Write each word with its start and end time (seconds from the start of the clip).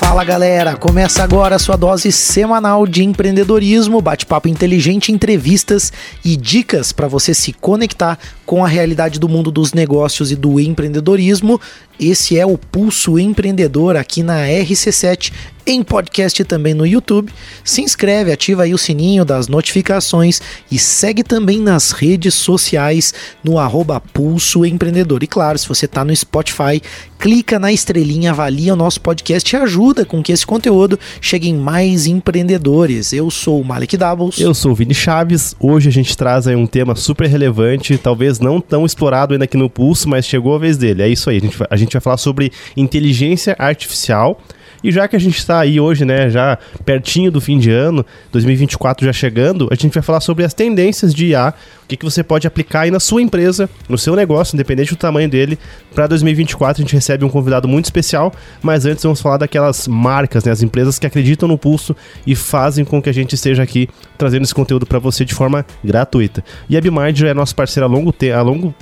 far. 0.00 0.09
Fala 0.20 0.32
galera, 0.32 0.76
começa 0.76 1.22
agora 1.22 1.56
a 1.56 1.58
sua 1.58 1.76
dose 1.76 2.12
semanal 2.12 2.86
de 2.86 3.02
empreendedorismo, 3.02 4.02
bate-papo 4.02 4.48
inteligente, 4.48 5.10
entrevistas 5.10 5.90
e 6.22 6.36
dicas 6.36 6.92
para 6.92 7.08
você 7.08 7.32
se 7.32 7.54
conectar 7.54 8.18
com 8.44 8.62
a 8.62 8.68
realidade 8.68 9.18
do 9.18 9.30
mundo 9.30 9.50
dos 9.50 9.72
negócios 9.72 10.30
e 10.30 10.36
do 10.36 10.60
empreendedorismo. 10.60 11.58
Esse 11.98 12.38
é 12.38 12.44
o 12.44 12.58
Pulso 12.58 13.18
Empreendedor 13.18 13.96
aqui 13.96 14.22
na 14.22 14.46
RC7 14.46 15.32
em 15.66 15.82
podcast 15.82 16.40
e 16.40 16.44
também 16.44 16.74
no 16.74 16.86
YouTube. 16.86 17.32
Se 17.62 17.80
inscreve, 17.82 18.32
ativa 18.32 18.64
aí 18.64 18.74
o 18.74 18.78
sininho 18.78 19.24
das 19.24 19.48
notificações 19.48 20.40
e 20.70 20.78
segue 20.78 21.22
também 21.22 21.60
nas 21.60 21.92
redes 21.92 22.34
sociais 22.34 23.14
no 23.44 23.58
arroba 23.58 24.00
Pulso 24.00 24.64
Empreendedor. 24.64 25.22
E 25.22 25.26
claro, 25.26 25.58
se 25.58 25.68
você 25.68 25.84
está 25.84 26.04
no 26.04 26.14
Spotify, 26.14 26.82
clica 27.18 27.58
na 27.58 27.70
estrelinha, 27.72 28.30
avalia 28.30 28.72
o 28.72 28.76
nosso 28.76 29.00
podcast 29.00 29.54
e 29.54 29.58
ajuda 29.58 30.04
com 30.10 30.20
que 30.22 30.32
esse 30.32 30.44
conteúdo 30.44 30.98
chegue 31.20 31.48
em 31.48 31.54
mais 31.54 32.06
empreendedores. 32.06 33.12
Eu 33.12 33.30
sou 33.30 33.60
o 33.60 33.64
Malik 33.64 33.96
Doubles. 33.96 34.40
Eu 34.40 34.52
sou 34.52 34.72
o 34.72 34.74
Vini 34.74 34.92
Chaves. 34.92 35.54
Hoje 35.60 35.88
a 35.88 35.92
gente 35.92 36.16
traz 36.16 36.48
aí 36.48 36.56
um 36.56 36.66
tema 36.66 36.96
super 36.96 37.28
relevante, 37.28 37.96
talvez 37.96 38.40
não 38.40 38.60
tão 38.60 38.84
explorado 38.84 39.32
ainda 39.32 39.44
aqui 39.44 39.56
no 39.56 39.70
Pulso, 39.70 40.08
mas 40.08 40.26
chegou 40.26 40.56
a 40.56 40.58
vez 40.58 40.76
dele. 40.76 41.02
É 41.02 41.08
isso 41.08 41.30
aí, 41.30 41.36
a 41.36 41.40
gente, 41.40 41.56
a 41.70 41.76
gente 41.76 41.92
vai 41.92 42.00
falar 42.00 42.16
sobre 42.16 42.50
inteligência 42.76 43.54
artificial 43.56 44.40
e 44.82 44.90
já 44.90 45.06
que 45.06 45.16
a 45.16 45.18
gente 45.18 45.38
está 45.38 45.60
aí 45.60 45.78
hoje, 45.78 46.04
né, 46.04 46.30
já 46.30 46.58
pertinho 46.84 47.30
do 47.30 47.40
fim 47.40 47.58
de 47.58 47.70
ano, 47.70 48.04
2024 48.32 49.04
já 49.04 49.12
chegando, 49.12 49.68
a 49.70 49.74
gente 49.74 49.92
vai 49.92 50.02
falar 50.02 50.20
sobre 50.20 50.44
as 50.44 50.54
tendências 50.54 51.14
de 51.14 51.26
IA, 51.26 51.54
o 51.82 51.86
que, 51.86 51.96
que 51.96 52.04
você 52.04 52.22
pode 52.22 52.46
aplicar 52.46 52.82
aí 52.82 52.90
na 52.90 53.00
sua 53.00 53.20
empresa, 53.20 53.68
no 53.88 53.98
seu 53.98 54.14
negócio, 54.14 54.54
independente 54.54 54.90
do 54.90 54.96
tamanho 54.96 55.28
dele. 55.28 55.58
Para 55.94 56.06
2024 56.06 56.80
a 56.80 56.84
gente 56.84 56.94
recebe 56.94 57.24
um 57.24 57.28
convidado 57.28 57.66
muito 57.66 57.86
especial, 57.86 58.32
mas 58.62 58.86
antes 58.86 59.02
vamos 59.02 59.20
falar 59.20 59.38
daquelas 59.38 59.88
marcas, 59.88 60.44
né, 60.44 60.52
as 60.52 60.62
empresas 60.62 60.98
que 60.98 61.06
acreditam 61.06 61.48
no 61.48 61.58
pulso 61.58 61.94
e 62.26 62.34
fazem 62.34 62.84
com 62.84 63.02
que 63.02 63.10
a 63.10 63.14
gente 63.14 63.34
esteja 63.34 63.62
aqui 63.62 63.88
trazendo 64.16 64.44
esse 64.44 64.54
conteúdo 64.54 64.86
para 64.86 64.98
você 64.98 65.24
de 65.24 65.34
forma 65.34 65.66
gratuita. 65.84 66.44
E 66.68 66.76
a 66.76 66.80
Bimind 66.80 67.22
é 67.22 67.34
nosso 67.34 67.54
parceiro 67.54 67.86
a 67.86 67.88
longo, 67.88 68.12
te 68.12 68.30
a 68.30 68.42
longo 68.42 68.74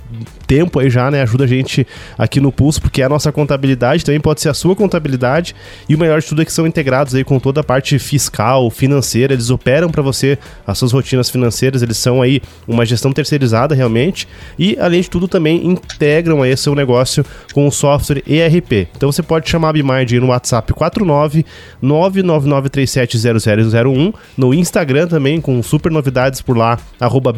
tempo 0.47 0.79
aí 0.79 0.91
já, 0.91 1.11
né, 1.11 1.23
ajuda 1.23 1.45
a 1.45 1.47
gente 1.47 1.87
aqui 2.17 2.41
no 2.41 2.51
pulso, 2.51 2.81
porque 2.81 3.03
é 3.03 3.05
a 3.05 3.09
nossa 3.09 3.31
contabilidade, 3.33 4.05
também 4.05 4.21
pode 4.21 4.41
ser 4.41 4.49
a 4.49 4.55
sua 4.55 4.75
contabilidade. 4.75 5.55
E 5.89 5.95
o 5.95 5.99
melhor 5.99 6.21
de 6.21 6.27
tudo 6.27 6.43
é 6.43 6.45
que 6.45 6.53
são 6.53 6.67
integrados 6.67 7.15
aí 7.15 7.25
com 7.25 7.39
toda 7.39 7.61
a 7.61 7.65
parte 7.65 7.99
fiscal, 7.99 8.71
financeira, 8.71 9.33
eles 9.33 9.51
operam 9.51 9.91
para 9.91 10.03
você 10.03 10.39
as 10.67 10.79
suas 10.79 10.93
rotinas 10.93 11.31
financeiras, 11.31 11.83
eles 11.83 11.97
são 11.97 12.23
aí 12.23 12.41
uma 12.67 12.85
gestão 12.85 13.13
terceirizada 13.13 13.75
realmente. 13.75 14.29
E 14.59 14.77
além 14.79 15.01
de 15.01 15.11
tudo 15.11 15.29
também 15.29 15.67
integram 15.67 16.43
aí 16.43 16.57
seu 16.57 16.75
negócio 16.75 17.25
com 17.53 17.67
o 17.67 17.71
software 17.71 18.23
ERP. 18.27 18.89
Então 18.97 19.13
você 19.13 19.23
pode 19.23 19.49
chamar 19.49 19.71
a 19.71 19.73
Bimind 19.73 20.13
no 20.13 20.29
WhatsApp 20.29 20.73
49 20.73 21.45
999370001, 21.83 24.15
no 24.37 24.53
Instagram 24.53 25.07
também 25.07 25.41
com 25.41 25.63
super 25.63 25.93
novidades 25.93 26.43
por 26.43 26.57
lá, 26.57 26.79
arroba 27.01 27.33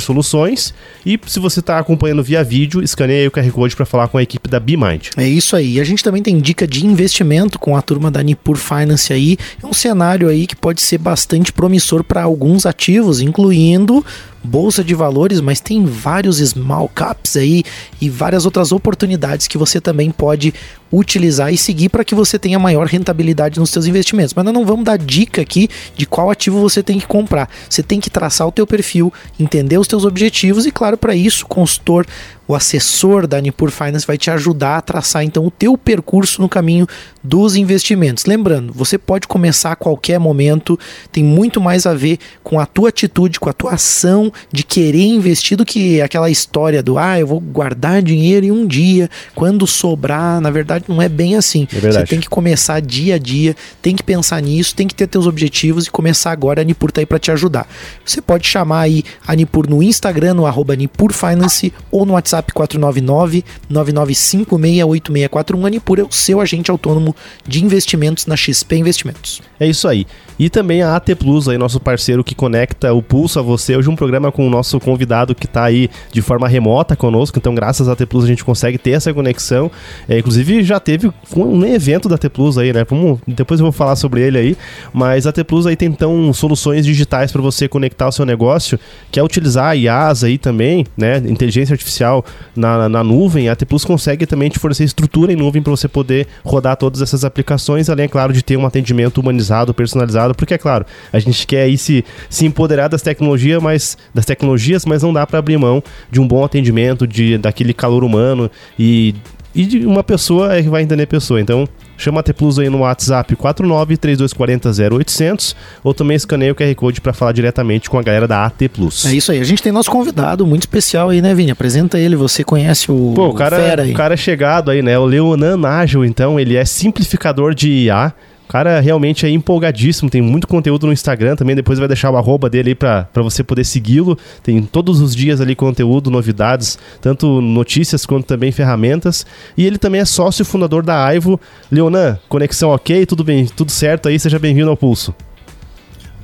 Soluções. 0.00 0.74
E 1.04 1.18
se 1.26 1.40
você 1.40 1.60
está 1.60 1.78
acompanhando 1.78 2.22
via 2.26 2.42
vídeo, 2.42 2.82
escaneie 2.82 3.28
o 3.28 3.30
QR 3.30 3.50
Code 3.52 3.76
para 3.76 3.86
falar 3.86 4.08
com 4.08 4.18
a 4.18 4.22
equipe 4.22 4.48
da 4.48 4.58
Bimind. 4.58 5.10
É 5.16 5.26
isso 5.26 5.54
aí. 5.54 5.80
A 5.80 5.84
gente 5.84 6.02
também 6.02 6.22
tem 6.22 6.38
dica 6.40 6.66
de 6.66 6.84
investimento 6.84 7.58
com 7.58 7.76
a 7.76 7.82
turma 7.82 8.10
da 8.10 8.22
Nipur 8.22 8.56
Finance 8.56 9.12
aí, 9.12 9.38
é 9.62 9.66
um 9.66 9.72
cenário 9.72 10.28
aí 10.28 10.46
que 10.46 10.56
pode 10.56 10.82
ser 10.82 10.98
bastante 10.98 11.52
promissor 11.52 12.02
para 12.02 12.24
alguns 12.24 12.66
ativos, 12.66 13.20
incluindo 13.20 14.04
bolsa 14.46 14.82
de 14.84 14.94
valores, 14.94 15.40
mas 15.40 15.60
tem 15.60 15.84
vários 15.84 16.38
small 16.38 16.88
caps 16.88 17.36
aí 17.36 17.64
e 18.00 18.08
várias 18.08 18.44
outras 18.44 18.72
oportunidades 18.72 19.48
que 19.48 19.58
você 19.58 19.80
também 19.80 20.10
pode 20.10 20.54
utilizar 20.92 21.52
e 21.52 21.58
seguir 21.58 21.88
para 21.88 22.04
que 22.04 22.14
você 22.14 22.38
tenha 22.38 22.58
maior 22.58 22.86
rentabilidade 22.86 23.58
nos 23.58 23.70
seus 23.70 23.86
investimentos. 23.86 24.34
Mas 24.34 24.44
nós 24.44 24.54
não 24.54 24.64
vamos 24.64 24.84
dar 24.84 24.96
dica 24.96 25.42
aqui 25.42 25.68
de 25.96 26.06
qual 26.06 26.30
ativo 26.30 26.60
você 26.60 26.82
tem 26.82 26.98
que 26.98 27.06
comprar. 27.06 27.50
Você 27.68 27.82
tem 27.82 28.00
que 28.00 28.08
traçar 28.08 28.46
o 28.46 28.52
teu 28.52 28.66
perfil, 28.66 29.12
entender 29.38 29.78
os 29.78 29.88
teus 29.88 30.04
objetivos 30.04 30.66
e 30.66 30.70
claro, 30.70 30.96
para 30.96 31.14
isso, 31.14 31.44
o 31.44 31.48
consultor, 31.48 32.06
o 32.48 32.54
assessor 32.54 33.26
da 33.26 33.40
Nipur 33.40 33.70
Finance 33.70 34.06
vai 34.06 34.16
te 34.16 34.30
ajudar 34.30 34.76
a 34.76 34.80
traçar 34.80 35.24
então 35.24 35.44
o 35.44 35.50
teu 35.50 35.76
percurso 35.76 36.40
no 36.40 36.48
caminho 36.48 36.86
dos 37.22 37.56
investimentos. 37.56 38.24
Lembrando, 38.24 38.72
você 38.72 38.96
pode 38.96 39.26
começar 39.26 39.72
a 39.72 39.76
qualquer 39.76 40.20
momento, 40.20 40.78
tem 41.10 41.24
muito 41.24 41.60
mais 41.60 41.86
a 41.86 41.94
ver 41.94 42.18
com 42.44 42.60
a 42.60 42.66
tua 42.66 42.90
atitude, 42.90 43.40
com 43.40 43.50
a 43.50 43.52
tua 43.52 43.74
ação 43.74 44.32
de 44.52 44.62
querer 44.62 45.04
investir 45.04 45.56
do 45.56 45.64
que 45.64 46.00
aquela 46.00 46.30
história 46.30 46.82
do 46.82 46.98
ah, 46.98 47.18
eu 47.18 47.26
vou 47.26 47.40
guardar 47.40 48.02
dinheiro 48.02 48.46
e 48.46 48.52
um 48.52 48.66
dia, 48.66 49.08
quando 49.34 49.66
sobrar, 49.66 50.40
na 50.40 50.50
verdade 50.50 50.84
não 50.88 51.00
é 51.00 51.08
bem 51.08 51.36
assim. 51.36 51.66
É 51.74 51.80
Você 51.80 52.04
tem 52.04 52.20
que 52.20 52.28
começar 52.28 52.80
dia 52.80 53.16
a 53.16 53.18
dia, 53.18 53.56
tem 53.82 53.94
que 53.94 54.02
pensar 54.02 54.40
nisso, 54.40 54.74
tem 54.74 54.86
que 54.86 54.94
ter 54.94 55.06
teus 55.06 55.26
objetivos 55.26 55.86
e 55.86 55.90
começar 55.90 56.30
agora. 56.30 56.60
A 56.60 56.64
Nipur 56.64 56.90
tá 56.92 57.00
aí 57.00 57.06
para 57.06 57.18
te 57.18 57.30
ajudar. 57.30 57.66
Você 58.04 58.20
pode 58.20 58.46
chamar 58.46 58.80
aí 58.80 59.02
a 59.26 59.34
Nipur 59.34 59.68
no 59.68 59.82
Instagram, 59.82 60.34
no 60.34 60.46
arroba 60.46 60.76
Nipur 60.76 61.12
Finance 61.12 61.72
ou 61.90 62.06
no 62.06 62.12
WhatsApp 62.14 62.52
499 62.52 63.44
99568641. 63.70 65.66
A 65.66 65.70
Nipur 65.70 65.98
é 65.98 66.02
o 66.02 66.12
seu 66.12 66.40
agente 66.40 66.70
autônomo 66.70 67.14
de 67.46 67.64
investimentos 67.64 68.26
na 68.26 68.36
XP 68.36 68.76
Investimentos. 68.76 69.42
É 69.58 69.66
isso 69.66 69.88
aí. 69.88 70.06
E 70.38 70.50
também 70.50 70.82
a 70.82 70.94
AT 70.94 71.14
Plus, 71.18 71.48
aí, 71.48 71.56
nosso 71.56 71.80
parceiro 71.80 72.22
que 72.22 72.34
conecta 72.34 72.92
o 72.92 73.02
pulso 73.02 73.38
a 73.38 73.42
você. 73.42 73.74
Hoje 73.74 73.88
um 73.88 73.96
programa 73.96 74.15
com 74.32 74.46
o 74.46 74.50
nosso 74.50 74.78
convidado 74.80 75.34
que 75.34 75.46
está 75.46 75.64
aí 75.64 75.88
de 76.12 76.22
forma 76.22 76.48
remota 76.48 76.96
conosco. 76.96 77.38
Então, 77.38 77.54
graças 77.54 77.88
à 77.88 77.92
AT 77.92 78.06
Plus, 78.06 78.24
a 78.24 78.26
gente 78.26 78.44
consegue 78.44 78.78
ter 78.78 78.92
essa 78.92 79.12
conexão. 79.12 79.70
É, 80.08 80.18
inclusive, 80.18 80.62
já 80.62 80.80
teve 80.80 81.10
um 81.36 81.64
evento 81.64 82.08
da 82.08 82.14
AT 82.14 82.28
Plus 82.30 82.58
aí, 82.58 82.72
né? 82.72 82.84
Vamos, 82.88 83.20
depois 83.26 83.60
eu 83.60 83.64
vou 83.64 83.72
falar 83.72 83.96
sobre 83.96 84.20
ele 84.20 84.38
aí. 84.38 84.56
Mas 84.92 85.26
a 85.26 85.30
AT 85.30 85.44
Plus 85.44 85.66
aí 85.66 85.76
tem 85.76 85.88
então 85.88 86.32
soluções 86.32 86.84
digitais 86.84 87.30
para 87.30 87.42
você 87.42 87.68
conectar 87.68 88.08
o 88.08 88.12
seu 88.12 88.24
negócio, 88.24 88.78
que 89.10 89.20
é 89.20 89.22
utilizar 89.22 89.70
a 89.70 89.72
IaaS 89.72 90.24
aí 90.24 90.38
também, 90.38 90.86
né? 90.96 91.18
Inteligência 91.18 91.74
artificial 91.74 92.24
na, 92.54 92.88
na 92.88 93.04
nuvem. 93.04 93.48
A 93.48 93.52
AT 93.52 93.64
Plus 93.66 93.84
consegue 93.84 94.26
também 94.26 94.48
te 94.48 94.58
fornecer 94.58 94.84
estrutura 94.84 95.32
em 95.32 95.36
nuvem 95.36 95.62
para 95.62 95.70
você 95.70 95.88
poder 95.88 96.26
rodar 96.44 96.76
todas 96.76 97.02
essas 97.02 97.24
aplicações, 97.24 97.90
além, 97.90 98.06
é 98.06 98.08
claro, 98.08 98.32
de 98.32 98.42
ter 98.42 98.56
um 98.56 98.66
atendimento 98.66 99.18
humanizado, 99.18 99.74
personalizado 99.74 100.34
porque 100.34 100.54
é 100.54 100.58
claro, 100.58 100.86
a 101.12 101.18
gente 101.18 101.46
quer 101.46 101.62
aí 101.62 101.76
se, 101.76 102.04
se 102.30 102.46
empoderar 102.46 102.88
das 102.88 103.02
tecnologias, 103.02 103.62
mas 103.62 103.98
das 104.16 104.24
tecnologias, 104.24 104.84
mas 104.84 105.02
não 105.02 105.12
dá 105.12 105.26
para 105.26 105.38
abrir 105.38 105.58
mão 105.58 105.82
de 106.10 106.20
um 106.20 106.26
bom 106.26 106.44
atendimento, 106.44 107.06
de 107.06 107.38
daquele 107.38 107.72
calor 107.72 108.02
humano 108.02 108.50
e 108.78 109.14
e 109.56 109.64
de 109.64 109.84
uma 109.86 110.04
pessoa 110.04 110.54
é 110.54 110.62
que 110.62 110.68
vai 110.68 110.82
entender 110.82 111.04
a 111.04 111.06
pessoa. 111.06 111.40
Então, 111.40 111.66
chama 111.96 112.20
a 112.20 112.22
T 112.22 112.34
Plus 112.34 112.58
aí 112.58 112.68
no 112.68 112.80
WhatsApp 112.80 113.34
4932400800 113.34 115.56
ou 115.82 115.94
também 115.94 116.14
escaneia 116.14 116.52
o 116.52 116.54
QR 116.54 116.74
Code 116.74 117.00
para 117.00 117.14
falar 117.14 117.32
diretamente 117.32 117.88
com 117.88 117.98
a 117.98 118.02
galera 118.02 118.28
da 118.28 118.44
AT 118.44 118.68
Plus. 118.68 119.06
É 119.06 119.14
isso 119.14 119.32
aí. 119.32 119.40
A 119.40 119.44
gente 119.44 119.62
tem 119.62 119.72
nosso 119.72 119.90
convidado 119.90 120.46
muito 120.46 120.64
especial 120.64 121.08
aí, 121.08 121.22
né, 121.22 121.34
Vini? 121.34 121.50
Apresenta 121.50 121.98
ele. 121.98 122.14
Você 122.16 122.44
conhece 122.44 122.92
o, 122.92 123.14
Pô, 123.16 123.28
o 123.28 123.34
cara, 123.34 123.82
o 123.82 123.94
cara 123.94 124.12
é 124.12 124.18
chegado 124.18 124.70
aí, 124.70 124.82
né? 124.82 124.98
O 124.98 125.06
Leonan 125.06 125.66
Ágil, 125.66 126.04
então, 126.04 126.38
ele 126.38 126.54
é 126.54 126.66
simplificador 126.66 127.54
de 127.54 127.70
IA 127.70 128.12
o 128.46 128.48
cara 128.48 128.78
realmente 128.78 129.26
é 129.26 129.28
empolgadíssimo, 129.28 130.08
tem 130.08 130.22
muito 130.22 130.46
conteúdo 130.46 130.86
no 130.86 130.92
Instagram 130.92 131.34
também, 131.34 131.56
depois 131.56 131.80
vai 131.80 131.88
deixar 131.88 132.10
o 132.10 132.16
arroba 132.16 132.48
dele 132.48 132.70
aí 132.70 132.74
pra, 132.76 133.08
você 133.16 133.42
poder 133.42 133.64
segui-lo. 133.64 134.16
Tem 134.40 134.62
todos 134.62 135.00
os 135.00 135.16
dias 135.16 135.40
ali 135.40 135.56
conteúdo, 135.56 136.12
novidades, 136.12 136.78
tanto 137.00 137.40
notícias 137.40 138.06
quanto 138.06 138.24
também 138.24 138.52
ferramentas. 138.52 139.26
E 139.56 139.66
ele 139.66 139.78
também 139.78 140.00
é 140.00 140.04
sócio 140.04 140.44
fundador 140.44 140.84
da 140.84 141.04
Aivo. 141.04 141.40
Leonan, 141.72 142.20
conexão 142.28 142.70
ok, 142.70 143.04
tudo 143.04 143.24
bem, 143.24 143.46
tudo 143.46 143.72
certo 143.72 144.08
aí, 144.08 144.16
seja 144.16 144.38
bem-vindo 144.38 144.70
ao 144.70 144.76
Pulso. 144.76 145.12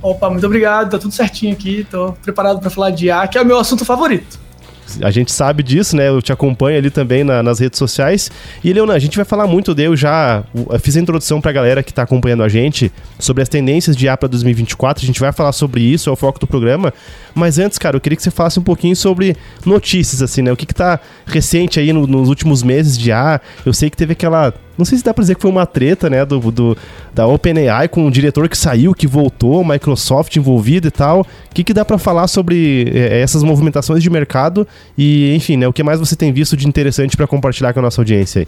Opa, 0.01 0.29
muito 0.29 0.45
obrigado, 0.45 0.91
tá 0.91 0.97
tudo 0.97 1.13
certinho 1.13 1.51
aqui, 1.51 1.85
tô 1.91 2.13
preparado 2.21 2.61
para 2.61 2.69
falar 2.69 2.91
de 2.91 3.07
IA, 3.07 3.27
que 3.27 3.37
é 3.37 3.41
o 3.41 3.45
meu 3.45 3.57
assunto 3.57 3.83
favorito 3.83 4.42
a 5.01 5.11
gente 5.11 5.31
sabe 5.31 5.63
disso, 5.63 5.95
né? 5.95 6.09
Eu 6.09 6.21
te 6.21 6.31
acompanho 6.31 6.77
ali 6.77 6.89
também 6.89 7.23
na, 7.23 7.41
nas 7.41 7.59
redes 7.59 7.79
sociais. 7.79 8.29
E, 8.63 8.71
Leona, 8.71 8.93
a 8.93 8.99
gente 8.99 9.15
vai 9.15 9.25
falar 9.25 9.47
muito 9.47 9.73
de. 9.73 9.83
Eu 9.83 9.95
já 9.95 10.43
fiz 10.79 10.97
a 10.97 10.99
introdução 10.99 11.41
pra 11.41 11.51
galera 11.51 11.83
que 11.83 11.93
tá 11.93 12.03
acompanhando 12.03 12.43
a 12.43 12.49
gente 12.49 12.91
sobre 13.19 13.43
as 13.43 13.49
tendências 13.49 13.95
de 13.95 14.05
IA 14.05 14.17
para 14.17 14.29
2024. 14.29 15.03
A 15.03 15.07
gente 15.07 15.19
vai 15.19 15.31
falar 15.31 15.51
sobre 15.51 15.81
isso, 15.81 16.09
é 16.09 16.13
o 16.13 16.15
foco 16.15 16.39
do 16.39 16.47
programa. 16.47 16.93
Mas 17.33 17.59
antes, 17.59 17.77
cara, 17.77 17.95
eu 17.95 18.01
queria 18.01 18.15
que 18.15 18.23
você 18.23 18.31
falasse 18.31 18.59
um 18.59 18.63
pouquinho 18.63 18.95
sobre 18.95 19.35
notícias, 19.65 20.21
assim, 20.21 20.41
né? 20.41 20.51
O 20.51 20.57
que, 20.57 20.65
que 20.65 20.75
tá 20.75 20.99
recente 21.25 21.79
aí 21.79 21.91
no, 21.91 22.05
nos 22.07 22.29
últimos 22.29 22.63
meses 22.63 22.97
de 22.97 23.09
IA. 23.09 23.41
Eu 23.65 23.73
sei 23.73 23.89
que 23.89 23.97
teve 23.97 24.13
aquela 24.13 24.53
não 24.77 24.85
sei 24.85 24.97
se 24.97 25.03
dá 25.03 25.13
pra 25.13 25.21
dizer 25.21 25.35
que 25.35 25.41
foi 25.41 25.51
uma 25.51 25.65
treta, 25.65 26.09
né, 26.09 26.25
do, 26.25 26.39
do 26.51 26.77
da 27.13 27.27
OpenAI 27.27 27.87
com 27.87 28.07
o 28.07 28.11
diretor 28.11 28.49
que 28.49 28.57
saiu, 28.57 28.93
que 28.93 29.05
voltou, 29.05 29.63
Microsoft 29.63 30.35
envolvido 30.35 30.87
e 30.87 30.91
tal. 30.91 31.21
O 31.21 31.25
que, 31.53 31.63
que 31.63 31.73
dá 31.73 31.85
para 31.85 31.97
falar 31.97 32.27
sobre 32.27 32.91
é, 32.93 33.21
essas 33.21 33.43
movimentações 33.43 34.01
de 34.01 34.09
mercado 34.09 34.67
e, 34.97 35.35
enfim, 35.35 35.57
né, 35.57 35.67
o 35.67 35.73
que 35.73 35.83
mais 35.83 35.99
você 35.99 36.15
tem 36.15 36.31
visto 36.33 36.57
de 36.57 36.67
interessante 36.67 37.15
para 37.15 37.27
compartilhar 37.27 37.73
com 37.73 37.79
a 37.79 37.83
nossa 37.83 38.01
audiência 38.01 38.41
aí? 38.41 38.47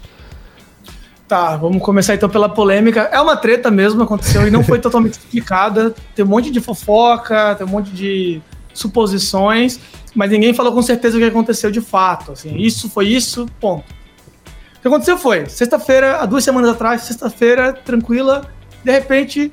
Tá, 1.28 1.56
vamos 1.56 1.82
começar 1.82 2.14
então 2.14 2.28
pela 2.28 2.48
polêmica. 2.48 3.08
É 3.12 3.20
uma 3.20 3.36
treta 3.36 3.70
mesmo, 3.70 4.02
aconteceu 4.02 4.46
e 4.46 4.50
não 4.50 4.62
foi 4.62 4.78
totalmente 4.80 5.14
explicada. 5.14 5.94
Tem 6.14 6.24
um 6.24 6.28
monte 6.28 6.50
de 6.50 6.60
fofoca, 6.60 7.54
tem 7.56 7.66
um 7.66 7.70
monte 7.70 7.90
de 7.90 8.40
suposições, 8.72 9.80
mas 10.14 10.30
ninguém 10.30 10.54
falou 10.54 10.72
com 10.72 10.82
certeza 10.82 11.16
o 11.16 11.20
que 11.20 11.26
aconteceu 11.26 11.70
de 11.70 11.80
fato. 11.80 12.32
Assim, 12.32 12.56
isso 12.56 12.88
foi 12.88 13.08
isso, 13.08 13.46
ponto. 13.60 13.95
Que 14.86 14.88
aconteceu 14.88 15.18
foi, 15.18 15.46
sexta-feira, 15.46 16.18
há 16.18 16.26
duas 16.26 16.44
semanas 16.44 16.70
atrás, 16.70 17.02
sexta-feira, 17.02 17.72
tranquila, 17.72 18.48
De 18.84 18.92
repente, 18.92 19.52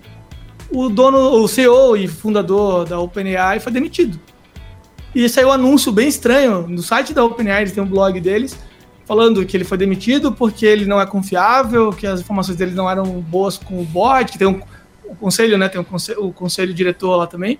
o 0.69 0.89
dono, 0.89 1.17
o 1.17 1.47
CEO 1.47 1.97
e 1.97 2.07
fundador 2.07 2.85
da 2.85 2.99
OpenAI 2.99 3.59
foi 3.59 3.71
demitido. 3.71 4.19
E 5.15 5.27
saiu 5.27 5.47
um 5.47 5.51
anúncio 5.51 5.91
bem 5.91 6.07
estranho 6.07 6.67
no 6.67 6.83
site 6.83 7.15
da 7.15 7.25
OpenAI, 7.25 7.63
eles 7.63 7.73
têm 7.73 7.81
um 7.81 7.87
blog 7.87 8.21
deles, 8.21 8.55
falando 9.07 9.43
que 9.43 9.57
ele 9.57 9.63
foi 9.63 9.75
demitido 9.75 10.31
porque 10.31 10.67
ele 10.67 10.85
não 10.85 11.01
é 11.01 11.05
confiável, 11.07 11.91
que 11.91 12.05
as 12.05 12.19
informações 12.19 12.55
dele 12.55 12.75
não 12.75 12.87
eram 12.87 13.03
boas 13.19 13.57
com 13.57 13.81
o 13.81 13.83
board, 13.83 14.33
que 14.33 14.37
tem 14.37 14.47
um, 14.47 14.61
um 15.09 15.15
conselho, 15.15 15.57
né? 15.57 15.67
Tem 15.67 15.81
um 15.81 15.83
conselho, 15.83 16.27
o 16.27 16.31
conselho 16.31 16.75
diretor 16.75 17.15
lá 17.15 17.25
também. 17.25 17.57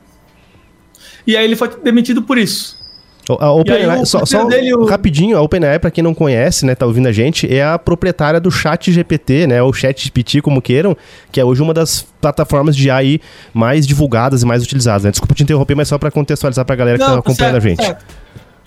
E 1.26 1.36
aí 1.36 1.44
ele 1.44 1.56
foi 1.56 1.70
demitido 1.70 2.22
por 2.22 2.38
isso. 2.38 2.83
A 3.30 3.52
OpenAI, 3.52 4.06
só, 4.06 4.26
só 4.26 4.44
dele, 4.44 4.74
o... 4.74 4.86
rapidinho, 4.86 5.38
a 5.38 5.42
OpenAI, 5.42 5.80
para 5.80 5.90
quem 5.90 6.04
não 6.04 6.14
conhece, 6.14 6.66
né, 6.66 6.76
tá 6.76 6.86
ouvindo 6.86 7.08
a 7.08 7.12
gente, 7.12 7.52
é 7.52 7.64
a 7.64 7.80
proprietária 7.80 8.40
do 8.40 8.52
Chat 8.52 8.92
GPT, 8.92 9.48
né, 9.48 9.64
ou 9.64 9.72
Chat 9.72 10.04
GPT, 10.04 10.42
como 10.42 10.62
queiram, 10.62 10.96
que 11.32 11.40
é 11.40 11.46
hoje 11.46 11.62
uma 11.62 11.74
das 11.74 12.02
plataformas 12.20 12.76
de 12.76 12.92
AI 12.92 13.22
mais 13.54 13.88
divulgadas 13.88 14.44
e 14.44 14.46
mais 14.46 14.62
utilizadas, 14.62 15.04
né? 15.04 15.12
Desculpa 15.12 15.34
te 15.34 15.44
interromper, 15.44 15.76
mas 15.76 15.88
só 15.88 15.98
para 15.98 16.12
contextualizar 16.12 16.66
pra 16.66 16.76
galera 16.76 16.98
que 16.98 17.04
não, 17.04 17.14
tá 17.14 17.20
acompanhando 17.20 17.62
certo, 17.62 17.66
a 17.66 17.70
gente. 17.70 17.84
Certo. 17.84 18.06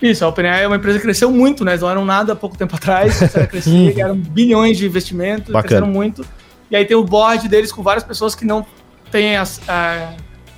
Isso, 0.01 0.25
a 0.25 0.27
OpenAI 0.27 0.63
é 0.63 0.67
uma 0.67 0.75
empresa 0.75 0.99
que 0.99 1.03
cresceu 1.03 1.31
muito, 1.31 1.65
né? 1.65 1.71
Eles 1.71 1.81
não 1.81 1.89
eram 1.89 2.05
nada 2.05 2.33
há 2.33 2.35
pouco 2.35 2.57
tempo 2.57 2.75
atrás, 2.75 3.19
a 3.23 3.99
eram 3.99 4.15
bilhões 4.29 4.77
de 4.77 4.85
investimentos, 4.85 5.47
Bacana. 5.47 5.63
cresceram 5.63 5.87
muito. 5.87 6.25
E 6.69 6.75
aí 6.75 6.85
tem 6.85 6.95
o 6.95 7.03
board 7.03 7.47
deles 7.47 7.71
com 7.71 7.81
várias 7.81 8.03
pessoas 8.03 8.35
que 8.35 8.45
não 8.45 8.65
têm 9.11 9.37
as, 9.37 9.61
a, 9.67 10.13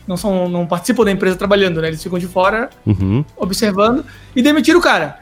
não, 0.10 0.18
são, 0.18 0.50
não 0.50 0.66
participam 0.66 1.06
da 1.06 1.12
empresa 1.12 1.36
trabalhando, 1.36 1.80
né? 1.80 1.88
Eles 1.88 2.02
ficam 2.02 2.18
de 2.18 2.26
fora, 2.26 2.72
uhum. 2.84 3.24
observando, 3.38 4.04
e 4.36 4.42
demitiram 4.42 4.80
o 4.80 4.82
cara. 4.82 5.20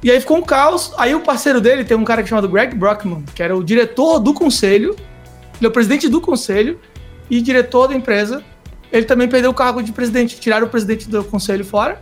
E 0.00 0.08
aí 0.08 0.20
ficou 0.20 0.36
um 0.36 0.42
caos. 0.42 0.92
Aí 0.96 1.16
o 1.16 1.20
parceiro 1.20 1.60
dele 1.60 1.84
tem 1.84 1.96
um 1.96 2.04
cara 2.04 2.24
chamado 2.24 2.48
Greg 2.48 2.76
Brockman, 2.76 3.24
que 3.34 3.42
era 3.42 3.56
o 3.56 3.64
diretor 3.64 4.20
do 4.20 4.32
conselho, 4.32 4.94
ele 5.58 5.66
é 5.66 5.68
o 5.68 5.70
presidente 5.72 6.08
do 6.08 6.20
conselho 6.20 6.78
e 7.28 7.40
diretor 7.40 7.88
da 7.88 7.94
empresa. 7.94 8.40
Ele 8.92 9.04
também 9.04 9.26
perdeu 9.26 9.50
o 9.50 9.54
cargo 9.54 9.82
de 9.82 9.90
presidente, 9.90 10.38
tiraram 10.38 10.68
o 10.68 10.70
presidente 10.70 11.08
do 11.08 11.24
conselho 11.24 11.64
fora 11.64 12.00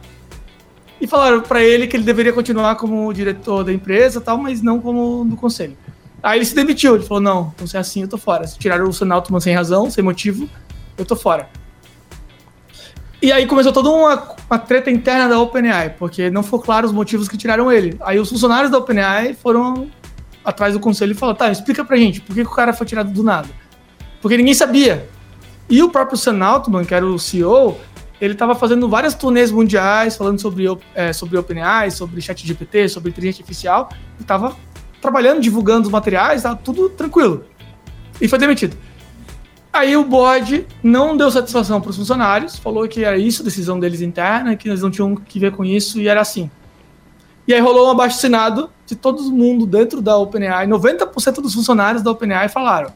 e 1.00 1.06
falaram 1.06 1.41
para 1.41 1.65
ele 1.65 1.87
que 1.87 1.97
ele 1.97 2.05
deveria 2.05 2.32
continuar 2.35 2.76
como 2.76 3.11
diretor 3.15 3.65
da 3.65 3.73
empresa 3.73 4.20
tal, 4.20 4.37
mas 4.37 4.61
não 4.61 4.79
como 4.79 5.25
do 5.25 5.35
conselho. 5.35 5.79
Aí 6.23 6.38
ele 6.38 6.44
se 6.44 6.55
demitiu, 6.55 6.94
ele 6.94 7.05
falou, 7.05 7.23
não, 7.23 7.53
então 7.55 7.67
se 7.67 7.75
é 7.75 7.81
assim 7.81 8.03
eu 8.03 8.08
tô 8.08 8.19
fora. 8.19 8.47
Se 8.47 8.58
tiraram 8.58 8.87
o 8.87 8.93
Sam 8.93 9.15
Altman 9.15 9.41
sem 9.41 9.55
razão, 9.55 9.91
sem 9.91 10.05
motivo, 10.05 10.47
eu 10.99 11.06
tô 11.06 11.17
fora. 11.17 11.49
E 13.23 13.31
aí 13.31 13.47
começou 13.47 13.73
toda 13.73 13.89
uma, 13.89 14.35
uma 14.51 14.59
treta 14.59 14.91
interna 14.91 15.29
da 15.29 15.39
OpenAI, 15.39 15.91
porque 15.91 16.29
não 16.29 16.43
ficou 16.43 16.61
claro 16.61 16.85
os 16.85 16.93
motivos 16.93 17.29
que 17.29 17.37
tiraram 17.37 17.71
ele. 17.71 17.97
Aí 18.01 18.19
os 18.19 18.29
funcionários 18.29 18.69
da 18.69 18.79
OpenAI 18.79 19.33
foram 19.33 19.89
atrás 20.45 20.75
do 20.75 20.81
conselho 20.81 21.13
e 21.13 21.15
falaram, 21.15 21.39
tá, 21.39 21.49
explica 21.49 21.85
pra 21.85 21.97
gente, 21.97 22.21
por 22.21 22.35
que, 22.35 22.43
que 22.43 22.51
o 22.51 22.55
cara 22.55 22.73
foi 22.73 22.85
tirado 22.85 23.13
do 23.13 23.23
nada? 23.23 23.49
Porque 24.21 24.37
ninguém 24.37 24.55
sabia. 24.55 25.09
E 25.71 25.81
o 25.85 25.89
próprio 25.89 26.19
Sam 26.19 26.45
Altman, 26.45 26.85
que 26.85 26.93
era 26.93 27.07
o 27.07 27.17
CEO, 27.17 27.79
ele 28.21 28.33
estava 28.33 28.57
fazendo 28.57 28.89
várias 28.89 29.15
turnês 29.15 29.53
mundiais, 29.53 30.17
falando 30.17 30.41
sobre, 30.41 30.65
é, 30.93 31.13
sobre 31.13 31.39
OpenAI, 31.39 31.93
sobre 31.93 32.21
ChatGPT, 32.21 32.89
sobre 32.89 33.11
inteligência 33.11 33.43
artificial, 33.43 33.89
e 34.19 34.23
estava 34.23 34.57
trabalhando, 35.01 35.41
divulgando 35.41 35.87
os 35.87 35.93
materiais, 35.93 36.43
tava 36.43 36.57
tudo 36.57 36.89
tranquilo. 36.89 37.45
E 38.21 38.27
foi 38.27 38.39
demitido. 38.41 38.77
Aí 39.73 39.97
o 39.97 40.05
board 40.05 40.67
não 40.83 41.17
deu 41.17 41.31
satisfação 41.31 41.81
para 41.81 41.91
os 41.91 41.97
funcionários, 41.97 42.59
falou 42.59 42.87
que 42.87 43.05
era 43.05 43.17
isso, 43.17 43.43
decisão 43.43 43.81
deles 43.81 44.03
interna, 44.03 44.55
que 44.55 44.69
eles 44.69 44.83
não 44.83 44.91
tinham 44.91 45.17
que 45.17 45.39
ver 45.39 45.53
com 45.53 45.65
isso 45.65 45.99
e 45.99 46.09
era 46.09 46.21
assim. 46.21 46.51
E 47.49 47.55
aí 47.55 47.61
rolou 47.61 47.89
um 47.89 47.91
abaixo 47.91 48.19
assinado 48.19 48.71
de 48.87 48.95
todo 48.95 49.23
mundo 49.33 49.67
dentro 49.67 50.03
da 50.03 50.17
OpenAI. 50.17 50.67
90% 50.67 51.41
dos 51.41 51.55
funcionários 51.55 52.03
da 52.03 52.11
OpenAI 52.11 52.49
falaram: 52.51 52.93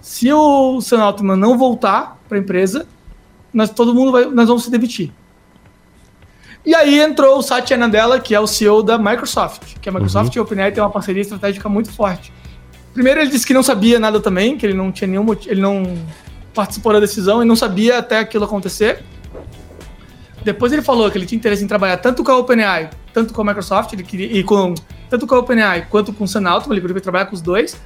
se 0.00 0.30
o 0.30 0.80
Sam 0.82 1.02
Altman 1.02 1.36
não 1.36 1.56
voltar 1.56 2.18
para 2.28 2.36
a 2.36 2.40
empresa, 2.40 2.86
nós, 3.52 3.70
todo 3.70 3.94
mundo 3.94 4.12
vai, 4.12 4.26
nós 4.26 4.46
vamos 4.46 4.64
se 4.64 4.70
demitir. 4.70 5.10
E 6.64 6.74
aí 6.74 7.00
entrou 7.00 7.38
o 7.38 7.42
Satya 7.42 7.76
Nadella, 7.76 8.20
que 8.20 8.34
é 8.34 8.40
o 8.40 8.46
CEO 8.46 8.82
da 8.82 8.98
Microsoft, 8.98 9.76
que 9.80 9.88
a 9.88 9.92
Microsoft 9.92 10.28
uhum. 10.28 10.36
e 10.36 10.38
a 10.38 10.42
OpenAI 10.42 10.72
têm 10.72 10.82
uma 10.82 10.90
parceria 10.90 11.22
estratégica 11.22 11.68
muito 11.68 11.90
forte. 11.90 12.32
Primeiro 12.94 13.20
ele 13.20 13.30
disse 13.30 13.46
que 13.46 13.54
não 13.54 13.62
sabia 13.62 13.98
nada 13.98 14.20
também, 14.20 14.56
que 14.56 14.66
ele 14.66 14.74
não 14.74 14.90
tinha 14.90 15.06
nenhum 15.06 15.24
motivo, 15.24 15.52
ele 15.52 15.60
não 15.60 15.96
participou 16.54 16.92
da 16.92 17.00
decisão 17.00 17.42
e 17.42 17.44
não 17.44 17.54
sabia 17.54 17.98
até 17.98 18.18
aquilo 18.18 18.44
acontecer. 18.44 19.04
Depois 20.44 20.72
ele 20.72 20.82
falou 20.82 21.10
que 21.10 21.18
ele 21.18 21.26
tinha 21.26 21.36
interesse 21.36 21.62
em 21.62 21.66
trabalhar 21.66 21.98
tanto 21.98 22.24
com 22.24 22.32
a 22.32 22.36
OpenAI, 22.36 22.90
tanto 23.12 23.34
com 23.34 23.42
a 23.42 23.44
Microsoft, 23.44 23.92
ele 23.92 24.02
queria 24.02 24.26
e 24.26 24.42
com 24.42 24.74
tanto 25.08 25.26
com 25.26 25.34
a 25.34 25.38
OpenAI 25.38 25.86
quanto 25.88 26.12
com 26.12 26.24
o 26.24 26.48
Altman, 26.48 26.76
ele 26.76 26.86
queria 26.86 27.00
trabalhar 27.00 27.26
com 27.26 27.34
os 27.34 27.40
dois. 27.40 27.76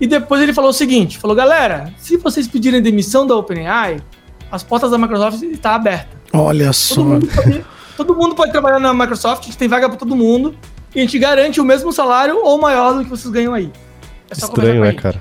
E 0.00 0.06
depois 0.06 0.42
ele 0.42 0.52
falou 0.52 0.70
o 0.70 0.74
seguinte, 0.74 1.18
falou: 1.18 1.36
"Galera, 1.36 1.92
se 1.98 2.16
vocês 2.16 2.46
pedirem 2.46 2.82
demissão 2.82 3.26
da 3.26 3.34
OpenAI, 3.34 3.98
as 4.50 4.62
portas 4.62 4.90
da 4.90 4.98
Microsoft 4.98 5.42
estão 5.42 5.72
abertas. 5.72 6.18
Olha 6.32 6.72
só. 6.72 7.02
Mundo 7.02 7.26
pode, 7.26 7.64
todo 7.96 8.14
mundo 8.14 8.34
pode 8.34 8.52
trabalhar 8.52 8.78
na 8.78 8.92
Microsoft, 8.92 9.42
a 9.42 9.46
gente 9.46 9.58
tem 9.58 9.68
vaga 9.68 9.88
para 9.88 9.98
todo 9.98 10.14
mundo 10.14 10.54
e 10.94 11.00
a 11.00 11.02
gente 11.02 11.18
garante 11.18 11.60
o 11.60 11.64
mesmo 11.64 11.92
salário 11.92 12.38
ou 12.42 12.60
maior 12.60 12.94
do 12.94 13.04
que 13.04 13.10
vocês 13.10 13.32
ganham 13.32 13.54
aí." 13.54 13.70
É 14.30 14.34
Estranho, 14.34 14.82
né, 14.82 14.92
cara? 14.92 15.20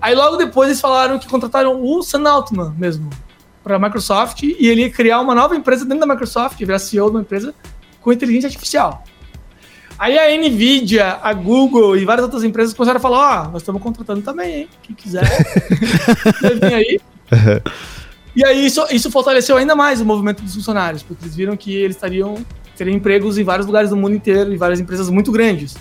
Aí 0.00 0.14
logo 0.14 0.36
depois 0.36 0.68
eles 0.68 0.80
falaram 0.80 1.18
que 1.18 1.26
contrataram 1.28 1.82
o 1.82 2.02
Sam 2.02 2.28
Altman 2.28 2.74
mesmo 2.76 3.08
para 3.62 3.76
a 3.76 3.78
Microsoft 3.78 4.42
e 4.42 4.68
ele 4.68 4.82
ia 4.82 4.90
criar 4.90 5.20
uma 5.20 5.34
nova 5.34 5.56
empresa 5.56 5.84
dentro 5.84 6.06
da 6.06 6.12
Microsoft, 6.12 6.58
virar 6.58 6.78
CEO 6.78 7.08
de 7.08 7.16
uma 7.16 7.22
empresa 7.22 7.54
com 8.02 8.12
inteligência 8.12 8.46
artificial. 8.48 9.02
Aí 9.98 10.18
a 10.18 10.36
Nvidia, 10.36 11.18
a 11.22 11.32
Google 11.32 11.96
e 11.96 12.04
várias 12.04 12.24
outras 12.24 12.44
empresas 12.44 12.74
começaram 12.74 12.98
a 12.98 13.00
falar: 13.00 13.18
Ó, 13.18 13.46
oh, 13.46 13.52
nós 13.52 13.62
estamos 13.62 13.80
contratando 13.80 14.22
também, 14.22 14.54
hein? 14.54 14.68
Quem 14.82 14.94
quiser, 14.94 15.24
vem 16.60 16.74
aí. 16.74 17.00
e 18.36 18.44
aí 18.44 18.66
isso, 18.66 18.84
isso 18.90 19.10
fortaleceu 19.10 19.56
ainda 19.56 19.74
mais 19.74 20.00
o 20.00 20.04
movimento 20.04 20.42
dos 20.42 20.54
funcionários, 20.54 21.02
porque 21.02 21.24
eles 21.24 21.34
viram 21.34 21.56
que 21.56 21.74
eles 21.74 21.96
estariam 21.96 22.44
teriam 22.76 22.96
empregos 22.96 23.38
em 23.38 23.44
vários 23.44 23.66
lugares 23.66 23.90
do 23.90 23.96
mundo 23.96 24.14
inteiro, 24.14 24.52
em 24.52 24.56
várias 24.56 24.80
empresas 24.80 25.08
muito 25.08 25.30
grandes. 25.30 25.76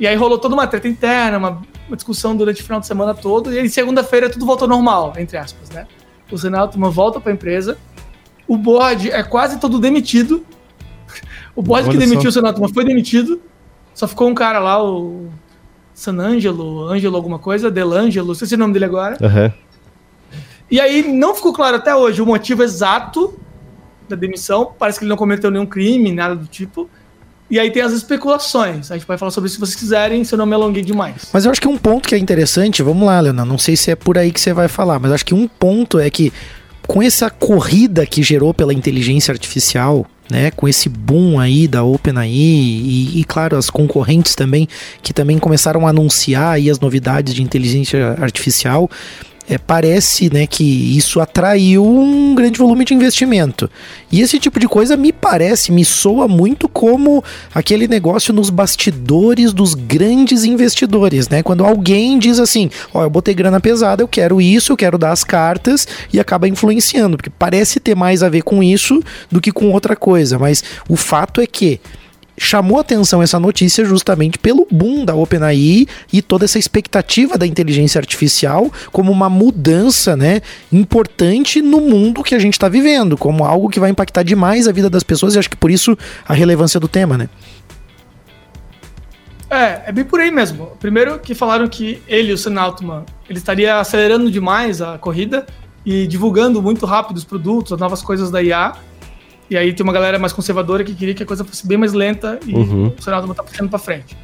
E 0.00 0.06
aí 0.06 0.16
rolou 0.16 0.38
toda 0.38 0.54
uma 0.54 0.66
treta 0.66 0.88
interna, 0.88 1.36
uma, 1.36 1.62
uma 1.86 1.94
discussão 1.94 2.34
durante 2.34 2.62
o 2.62 2.64
final 2.64 2.80
de 2.80 2.86
semana 2.86 3.14
todo, 3.14 3.52
e 3.52 3.58
aí 3.58 3.68
segunda-feira 3.68 4.30
tudo 4.30 4.46
voltou 4.46 4.66
normal, 4.66 5.12
entre 5.18 5.36
aspas, 5.36 5.68
né? 5.68 5.86
O 6.32 6.36
Renato 6.36 6.78
uma 6.78 6.88
volta 6.88 7.20
para 7.20 7.30
a 7.30 7.34
empresa, 7.34 7.76
o 8.48 8.56
board 8.56 9.10
é 9.10 9.22
quase 9.22 9.60
todo 9.60 9.78
demitido. 9.78 10.44
O 11.52 11.62
board 11.62 11.88
Olha 11.88 11.98
que 11.98 12.06
demitiu 12.06 12.30
só. 12.30 12.38
o 12.38 12.42
Renato 12.42 12.72
foi 12.72 12.84
demitido, 12.84 13.40
só 13.92 14.06
ficou 14.06 14.28
um 14.28 14.34
cara 14.34 14.60
lá, 14.60 14.82
o 14.82 15.28
San 15.92 16.16
Angelo, 16.16 16.84
Angelo 16.84 17.16
alguma 17.16 17.40
coisa, 17.40 17.70
Delangelo, 17.70 18.36
sei 18.36 18.46
se 18.46 18.54
é 18.54 18.56
o 18.56 18.60
nome 18.60 18.72
dele 18.72 18.84
agora. 18.84 19.18
Uhum. 19.20 19.52
E 20.70 20.80
aí 20.80 21.12
não 21.12 21.34
ficou 21.34 21.52
claro 21.52 21.76
até 21.76 21.94
hoje 21.94 22.22
o 22.22 22.24
motivo 22.24 22.62
exato 22.62 23.38
da 24.08 24.14
demissão, 24.14 24.72
parece 24.78 24.98
que 24.98 25.04
ele 25.04 25.10
não 25.10 25.16
cometeu 25.16 25.50
nenhum 25.50 25.66
crime, 25.66 26.12
nada 26.12 26.36
do 26.36 26.46
tipo. 26.46 26.88
E 27.50 27.58
aí 27.58 27.70
tem 27.70 27.82
as 27.82 27.92
especulações. 27.92 28.90
A 28.90 28.94
gente 28.96 29.06
vai 29.06 29.18
falar 29.18 29.32
sobre 29.32 29.48
isso 29.48 29.56
se 29.56 29.60
vocês 29.60 29.76
quiserem, 29.76 30.22
se 30.22 30.32
eu 30.32 30.38
não 30.38 30.46
me 30.46 30.54
alonguei 30.54 30.82
demais. 30.82 31.28
Mas 31.32 31.44
eu 31.44 31.50
acho 31.50 31.60
que 31.60 31.68
um 31.68 31.76
ponto 31.76 32.08
que 32.08 32.14
é 32.14 32.18
interessante, 32.18 32.82
vamos 32.82 33.06
lá, 33.06 33.20
Leonardo, 33.20 33.50
não 33.50 33.58
sei 33.58 33.76
se 33.76 33.90
é 33.90 33.96
por 33.96 34.16
aí 34.16 34.30
que 34.30 34.40
você 34.40 34.52
vai 34.52 34.68
falar, 34.68 34.98
mas 35.00 35.10
acho 35.12 35.26
que 35.26 35.34
um 35.34 35.48
ponto 35.48 35.98
é 35.98 36.08
que 36.08 36.32
com 36.86 37.02
essa 37.02 37.30
corrida 37.30 38.06
que 38.06 38.22
gerou 38.22 38.52
pela 38.52 38.74
inteligência 38.74 39.32
artificial, 39.32 40.06
né, 40.30 40.50
com 40.52 40.68
esse 40.68 40.88
boom 40.88 41.38
aí 41.38 41.66
da 41.66 41.82
OpenAI 41.82 42.28
e, 42.28 43.20
e, 43.20 43.24
claro, 43.24 43.56
as 43.56 43.68
concorrentes 43.68 44.34
também, 44.34 44.68
que 45.02 45.12
também 45.12 45.38
começaram 45.38 45.86
a 45.86 45.90
anunciar 45.90 46.54
aí 46.54 46.70
as 46.70 46.78
novidades 46.78 47.34
de 47.34 47.42
inteligência 47.42 48.16
artificial, 48.20 48.88
é, 49.50 49.58
parece 49.58 50.32
né, 50.32 50.46
que 50.46 50.62
isso 50.96 51.20
atraiu 51.20 51.84
um 51.84 52.36
grande 52.36 52.56
volume 52.56 52.84
de 52.84 52.94
investimento. 52.94 53.68
E 54.10 54.20
esse 54.20 54.38
tipo 54.38 54.60
de 54.60 54.68
coisa 54.68 54.96
me 54.96 55.12
parece, 55.12 55.72
me 55.72 55.84
soa 55.84 56.28
muito 56.28 56.68
como 56.68 57.22
aquele 57.52 57.88
negócio 57.88 58.32
nos 58.32 58.48
bastidores 58.48 59.52
dos 59.52 59.74
grandes 59.74 60.44
investidores, 60.44 61.28
né? 61.28 61.42
Quando 61.42 61.64
alguém 61.64 62.16
diz 62.16 62.38
assim: 62.38 62.70
Ó, 62.94 63.00
oh, 63.00 63.02
eu 63.02 63.10
botei 63.10 63.34
grana 63.34 63.58
pesada, 63.58 64.04
eu 64.04 64.08
quero 64.08 64.40
isso, 64.40 64.70
eu 64.70 64.76
quero 64.76 64.96
dar 64.96 65.10
as 65.10 65.24
cartas 65.24 65.88
e 66.12 66.20
acaba 66.20 66.46
influenciando, 66.46 67.16
porque 67.16 67.30
parece 67.36 67.80
ter 67.80 67.96
mais 67.96 68.22
a 68.22 68.28
ver 68.28 68.42
com 68.42 68.62
isso 68.62 69.02
do 69.32 69.40
que 69.40 69.50
com 69.50 69.72
outra 69.72 69.96
coisa. 69.96 70.38
Mas 70.38 70.62
o 70.88 70.94
fato 70.94 71.40
é 71.40 71.46
que 71.46 71.80
chamou 72.42 72.80
atenção 72.80 73.22
essa 73.22 73.38
notícia 73.38 73.84
justamente 73.84 74.38
pelo 74.38 74.66
boom 74.70 75.04
da 75.04 75.14
OpenAI 75.14 75.86
e 76.10 76.22
toda 76.22 76.46
essa 76.46 76.58
expectativa 76.58 77.36
da 77.36 77.46
inteligência 77.46 77.98
artificial 77.98 78.72
como 78.90 79.12
uma 79.12 79.28
mudança, 79.28 80.16
né, 80.16 80.40
importante 80.72 81.60
no 81.60 81.82
mundo 81.82 82.22
que 82.22 82.34
a 82.34 82.38
gente 82.38 82.54
está 82.54 82.66
vivendo, 82.66 83.18
como 83.18 83.44
algo 83.44 83.68
que 83.68 83.78
vai 83.78 83.90
impactar 83.90 84.22
demais 84.22 84.66
a 84.66 84.72
vida 84.72 84.88
das 84.88 85.02
pessoas 85.02 85.34
e 85.34 85.38
acho 85.38 85.50
que 85.50 85.56
por 85.56 85.70
isso 85.70 85.96
a 86.26 86.32
relevância 86.32 86.80
do 86.80 86.88
tema, 86.88 87.18
né? 87.18 87.28
É, 89.50 89.82
é 89.86 89.92
bem 89.92 90.04
por 90.04 90.18
aí 90.18 90.30
mesmo. 90.30 90.72
Primeiro 90.80 91.18
que 91.18 91.34
falaram 91.34 91.68
que 91.68 92.00
ele, 92.08 92.32
o 92.32 92.38
Sam 92.38 92.58
Altman, 92.58 93.04
ele 93.28 93.38
estaria 93.38 93.78
acelerando 93.78 94.30
demais 94.30 94.80
a 94.80 94.96
corrida 94.96 95.44
e 95.84 96.06
divulgando 96.06 96.62
muito 96.62 96.86
rápido 96.86 97.18
os 97.18 97.24
produtos, 97.24 97.72
as 97.74 97.78
novas 97.78 98.00
coisas 98.00 98.30
da 98.30 98.42
IA, 98.42 98.72
e 99.50 99.56
aí 99.56 99.72
tem 99.72 99.82
uma 99.82 99.92
galera 99.92 100.18
mais 100.18 100.32
conservadora 100.32 100.84
que 100.84 100.94
queria 100.94 101.14
que 101.14 101.22
a 101.24 101.26
coisa 101.26 101.44
fosse 101.44 101.66
bem 101.66 101.76
mais 101.76 101.92
lenta 101.92 102.38
e 102.46 102.54
uhum. 102.54 102.94
o 102.96 103.02
Senado 103.02 103.34
tá 103.34 103.42
puxando 103.42 103.68
para 103.68 103.78
frente. 103.78 104.16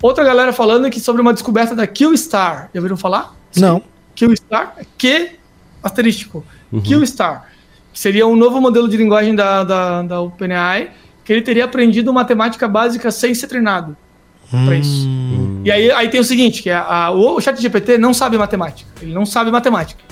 Outra 0.00 0.22
galera 0.22 0.52
falando 0.52 0.88
que 0.88 1.00
sobre 1.00 1.20
uma 1.20 1.32
descoberta 1.32 1.74
da 1.74 1.86
Q-Star. 1.86 2.70
Já 2.72 2.78
ouviram 2.80 2.96
falar? 2.96 3.34
Não. 3.56 3.82
QStar, 4.14 4.76
Q 4.96 5.30
asterístico, 5.82 6.44
uhum. 6.72 6.80
QStar, 6.80 7.48
que 7.92 7.98
seria 7.98 8.26
um 8.26 8.36
novo 8.36 8.60
modelo 8.60 8.88
de 8.88 8.96
linguagem 8.96 9.34
da, 9.34 9.64
da, 9.64 10.02
da 10.02 10.20
OpenAI, 10.20 10.92
que 11.24 11.32
ele 11.32 11.42
teria 11.42 11.64
aprendido 11.64 12.12
matemática 12.12 12.68
básica 12.68 13.10
sem 13.10 13.34
ser 13.34 13.48
treinado 13.48 13.96
hum. 14.52 14.66
para 14.66 14.76
isso. 14.76 15.08
E 15.64 15.70
aí, 15.70 15.90
aí 15.90 16.08
tem 16.08 16.20
o 16.20 16.24
seguinte, 16.24 16.62
que 16.62 16.70
a, 16.70 16.82
a, 16.82 17.10
o 17.10 17.40
chat 17.40 17.60
GPT 17.60 17.98
não 17.98 18.14
sabe 18.14 18.38
matemática, 18.38 18.88
ele 19.02 19.12
não 19.12 19.26
sabe 19.26 19.50
matemática. 19.50 20.02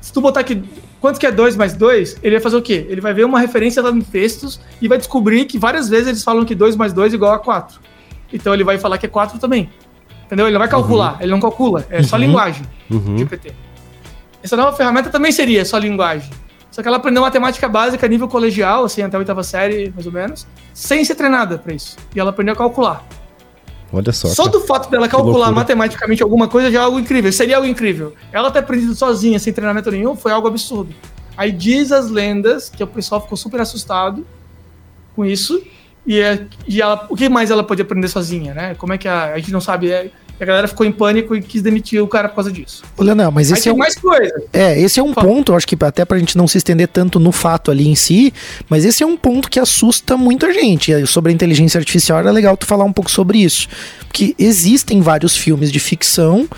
Se 0.00 0.12
tu 0.12 0.20
botar 0.20 0.40
aqui 0.40 0.62
quanto 1.00 1.18
que 1.18 1.26
é 1.26 1.32
2 1.32 1.56
mais 1.56 1.74
2, 1.74 2.18
ele 2.22 2.36
vai 2.36 2.42
fazer 2.42 2.56
o 2.56 2.62
quê? 2.62 2.86
Ele 2.88 3.00
vai 3.00 3.12
ver 3.12 3.24
uma 3.24 3.40
referência 3.40 3.82
lá 3.82 3.90
no 3.92 4.02
textos 4.02 4.60
e 4.80 4.88
vai 4.88 4.98
descobrir 4.98 5.44
que 5.44 5.58
várias 5.58 5.88
vezes 5.88 6.08
eles 6.08 6.24
falam 6.24 6.44
que 6.44 6.54
2 6.54 6.76
mais 6.76 6.92
2 6.92 7.12
é 7.12 7.16
igual 7.16 7.32
a 7.32 7.38
4. 7.38 7.80
Então 8.32 8.52
ele 8.54 8.64
vai 8.64 8.78
falar 8.78 8.98
que 8.98 9.06
é 9.06 9.08
4 9.08 9.38
também. 9.38 9.70
Entendeu? 10.26 10.46
Ele 10.46 10.52
não 10.52 10.60
vai 10.60 10.68
calcular, 10.68 11.14
uhum. 11.14 11.20
ele 11.20 11.30
não 11.30 11.40
calcula, 11.40 11.86
é 11.88 11.98
uhum. 11.98 12.04
só 12.04 12.16
linguagem 12.16 12.62
uhum. 12.90 13.16
GPT. 13.16 13.52
Essa 14.42 14.56
nova 14.56 14.76
ferramenta 14.76 15.10
também 15.10 15.32
seria 15.32 15.64
só 15.64 15.78
linguagem. 15.78 16.30
Só 16.70 16.82
que 16.82 16.88
ela 16.88 16.98
aprendeu 16.98 17.22
matemática 17.22 17.68
básica 17.68 18.04
a 18.04 18.08
nível 18.08 18.28
colegial, 18.28 18.84
assim, 18.84 19.02
até 19.02 19.16
a 19.16 19.18
oitava 19.18 19.42
série, 19.42 19.90
mais 19.92 20.06
ou 20.06 20.12
menos, 20.12 20.46
sem 20.74 21.04
ser 21.04 21.14
treinada 21.14 21.58
para 21.58 21.74
isso. 21.74 21.96
E 22.14 22.20
ela 22.20 22.30
aprendeu 22.30 22.54
a 22.54 22.56
calcular. 22.56 23.04
Olha 23.92 24.12
só. 24.12 24.28
Só 24.28 24.46
do 24.46 24.60
fato 24.60 24.90
dela 24.90 25.08
calcular 25.08 25.50
matematicamente 25.50 26.22
alguma 26.22 26.46
coisa 26.46 26.70
já 26.70 26.80
é 26.80 26.82
algo 26.82 26.98
incrível. 26.98 27.32
Seria 27.32 27.56
algo 27.56 27.66
incrível. 27.66 28.14
Ela 28.32 28.50
ter 28.50 28.58
aprendido 28.58 28.94
sozinha, 28.94 29.38
sem 29.38 29.52
treinamento 29.52 29.90
nenhum, 29.90 30.14
foi 30.14 30.30
algo 30.30 30.46
absurdo. 30.46 30.94
Aí 31.36 31.52
diz 31.52 31.92
as 31.92 32.10
lendas 32.10 32.68
que 32.68 32.82
o 32.82 32.86
pessoal 32.86 33.20
ficou 33.20 33.36
super 33.36 33.60
assustado 33.60 34.26
com 35.14 35.24
isso. 35.24 35.62
E, 36.06 36.20
é, 36.20 36.46
e 36.66 36.80
ela, 36.80 37.06
o 37.08 37.16
que 37.16 37.28
mais 37.28 37.50
ela 37.50 37.62
pode 37.62 37.80
aprender 37.80 38.08
sozinha, 38.08 38.54
né? 38.54 38.74
Como 38.74 38.92
é 38.92 38.98
que 38.98 39.06
a, 39.06 39.34
a 39.34 39.38
gente 39.38 39.52
não 39.52 39.60
sabe? 39.60 39.90
É, 39.90 40.10
a 40.40 40.44
galera 40.44 40.68
ficou 40.68 40.86
em 40.86 40.92
pânico 40.92 41.34
e 41.34 41.42
quis 41.42 41.62
demitir 41.62 42.02
o 42.02 42.06
cara 42.06 42.28
por 42.28 42.36
causa 42.36 42.52
disso. 42.52 42.82
Olha, 42.96 43.14
não, 43.14 43.30
mas 43.30 43.50
esse 43.50 43.68
Aí 43.68 43.72
é 43.72 43.74
um... 43.74 43.78
mais 43.78 43.94
coisa. 43.96 44.42
É, 44.52 44.80
esse 44.80 45.00
é 45.00 45.02
um 45.02 45.12
Fala. 45.12 45.26
ponto, 45.26 45.54
acho 45.54 45.66
que 45.66 45.76
até 45.84 46.04
pra 46.04 46.18
gente 46.18 46.36
não 46.36 46.46
se 46.46 46.58
estender 46.58 46.88
tanto 46.88 47.18
no 47.18 47.32
fato 47.32 47.70
ali 47.70 47.88
em 47.88 47.94
si, 47.94 48.32
mas 48.68 48.84
esse 48.84 49.02
é 49.02 49.06
um 49.06 49.16
ponto 49.16 49.50
que 49.50 49.58
assusta 49.58 50.16
muita 50.16 50.52
gente. 50.52 51.06
Sobre 51.06 51.32
a 51.32 51.34
inteligência 51.34 51.78
artificial 51.78 52.18
era 52.18 52.30
legal 52.30 52.56
tu 52.56 52.66
falar 52.66 52.84
um 52.84 52.92
pouco 52.92 53.10
sobre 53.10 53.38
isso. 53.38 53.68
Porque 54.00 54.34
existem 54.38 55.00
vários 55.00 55.36
filmes 55.36 55.72
de 55.72 55.80
ficção 55.80 56.48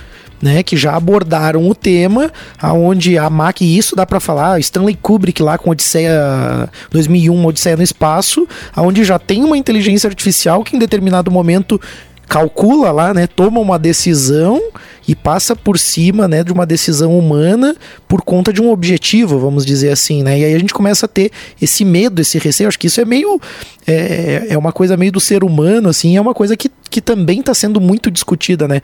né, 0.40 0.62
que 0.62 0.76
já 0.76 0.94
abordaram 0.94 1.68
o 1.68 1.74
tema, 1.74 2.32
aonde 2.58 3.18
a 3.18 3.28
máquina, 3.28 3.70
e 3.70 3.76
isso 3.76 3.94
dá 3.94 4.06
para 4.06 4.18
falar, 4.18 4.58
Stanley 4.60 4.96
Kubrick 5.00 5.42
lá 5.42 5.58
com 5.58 5.70
Odisseia 5.70 6.68
2001, 6.90 7.44
Odisseia 7.44 7.76
no 7.76 7.82
espaço, 7.82 8.48
aonde 8.74 9.04
já 9.04 9.18
tem 9.18 9.44
uma 9.44 9.56
inteligência 9.56 10.08
artificial 10.08 10.64
que 10.64 10.76
em 10.76 10.78
determinado 10.78 11.30
momento 11.30 11.80
calcula 12.30 12.92
lá, 12.92 13.12
né, 13.12 13.26
toma 13.26 13.58
uma 13.58 13.76
decisão 13.76 14.62
e 15.08 15.16
passa 15.16 15.56
por 15.56 15.76
cima, 15.76 16.28
né, 16.28 16.44
de 16.44 16.52
uma 16.52 16.64
decisão 16.64 17.18
humana 17.18 17.74
por 18.06 18.22
conta 18.22 18.52
de 18.52 18.62
um 18.62 18.70
objetivo, 18.70 19.36
vamos 19.40 19.66
dizer 19.66 19.90
assim, 19.90 20.22
né? 20.22 20.38
E 20.38 20.44
aí 20.44 20.54
a 20.54 20.58
gente 20.58 20.72
começa 20.72 21.06
a 21.06 21.08
ter 21.08 21.32
esse 21.60 21.84
medo, 21.84 22.20
esse 22.20 22.38
receio. 22.38 22.68
Acho 22.68 22.78
que 22.78 22.86
isso 22.86 23.00
é 23.00 23.04
meio 23.04 23.40
é, 23.84 24.46
é 24.50 24.56
uma 24.56 24.70
coisa 24.70 24.96
meio 24.96 25.10
do 25.10 25.18
ser 25.18 25.42
humano, 25.42 25.88
assim, 25.88 26.16
é 26.16 26.20
uma 26.20 26.32
coisa 26.32 26.56
que, 26.56 26.70
que 26.88 27.00
também 27.00 27.40
está 27.40 27.52
sendo 27.52 27.80
muito 27.80 28.12
discutida, 28.12 28.68
né? 28.68 28.80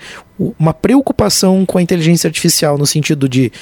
Uma 0.58 0.74
preocupação 0.74 1.64
com 1.64 1.78
a 1.78 1.82
inteligência 1.82 2.26
artificial 2.26 2.76
no 2.76 2.86
sentido 2.86 3.28
de 3.28 3.52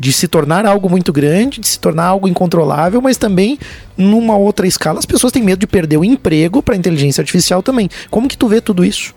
de 0.00 0.12
se 0.12 0.28
tornar 0.28 0.64
algo 0.64 0.88
muito 0.88 1.12
grande, 1.12 1.60
de 1.60 1.66
se 1.66 1.80
tornar 1.80 2.04
algo 2.04 2.28
incontrolável, 2.28 3.02
mas 3.02 3.16
também 3.16 3.58
numa 3.96 4.36
outra 4.36 4.64
escala 4.64 5.00
as 5.00 5.06
pessoas 5.06 5.32
têm 5.32 5.42
medo 5.42 5.58
de 5.58 5.66
perder 5.66 5.96
o 5.96 6.04
emprego 6.04 6.62
para 6.62 6.74
a 6.74 6.78
inteligência 6.78 7.20
artificial 7.20 7.64
também. 7.64 7.88
Como 8.08 8.28
que 8.28 8.38
tu 8.38 8.46
vê 8.46 8.60
tudo 8.60 8.84
isso? 8.84 9.12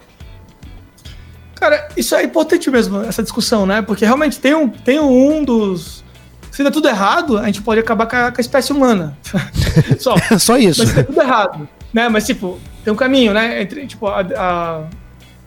Cara, 1.61 1.89
isso 1.95 2.15
é 2.15 2.23
importante 2.23 2.71
mesmo, 2.71 3.03
essa 3.03 3.21
discussão, 3.21 3.67
né? 3.67 3.83
Porque 3.83 4.03
realmente 4.03 4.39
tem 4.39 4.55
um, 4.55 4.67
tem 4.67 4.99
um 4.99 5.45
dos. 5.45 6.03
Se 6.51 6.63
der 6.63 6.71
tudo 6.71 6.87
errado, 6.87 7.37
a 7.37 7.45
gente 7.45 7.61
pode 7.61 7.79
acabar 7.79 8.07
com 8.07 8.15
a, 8.15 8.31
com 8.31 8.37
a 8.39 8.41
espécie 8.41 8.73
humana. 8.73 9.15
Só. 9.99 10.15
Só 10.39 10.57
isso. 10.57 10.79
Mas 10.79 10.89
se 10.89 10.95
der 10.95 11.05
tudo 11.05 11.21
errado. 11.21 11.69
Né? 11.93 12.09
Mas, 12.09 12.25
tipo, 12.25 12.59
tem 12.83 12.91
um 12.91 12.95
caminho, 12.95 13.31
né? 13.31 13.61
Entre, 13.61 13.85
tipo, 13.85 14.07
a, 14.07 14.21
a, 14.21 14.81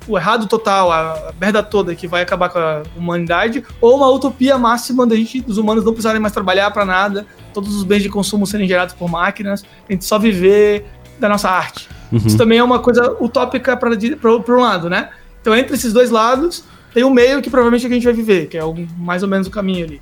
o 0.07 0.17
errado 0.17 0.47
total, 0.47 0.93
a 0.93 1.33
merda 1.41 1.65
toda 1.65 1.97
que 1.97 2.07
vai 2.07 2.23
acabar 2.23 2.49
com 2.49 2.61
a 2.61 2.85
humanidade, 2.97 3.65
ou 3.81 3.97
uma 3.97 4.09
utopia 4.09 4.57
máxima 4.57 5.05
da 5.05 5.17
gente, 5.17 5.41
dos 5.41 5.59
humanos 5.59 5.85
não 5.85 5.93
precisarem 5.93 6.21
mais 6.21 6.33
trabalhar 6.33 6.71
para 6.71 6.85
nada, 6.85 7.27
todos 7.53 7.75
os 7.75 7.83
bens 7.83 8.05
de 8.05 8.09
consumo 8.09 8.47
serem 8.47 8.69
gerados 8.69 8.95
por 8.95 9.11
máquinas, 9.11 9.65
a 9.89 9.93
gente 9.93 10.05
só 10.05 10.17
viver 10.17 10.87
da 11.19 11.29
nossa 11.29 11.51
arte. 11.51 11.89
Uhum. 12.13 12.19
Isso 12.25 12.37
também 12.37 12.59
é 12.59 12.63
uma 12.63 12.79
coisa 12.79 13.17
utópica 13.21 13.77
para 13.77 13.91
um 13.91 14.61
lado, 14.61 14.89
né? 14.89 15.09
Então, 15.45 15.55
entre 15.55 15.75
esses 15.75 15.93
dois 15.93 16.09
lados, 16.09 16.65
tem 16.95 17.05
o 17.05 17.09
um 17.09 17.11
meio 17.11 17.43
que 17.43 17.51
provavelmente 17.51 17.85
é 17.85 17.89
que 17.89 17.93
a 17.93 17.97
gente 17.97 18.05
vai 18.05 18.15
viver, 18.15 18.47
que 18.47 18.57
é 18.57 18.65
o, 18.65 18.75
mais 18.97 19.23
ou 19.23 19.29
menos 19.29 19.47
o 19.47 19.51
caminho 19.51 19.85
ali. 19.85 20.01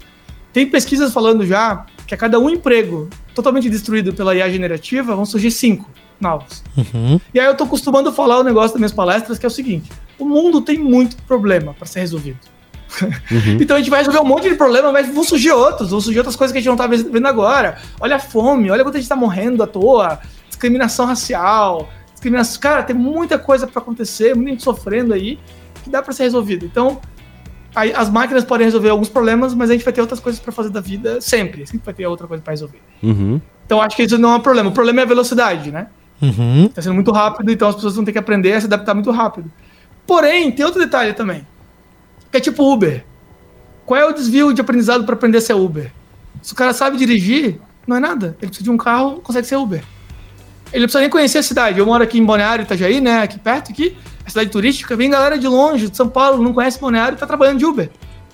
Tem 0.52 0.64
pesquisas 0.64 1.12
falando 1.12 1.44
já 1.44 1.84
que 2.06 2.14
a 2.14 2.16
cada 2.16 2.38
um 2.38 2.48
emprego 2.48 3.10
totalmente 3.34 3.68
destruído 3.68 4.14
pela 4.14 4.36
IA 4.36 4.48
generativa 4.48 5.16
vão 5.16 5.24
surgir 5.26 5.50
cinco 5.50 5.90
novos. 6.20 6.62
Uhum. 6.76 7.20
E 7.34 7.40
aí 7.40 7.46
eu 7.46 7.56
tô 7.56 7.64
acostumando 7.64 8.12
falar 8.12 8.38
o 8.38 8.44
negócio 8.44 8.70
das 8.70 8.78
minhas 8.78 8.92
palestras, 8.92 9.36
que 9.36 9.44
é 9.44 9.48
o 9.48 9.50
seguinte: 9.50 9.90
o 10.16 10.24
mundo 10.24 10.60
tem 10.60 10.78
muito 10.78 11.16
problema 11.24 11.74
para 11.74 11.88
ser 11.88 11.98
resolvido. 11.98 12.38
Uhum. 13.02 13.58
então 13.60 13.74
a 13.76 13.80
gente 13.80 13.90
vai 13.90 13.98
resolver 13.98 14.20
um 14.20 14.24
monte 14.24 14.48
de 14.48 14.54
problema, 14.54 14.92
mas 14.92 15.12
vão 15.12 15.24
surgir 15.24 15.50
outros, 15.50 15.90
vão 15.90 16.00
surgir 16.00 16.20
outras 16.20 16.36
coisas 16.36 16.52
que 16.52 16.58
a 16.58 16.60
gente 16.60 16.70
não 16.70 16.76
tá 16.76 16.86
vendo 16.86 17.26
agora. 17.26 17.78
Olha 17.98 18.14
a 18.14 18.20
fome, 18.20 18.70
olha 18.70 18.84
quanto 18.84 18.94
a 18.94 19.00
gente 19.00 19.08
tá 19.08 19.16
morrendo 19.16 19.60
à 19.60 19.66
toa, 19.66 20.20
discriminação 20.48 21.04
racial, 21.04 21.90
crianças, 22.22 22.56
cara, 22.56 22.82
tem 22.82 22.94
muita 22.94 23.38
coisa 23.38 23.66
para 23.66 23.82
acontecer, 23.82 24.34
muita 24.34 24.50
gente 24.52 24.62
sofrendo 24.62 25.12
aí, 25.12 25.38
que 25.82 25.90
dá 25.90 26.00
para 26.00 26.12
ser 26.12 26.22
resolvido. 26.22 26.64
Então, 26.64 27.00
aí, 27.74 27.92
as 27.92 28.08
máquinas 28.08 28.44
podem 28.44 28.64
resolver 28.64 28.88
alguns 28.88 29.08
problemas, 29.08 29.54
mas 29.54 29.68
a 29.68 29.72
gente 29.72 29.84
vai 29.84 29.92
ter 29.92 30.00
outras 30.00 30.20
coisas 30.20 30.40
para 30.40 30.52
fazer 30.52 30.70
da 30.70 30.80
vida 30.80 31.20
sempre. 31.20 31.66
Sempre 31.66 31.84
vai 31.84 31.94
ter 31.94 32.06
outra 32.06 32.26
coisa 32.26 32.42
para 32.42 32.52
resolver. 32.52 32.80
Uhum. 33.02 33.40
Então, 33.66 33.80
acho 33.82 33.96
que 33.96 34.02
isso 34.02 34.18
não 34.18 34.32
é 34.32 34.36
um 34.36 34.40
problema. 34.40 34.70
O 34.70 34.72
problema 34.72 35.00
é 35.00 35.02
a 35.02 35.06
velocidade, 35.06 35.70
né? 35.70 35.88
Uhum. 36.20 36.68
Tá 36.68 36.80
sendo 36.80 36.94
muito 36.94 37.10
rápido, 37.10 37.50
então 37.50 37.68
as 37.68 37.74
pessoas 37.74 37.96
vão 37.96 38.04
ter 38.04 38.12
que 38.12 38.18
aprender 38.18 38.52
a 38.52 38.60
se 38.60 38.66
adaptar 38.66 38.94
muito 38.94 39.10
rápido. 39.10 39.50
Porém, 40.06 40.52
tem 40.52 40.64
outro 40.64 40.80
detalhe 40.80 41.12
também. 41.12 41.46
Que 42.30 42.36
é 42.38 42.40
tipo 42.40 42.72
Uber. 42.72 43.04
Qual 43.84 43.98
é 44.00 44.06
o 44.06 44.12
desvio 44.12 44.54
de 44.54 44.60
aprendizado 44.60 45.04
para 45.04 45.14
aprender 45.14 45.38
a 45.38 45.40
ser 45.40 45.54
Uber? 45.54 45.92
Se 46.40 46.52
o 46.52 46.56
cara 46.56 46.72
sabe 46.72 46.96
dirigir, 46.96 47.60
não 47.86 47.96
é 47.96 48.00
nada. 48.00 48.36
Ele 48.40 48.48
precisa 48.48 48.64
de 48.64 48.70
um 48.70 48.76
carro, 48.76 49.20
consegue 49.20 49.46
ser 49.46 49.56
Uber. 49.56 49.82
Ele 50.72 50.80
não 50.80 50.86
precisa 50.86 51.00
nem 51.00 51.10
conhecer 51.10 51.38
a 51.38 51.42
cidade. 51.42 51.78
Eu 51.78 51.86
moro 51.86 52.02
aqui 52.02 52.18
em 52.18 52.24
Balneário, 52.24 52.62
Itajaí, 52.62 53.00
né? 53.00 53.22
Aqui 53.22 53.38
perto, 53.38 53.70
aqui. 53.70 53.96
A 54.24 54.28
cidade 54.28 54.50
turística. 54.50 54.96
Vem 54.96 55.10
galera 55.10 55.38
de 55.38 55.46
longe, 55.46 55.88
de 55.88 55.96
São 55.96 56.08
Paulo, 56.08 56.42
não 56.42 56.52
conhece 56.52 56.80
Balneário 56.80 57.16
e 57.16 57.18
tá 57.18 57.26
trabalhando 57.26 57.58
de 57.58 57.66
Uber. 57.66 57.90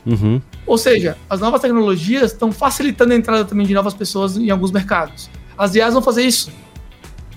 Uhum. 0.07 0.41
Ou 0.67 0.79
seja, 0.79 1.17
as 1.29 1.41
novas 1.41 1.61
tecnologias 1.61 2.33
estão 2.33 2.53
facilitando 2.53 3.13
a 3.13 3.17
entrada 3.17 3.45
também 3.45 3.67
de 3.67 3.75
novas 3.75 3.95
pessoas 3.95 4.37
em 4.37 4.51
alguns 4.51 4.71
mercados. 4.71 5.29
As 5.57 5.75
IAs 5.75 5.93
vão 5.93 6.03
fazer 6.03 6.23
isso. 6.23 6.51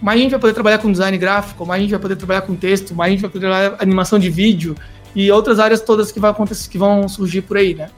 Mais 0.01 0.20
a 0.20 0.22
gente 0.24 0.31
vai 0.31 0.39
poder 0.39 0.53
trabalhar 0.53 0.77
com 0.79 0.91
design 0.91 1.17
gráfico, 1.17 1.65
mais 1.65 1.79
a 1.79 1.81
gente 1.81 1.91
vai 1.91 2.00
poder 2.00 2.15
trabalhar 2.15 2.41
com 2.41 2.55
texto, 2.55 2.96
mais 2.96 3.10
a 3.10 3.12
gente 3.12 3.22
vai 3.22 3.29
poder 3.29 3.48
trabalhar 3.48 3.75
animação 3.79 4.17
de 4.17 4.29
vídeo 4.29 4.75
e 5.15 5.31
outras 5.31 5.60
áreas 5.60 5.81
todas 5.81 6.12
que, 6.12 6.20
vai 6.20 6.31
acontecer, 6.31 6.70
que 6.70 6.77
vão 6.77 7.08
surgir 7.08 7.41
por 7.41 7.58
aí, 7.58 7.75
né? 7.75 7.89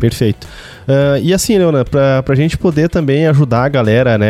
Perfeito. 0.00 0.46
Uh, 0.88 1.20
e 1.22 1.32
assim, 1.34 1.58
Leona, 1.58 1.84
pra, 1.84 2.22
pra 2.22 2.34
gente 2.34 2.56
poder 2.56 2.88
também 2.88 3.26
ajudar 3.26 3.64
a 3.64 3.68
galera, 3.68 4.16
né? 4.16 4.26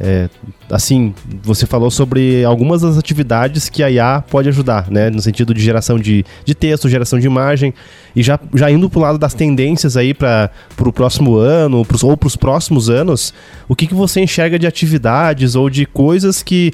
É, 0.00 0.28
assim, 0.68 1.14
você 1.42 1.64
falou 1.64 1.90
sobre 1.90 2.44
algumas 2.44 2.82
das 2.82 2.98
atividades 2.98 3.68
que 3.68 3.82
a 3.82 3.90
IA 3.90 4.22
pode 4.28 4.48
ajudar, 4.48 4.90
né? 4.90 5.08
No 5.08 5.22
sentido 5.22 5.54
de 5.54 5.62
geração 5.62 5.98
de, 5.98 6.24
de 6.44 6.54
texto, 6.54 6.88
geração 6.88 7.20
de 7.20 7.26
imagem. 7.26 7.72
E 8.14 8.22
já, 8.22 8.38
já 8.52 8.70
indo 8.70 8.90
pro 8.90 9.00
lado 9.00 9.16
das 9.16 9.32
tendências 9.32 9.96
aí 9.96 10.12
para 10.12 10.50
o 10.78 10.92
próximo 10.92 11.36
ano, 11.36 11.84
pros, 11.84 12.02
ou 12.02 12.16
para 12.16 12.26
os 12.26 12.36
próximos 12.36 12.90
anos, 12.90 13.32
o 13.68 13.76
que, 13.76 13.86
que 13.86 13.94
você 13.94 14.20
enxerga 14.20 14.58
de 14.58 14.66
atividades 14.66 15.54
ou 15.54 15.70
de 15.70 15.86
coisas 15.86 16.42
que 16.42 16.72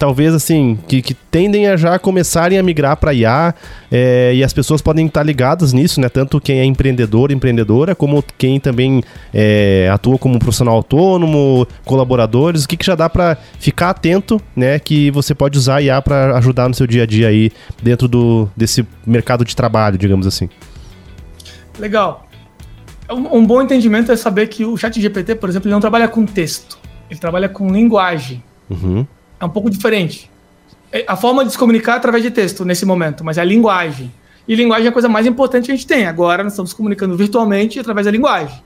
talvez 0.00 0.32
assim, 0.32 0.78
que, 0.88 1.02
que 1.02 1.12
tendem 1.12 1.66
a 1.66 1.76
já 1.76 1.98
começarem 1.98 2.58
a 2.58 2.62
migrar 2.62 2.96
para 2.96 3.12
IA 3.12 3.54
é, 3.92 4.32
e 4.34 4.42
as 4.42 4.50
pessoas 4.50 4.80
podem 4.80 5.04
estar 5.04 5.22
ligadas 5.22 5.74
nisso, 5.74 6.00
né? 6.00 6.08
Tanto 6.08 6.40
quem 6.40 6.58
é 6.58 6.64
empreendedor, 6.64 7.30
empreendedora, 7.30 7.94
como 7.94 8.24
quem 8.38 8.58
também 8.58 9.02
é, 9.32 9.90
atua 9.92 10.16
como 10.16 10.38
profissional 10.38 10.74
autônomo, 10.74 11.68
colaboradores, 11.84 12.64
o 12.64 12.68
que, 12.68 12.78
que 12.78 12.86
já 12.86 12.94
dá 12.94 13.10
para 13.10 13.36
ficar 13.58 13.90
atento, 13.90 14.40
né? 14.56 14.78
Que 14.78 15.10
você 15.10 15.34
pode 15.34 15.58
usar 15.58 15.82
IA 15.82 16.00
para 16.00 16.34
ajudar 16.38 16.66
no 16.66 16.74
seu 16.74 16.86
dia 16.86 17.02
a 17.02 17.06
dia 17.06 17.28
aí 17.28 17.52
dentro 17.82 18.08
do, 18.08 18.48
desse 18.56 18.86
mercado 19.06 19.44
de 19.44 19.54
trabalho, 19.54 19.98
digamos 19.98 20.26
assim. 20.26 20.48
Legal. 21.78 22.26
Um, 23.10 23.36
um 23.36 23.46
bom 23.46 23.60
entendimento 23.60 24.10
é 24.10 24.16
saber 24.16 24.46
que 24.46 24.64
o 24.64 24.78
chat 24.78 24.98
GPT, 24.98 25.34
por 25.34 25.50
exemplo, 25.50 25.68
ele 25.68 25.74
não 25.74 25.80
trabalha 25.80 26.08
com 26.08 26.24
texto, 26.24 26.78
ele 27.10 27.20
trabalha 27.20 27.50
com 27.50 27.70
linguagem. 27.70 28.42
Uhum 28.70 29.06
é 29.40 29.44
um 29.44 29.48
pouco 29.48 29.70
diferente. 29.70 30.30
É, 30.92 31.04
a 31.08 31.16
forma 31.16 31.44
de 31.44 31.52
se 31.52 31.58
comunicar 31.58 31.94
é 31.94 31.96
através 31.96 32.22
de 32.22 32.30
texto 32.30 32.64
nesse 32.64 32.84
momento, 32.84 33.24
mas 33.24 33.38
é 33.38 33.40
a 33.40 33.44
linguagem. 33.44 34.12
E 34.46 34.54
linguagem 34.54 34.86
é 34.86 34.88
a 34.90 34.92
coisa 34.92 35.08
mais 35.08 35.26
importante 35.26 35.66
que 35.66 35.72
a 35.72 35.74
gente 35.74 35.86
tem. 35.86 36.06
Agora 36.06 36.42
nós 36.42 36.52
estamos 36.52 36.72
comunicando 36.72 37.16
virtualmente 37.16 37.78
através 37.78 38.04
da 38.04 38.10
linguagem. 38.10 38.60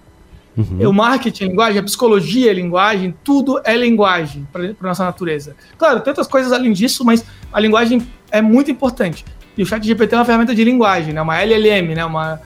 Uhum. 0.56 0.88
O 0.88 0.92
marketing 0.92 1.44
é 1.44 1.46
linguagem, 1.48 1.80
a 1.80 1.82
psicologia 1.82 2.50
é 2.50 2.54
linguagem, 2.54 3.14
tudo 3.24 3.60
é 3.64 3.76
linguagem 3.76 4.46
para 4.52 4.62
a 4.68 4.86
nossa 4.86 5.04
natureza. 5.04 5.56
Claro, 5.76 6.02
outras 6.06 6.28
coisas 6.28 6.52
além 6.52 6.72
disso, 6.72 7.04
mas 7.04 7.24
a 7.52 7.60
linguagem 7.60 8.06
é 8.30 8.40
muito 8.40 8.70
importante. 8.70 9.24
E 9.56 9.62
o 9.62 9.66
ChatGPT 9.66 10.14
é 10.14 10.18
uma 10.18 10.24
ferramenta 10.24 10.54
de 10.54 10.64
linguagem, 10.64 11.12
né? 11.12 11.22
Uma 11.22 11.40
LLM, 11.40 11.94
né? 11.94 12.04
Uma, 12.04 12.40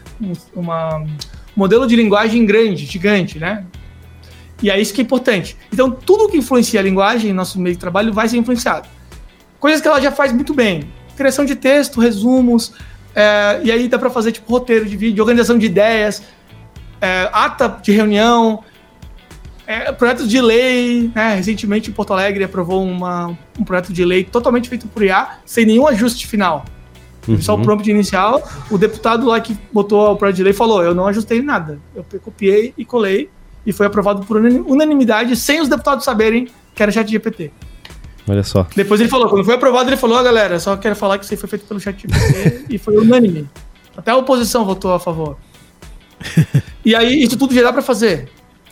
uma 0.54 1.06
modelo 1.54 1.87
de 1.87 1.97
linguagem 1.97 2.44
grande, 2.44 2.87
gigante, 2.87 3.38
né? 3.38 3.64
E 4.62 4.71
é 4.71 4.81
isso 4.81 4.93
que 4.93 5.00
é 5.00 5.05
importante. 5.05 5.57
Então, 5.73 5.91
tudo 5.91 6.29
que 6.29 6.37
influencia 6.37 6.81
a 6.81 6.83
linguagem 6.83 7.31
em 7.31 7.35
nosso 7.35 7.61
meio 7.61 7.75
de 7.75 7.81
trabalho 7.81 8.12
vai 8.12 8.29
ser 8.29 8.38
influenciado. 8.38 8.88
Coisas 9.61 9.81
que 9.81 9.88
ela 9.88 10.00
já 10.00 10.11
faz 10.11 10.33
muito 10.33 10.53
bem. 10.55 10.91
Criação 11.17 11.45
de 11.45 11.57
texto, 11.57 12.00
resumos, 12.00 12.73
é, 13.15 13.61
e 13.65 13.73
aí 13.73 13.88
dá 13.88 13.99
para 13.99 14.11
fazer 14.11 14.33
tipo 14.33 14.50
roteiro 14.50 14.85
de 14.85 14.97
vídeo, 14.97 15.23
organização 15.23 15.59
de 15.59 15.67
ideias, 15.67 16.23
é, 17.00 17.29
ata 17.33 17.69
de 17.83 17.93
reunião, 17.93 18.62
é, 19.67 19.93
projetos 19.93 20.29
de 20.29 20.41
lei. 20.41 21.11
Né? 21.15 21.35
Recentemente, 21.35 21.91
Porto 21.91 22.12
Alegre 22.12 22.45
aprovou 22.45 22.83
uma, 22.83 23.37
um 23.59 23.65
projeto 23.65 23.93
de 23.93 24.05
lei 24.05 24.25
totalmente 24.25 24.69
feito 24.69 24.87
por 24.88 25.03
IA, 25.03 25.38
sem 25.45 25.67
nenhum 25.67 25.87
ajuste 25.87 26.27
final. 26.27 26.65
Uhum. 27.27 27.41
Só 27.41 27.55
o 27.55 27.62
prompt 27.62 27.88
inicial. 27.91 28.43
O 28.71 28.79
deputado 28.79 29.27
lá 29.27 29.41
que 29.41 29.57
botou 29.73 30.12
o 30.12 30.17
projeto 30.17 30.37
de 30.37 30.45
lei 30.45 30.53
falou: 30.53 30.83
Eu 30.83 30.95
não 30.95 31.07
ajustei 31.07 31.43
nada. 31.43 31.79
Eu 31.95 32.05
copiei 32.21 32.73
e 32.79 32.85
colei 32.85 33.29
e 33.69 33.73
foi 33.73 33.85
aprovado 33.85 34.25
por 34.25 34.39
unanimidade, 34.39 35.37
sem 35.37 35.61
os 35.61 35.69
deputados 35.69 36.03
saberem 36.03 36.49
que 36.75 36.83
era 36.83 36.91
chat 36.91 37.07
GPT. 37.07 37.53
Olha 38.27 38.43
só. 38.43 38.67
Depois 38.75 38.99
ele 38.99 39.11
falou, 39.11 39.29
quando 39.29 39.45
foi 39.45 39.57
aprovado, 39.57 39.91
ele 39.91 39.97
falou, 39.99 40.19
oh, 40.19 40.23
galera, 40.23 40.59
só 40.59 40.75
quero 40.75 40.97
falar 40.97 41.19
que 41.19 41.27
isso 41.27 41.35
aí 41.35 41.39
foi 41.39 41.51
feito 41.51 41.67
pelo 41.67 41.79
chat 41.79 42.01
GPT 42.01 42.65
e 42.75 42.79
foi 42.79 42.97
unânime. 42.97 43.47
Até 43.95 44.11
a 44.11 44.17
oposição 44.17 44.65
votou 44.65 44.95
a 44.95 44.99
favor. 44.99 45.37
e 46.83 46.95
aí, 46.95 47.23
isso 47.23 47.37
tudo 47.37 47.55
já 47.55 47.63
dá 47.63 47.71
para 47.71 47.83
fazer. 47.83 48.31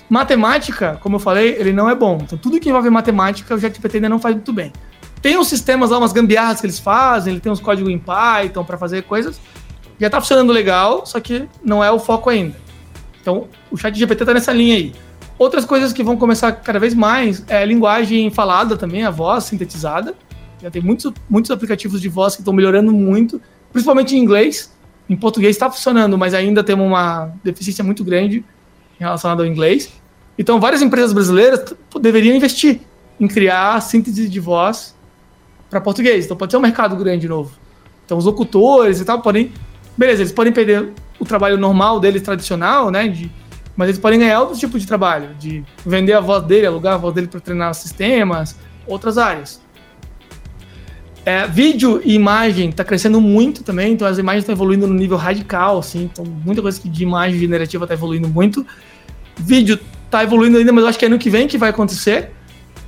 Matemática, 0.09 0.99
como 1.03 1.17
eu 1.17 1.21
falei, 1.21 1.57
ele 1.59 1.75
não 1.75 1.91
é 1.91 1.95
bom. 1.95 2.19
Então, 2.23 2.39
tudo 2.39 2.59
que 2.59 2.71
envolve 2.71 2.89
matemática, 2.89 3.55
o 3.55 3.61
ChatGPT 3.61 3.99
ainda 3.99 4.09
não 4.09 4.19
faz 4.19 4.35
muito 4.35 4.53
bem. 4.55 4.73
Tem 5.21 5.37
uns 5.37 5.49
sistemas 5.49 5.91
lá, 5.91 5.99
umas 5.99 6.15
gambiarras 6.15 6.59
que 6.59 6.67
eles 6.67 6.79
fazem, 6.79 7.35
ele 7.35 7.41
tem 7.41 7.53
uns 7.53 7.61
códigos 7.61 7.93
em 7.93 7.99
Python 7.99 8.65
para 8.65 8.79
fazer 8.79 9.03
coisas. 9.03 9.39
Já 10.01 10.09
tá 10.09 10.23
funcionando 10.23 10.55
legal, 10.55 11.05
só 11.05 11.21
que 11.21 11.47
não 11.63 11.85
é 11.85 11.91
o 11.91 11.99
foco 11.99 12.31
ainda. 12.31 12.65
Então, 13.27 13.49
o 13.73 13.77
ChatGPT 13.77 14.25
tá 14.25 14.33
nessa 14.33 14.53
linha 14.53 14.77
aí. 14.77 14.93
Outras 15.37 15.65
coisas 15.65 15.93
que 15.93 16.01
vão 16.01 16.17
começar 16.17 16.53
cada 16.53 16.79
vez 16.79 16.95
mais 16.95 17.45
é 17.49 17.61
a 17.61 17.65
linguagem 17.65 18.31
falada 18.31 18.77
também, 18.77 19.03
a 19.03 19.11
voz 19.11 19.43
sintetizada. 19.43 20.15
Já 20.63 20.71
tem 20.71 20.81
muitos, 20.81 21.13
muitos 21.29 21.51
aplicativos 21.51 22.01
de 22.01 22.09
voz 22.09 22.37
que 22.37 22.43
estão 22.43 22.55
melhorando 22.55 22.93
muito, 22.93 23.43
principalmente 23.73 24.15
em 24.15 24.21
inglês. 24.21 24.73
Em 25.11 25.17
português 25.17 25.57
está 25.57 25.69
funcionando, 25.69 26.17
mas 26.17 26.35
ainda 26.35 26.63
temos 26.63 26.87
uma 26.87 27.33
deficiência 27.43 27.83
muito 27.83 28.05
grande 28.05 28.45
relacionada 28.97 29.43
ao 29.43 29.49
inglês. 29.49 29.93
Então, 30.39 30.61
várias 30.61 30.81
empresas 30.81 31.13
brasileiras 31.13 31.75
deveriam 32.01 32.37
investir 32.37 32.83
em 33.19 33.27
criar 33.27 33.81
síntese 33.81 34.29
de 34.29 34.39
voz 34.39 34.95
para 35.69 35.81
português. 35.81 36.27
Então, 36.27 36.37
pode 36.37 36.53
ser 36.53 36.59
um 36.59 36.63
mercado 36.63 36.95
grande 36.95 37.27
novo. 37.27 37.59
Então, 38.05 38.19
os 38.19 38.25
locutores 38.25 39.01
e 39.01 39.05
tal 39.05 39.21
podem. 39.21 39.51
Beleza, 39.99 40.23
eles 40.23 40.33
podem 40.33 40.53
perder 40.53 40.93
o 41.19 41.25
trabalho 41.25 41.57
normal 41.57 42.01
deles, 42.01 42.23
tradicional, 42.23 42.91
né? 42.91 43.09
De, 43.09 43.31
mas 43.77 43.89
eles 43.89 44.01
podem 44.01 44.19
ganhar 44.19 44.41
outro 44.41 44.59
tipo 44.59 44.79
de 44.79 44.87
trabalho, 44.87 45.35
de 45.39 45.65
vender 45.85 46.15
a 46.15 46.21
voz 46.21 46.45
dele, 46.45 46.67
alugar 46.67 46.95
a 46.95 46.97
voz 46.97 47.15
dele 47.15 47.27
para 47.27 47.41
treinar 47.41 47.75
sistemas, 47.75 48.57
outras 48.87 49.19
áreas. 49.19 49.61
É, 51.25 51.47
vídeo 51.47 52.01
e 52.05 52.15
imagem 52.15 52.71
está 52.71 52.85
crescendo 52.85 53.21
muito 53.21 53.65
também, 53.65 53.93
então 53.93 54.07
as 54.07 54.17
imagens 54.17 54.43
estão 54.43 54.55
evoluindo 54.55 54.87
no 54.87 54.95
nível 54.95 55.17
radical, 55.17 55.79
assim, 55.79 56.05
então 56.05 56.25
muita 56.25 56.63
coisa 56.63 56.81
de 56.83 57.03
imagem 57.03 57.39
generativa 57.39 57.85
está 57.85 57.95
evoluindo 57.95 58.29
muito. 58.29 58.65
Vídeo 59.37 59.79
está 60.05 60.23
evoluindo 60.23 60.57
ainda, 60.57 60.73
mas 60.73 60.85
eu 60.85 60.89
acho 60.89 60.99
que 60.99 61.05
é 61.05 61.09
ano 61.09 61.19
que 61.19 61.29
vem 61.29 61.49
que 61.49 61.59
vai 61.59 61.71
acontecer, 61.71 62.31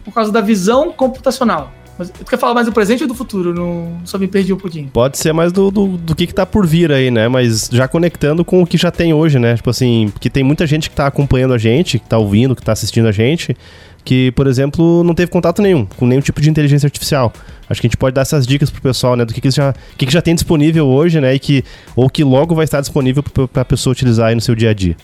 por 0.04 0.14
causa 0.14 0.30
da 0.30 0.40
visão 0.40 0.92
computacional. 0.92 1.72
Mas 1.98 2.10
tu 2.10 2.24
quer 2.24 2.38
falar 2.38 2.54
mais 2.54 2.66
do 2.66 2.72
presente 2.72 3.02
ou 3.02 3.08
do 3.08 3.14
futuro? 3.14 3.52
Não, 3.52 3.98
só 4.04 4.16
me 4.18 4.28
perdi 4.28 4.52
um 4.52 4.56
pouquinho. 4.56 4.88
Pode 4.92 5.18
ser 5.18 5.32
mais 5.32 5.50
do, 5.50 5.68
do, 5.68 5.86
do, 5.98 6.14
que, 6.14 6.28
que 6.28 6.34
tá 6.34 6.46
por 6.46 6.64
vir 6.64 6.92
aí, 6.92 7.10
né? 7.10 7.26
Mas 7.26 7.68
já 7.72 7.88
conectando 7.88 8.44
com 8.44 8.62
o 8.62 8.66
que 8.66 8.78
já 8.78 8.90
tem 8.90 9.12
hoje, 9.12 9.38
né? 9.38 9.56
Tipo 9.56 9.70
assim, 9.70 10.08
porque 10.12 10.30
tem 10.30 10.44
muita 10.44 10.64
gente 10.64 10.88
que 10.88 10.94
tá 10.94 11.08
acompanhando 11.08 11.54
a 11.54 11.58
gente, 11.58 11.98
que 11.98 12.08
tá 12.08 12.16
ouvindo, 12.16 12.54
que 12.54 12.62
tá 12.62 12.70
assistindo 12.70 13.08
a 13.08 13.12
gente, 13.12 13.56
que, 14.04 14.30
por 14.32 14.46
exemplo, 14.46 15.02
não 15.02 15.12
teve 15.12 15.28
contato 15.30 15.60
nenhum 15.60 15.84
com 15.84 16.06
nenhum 16.06 16.20
tipo 16.20 16.40
de 16.40 16.48
inteligência 16.48 16.86
artificial. 16.86 17.32
Acho 17.68 17.80
que 17.80 17.88
a 17.88 17.90
gente 17.90 17.96
pode 17.96 18.14
dar 18.14 18.22
essas 18.22 18.46
dicas 18.46 18.70
pro 18.70 18.80
pessoal, 18.80 19.16
né? 19.16 19.24
Do 19.24 19.34
que, 19.34 19.40
que, 19.40 19.50
já, 19.50 19.74
que, 19.96 20.06
que 20.06 20.12
já 20.12 20.22
tem 20.22 20.36
disponível 20.36 20.86
hoje, 20.86 21.20
né? 21.20 21.34
E 21.34 21.38
que, 21.40 21.64
ou 21.96 22.08
que 22.08 22.22
logo 22.22 22.54
vai 22.54 22.64
estar 22.64 22.80
disponível 22.80 23.24
para 23.24 23.62
a 23.62 23.64
pessoa 23.64 23.92
utilizar 23.92 24.28
aí 24.28 24.36
no 24.36 24.40
seu 24.40 24.54
dia 24.54 24.70
a 24.70 24.74
dia. 24.74 24.96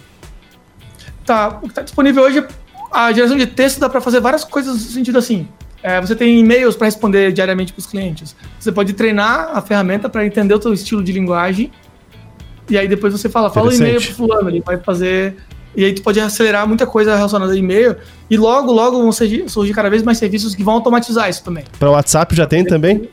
Tá, 1.27 1.59
o 1.61 1.69
que 1.69 1.75
tá 1.75 1.83
disponível 1.83 2.23
hoje, 2.23 2.45
a 2.93 3.13
geração 3.13 3.37
de 3.37 3.47
texto 3.47 3.81
dá 3.81 3.89
para 3.89 4.01
fazer 4.01 4.21
várias 4.21 4.45
coisas 4.45 4.75
no 4.75 4.79
sentido 4.79 5.19
assim. 5.19 5.49
É, 5.85 6.01
você 6.01 6.17
tem 6.17 6.41
e-mails 6.41 6.75
para 6.77 6.87
responder 6.87 7.31
diariamente 7.31 7.71
para 7.71 7.81
os 7.81 7.87
clientes. 7.87 8.35
Você 8.59 8.73
pode 8.73 8.95
treinar 8.95 9.51
a 9.53 9.61
ferramenta 9.61 10.09
para 10.09 10.25
entender 10.25 10.55
o 10.55 10.63
seu 10.63 10.73
estilo 10.73 11.05
de 11.05 11.13
linguagem. 11.13 11.71
E 12.71 12.79
aí 12.79 12.89
depois 12.89 13.13
você 13.13 13.29
fala, 13.29 13.51
fala 13.51 13.69
o 13.69 13.75
e-mail 13.75 14.01
para 14.01 14.15
fulano, 14.15 14.49
ele 14.49 14.63
vai 14.63 14.79
fazer. 14.79 15.37
E 15.77 15.85
aí 15.85 15.93
tu 15.93 16.01
pode 16.01 16.19
acelerar 16.19 16.67
muita 16.67 16.87
coisa 16.87 17.15
relacionada 17.15 17.53
a 17.53 17.57
e-mail. 17.57 17.99
E 18.31 18.37
logo, 18.39 18.73
logo 18.73 19.03
vão 19.03 19.13
surgir, 19.13 19.47
surgir 19.51 19.75
cada 19.75 19.91
vez 19.91 20.03
mais 20.03 20.17
serviços 20.17 20.55
que 20.55 20.65
vão 20.65 20.73
automatizar 20.73 21.29
isso 21.29 21.45
também. 21.45 21.65
Para 21.79 21.91
o 21.91 21.93
WhatsApp 21.93 22.35
já 22.35 22.47
tem 22.47 22.65
também? 22.65 23.11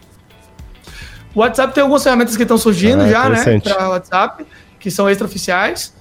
O 1.36 1.42
WhatsApp 1.42 1.74
tem 1.74 1.82
algumas 1.82 2.02
ferramentas 2.02 2.38
que 2.38 2.44
estão 2.44 2.58
surgindo 2.58 3.02
ah, 3.02 3.10
já, 3.10 3.28
né? 3.28 3.60
Para 3.60 3.90
WhatsApp, 3.90 4.46
que 4.80 4.90
são 4.90 5.10
extraoficiais. 5.10 5.94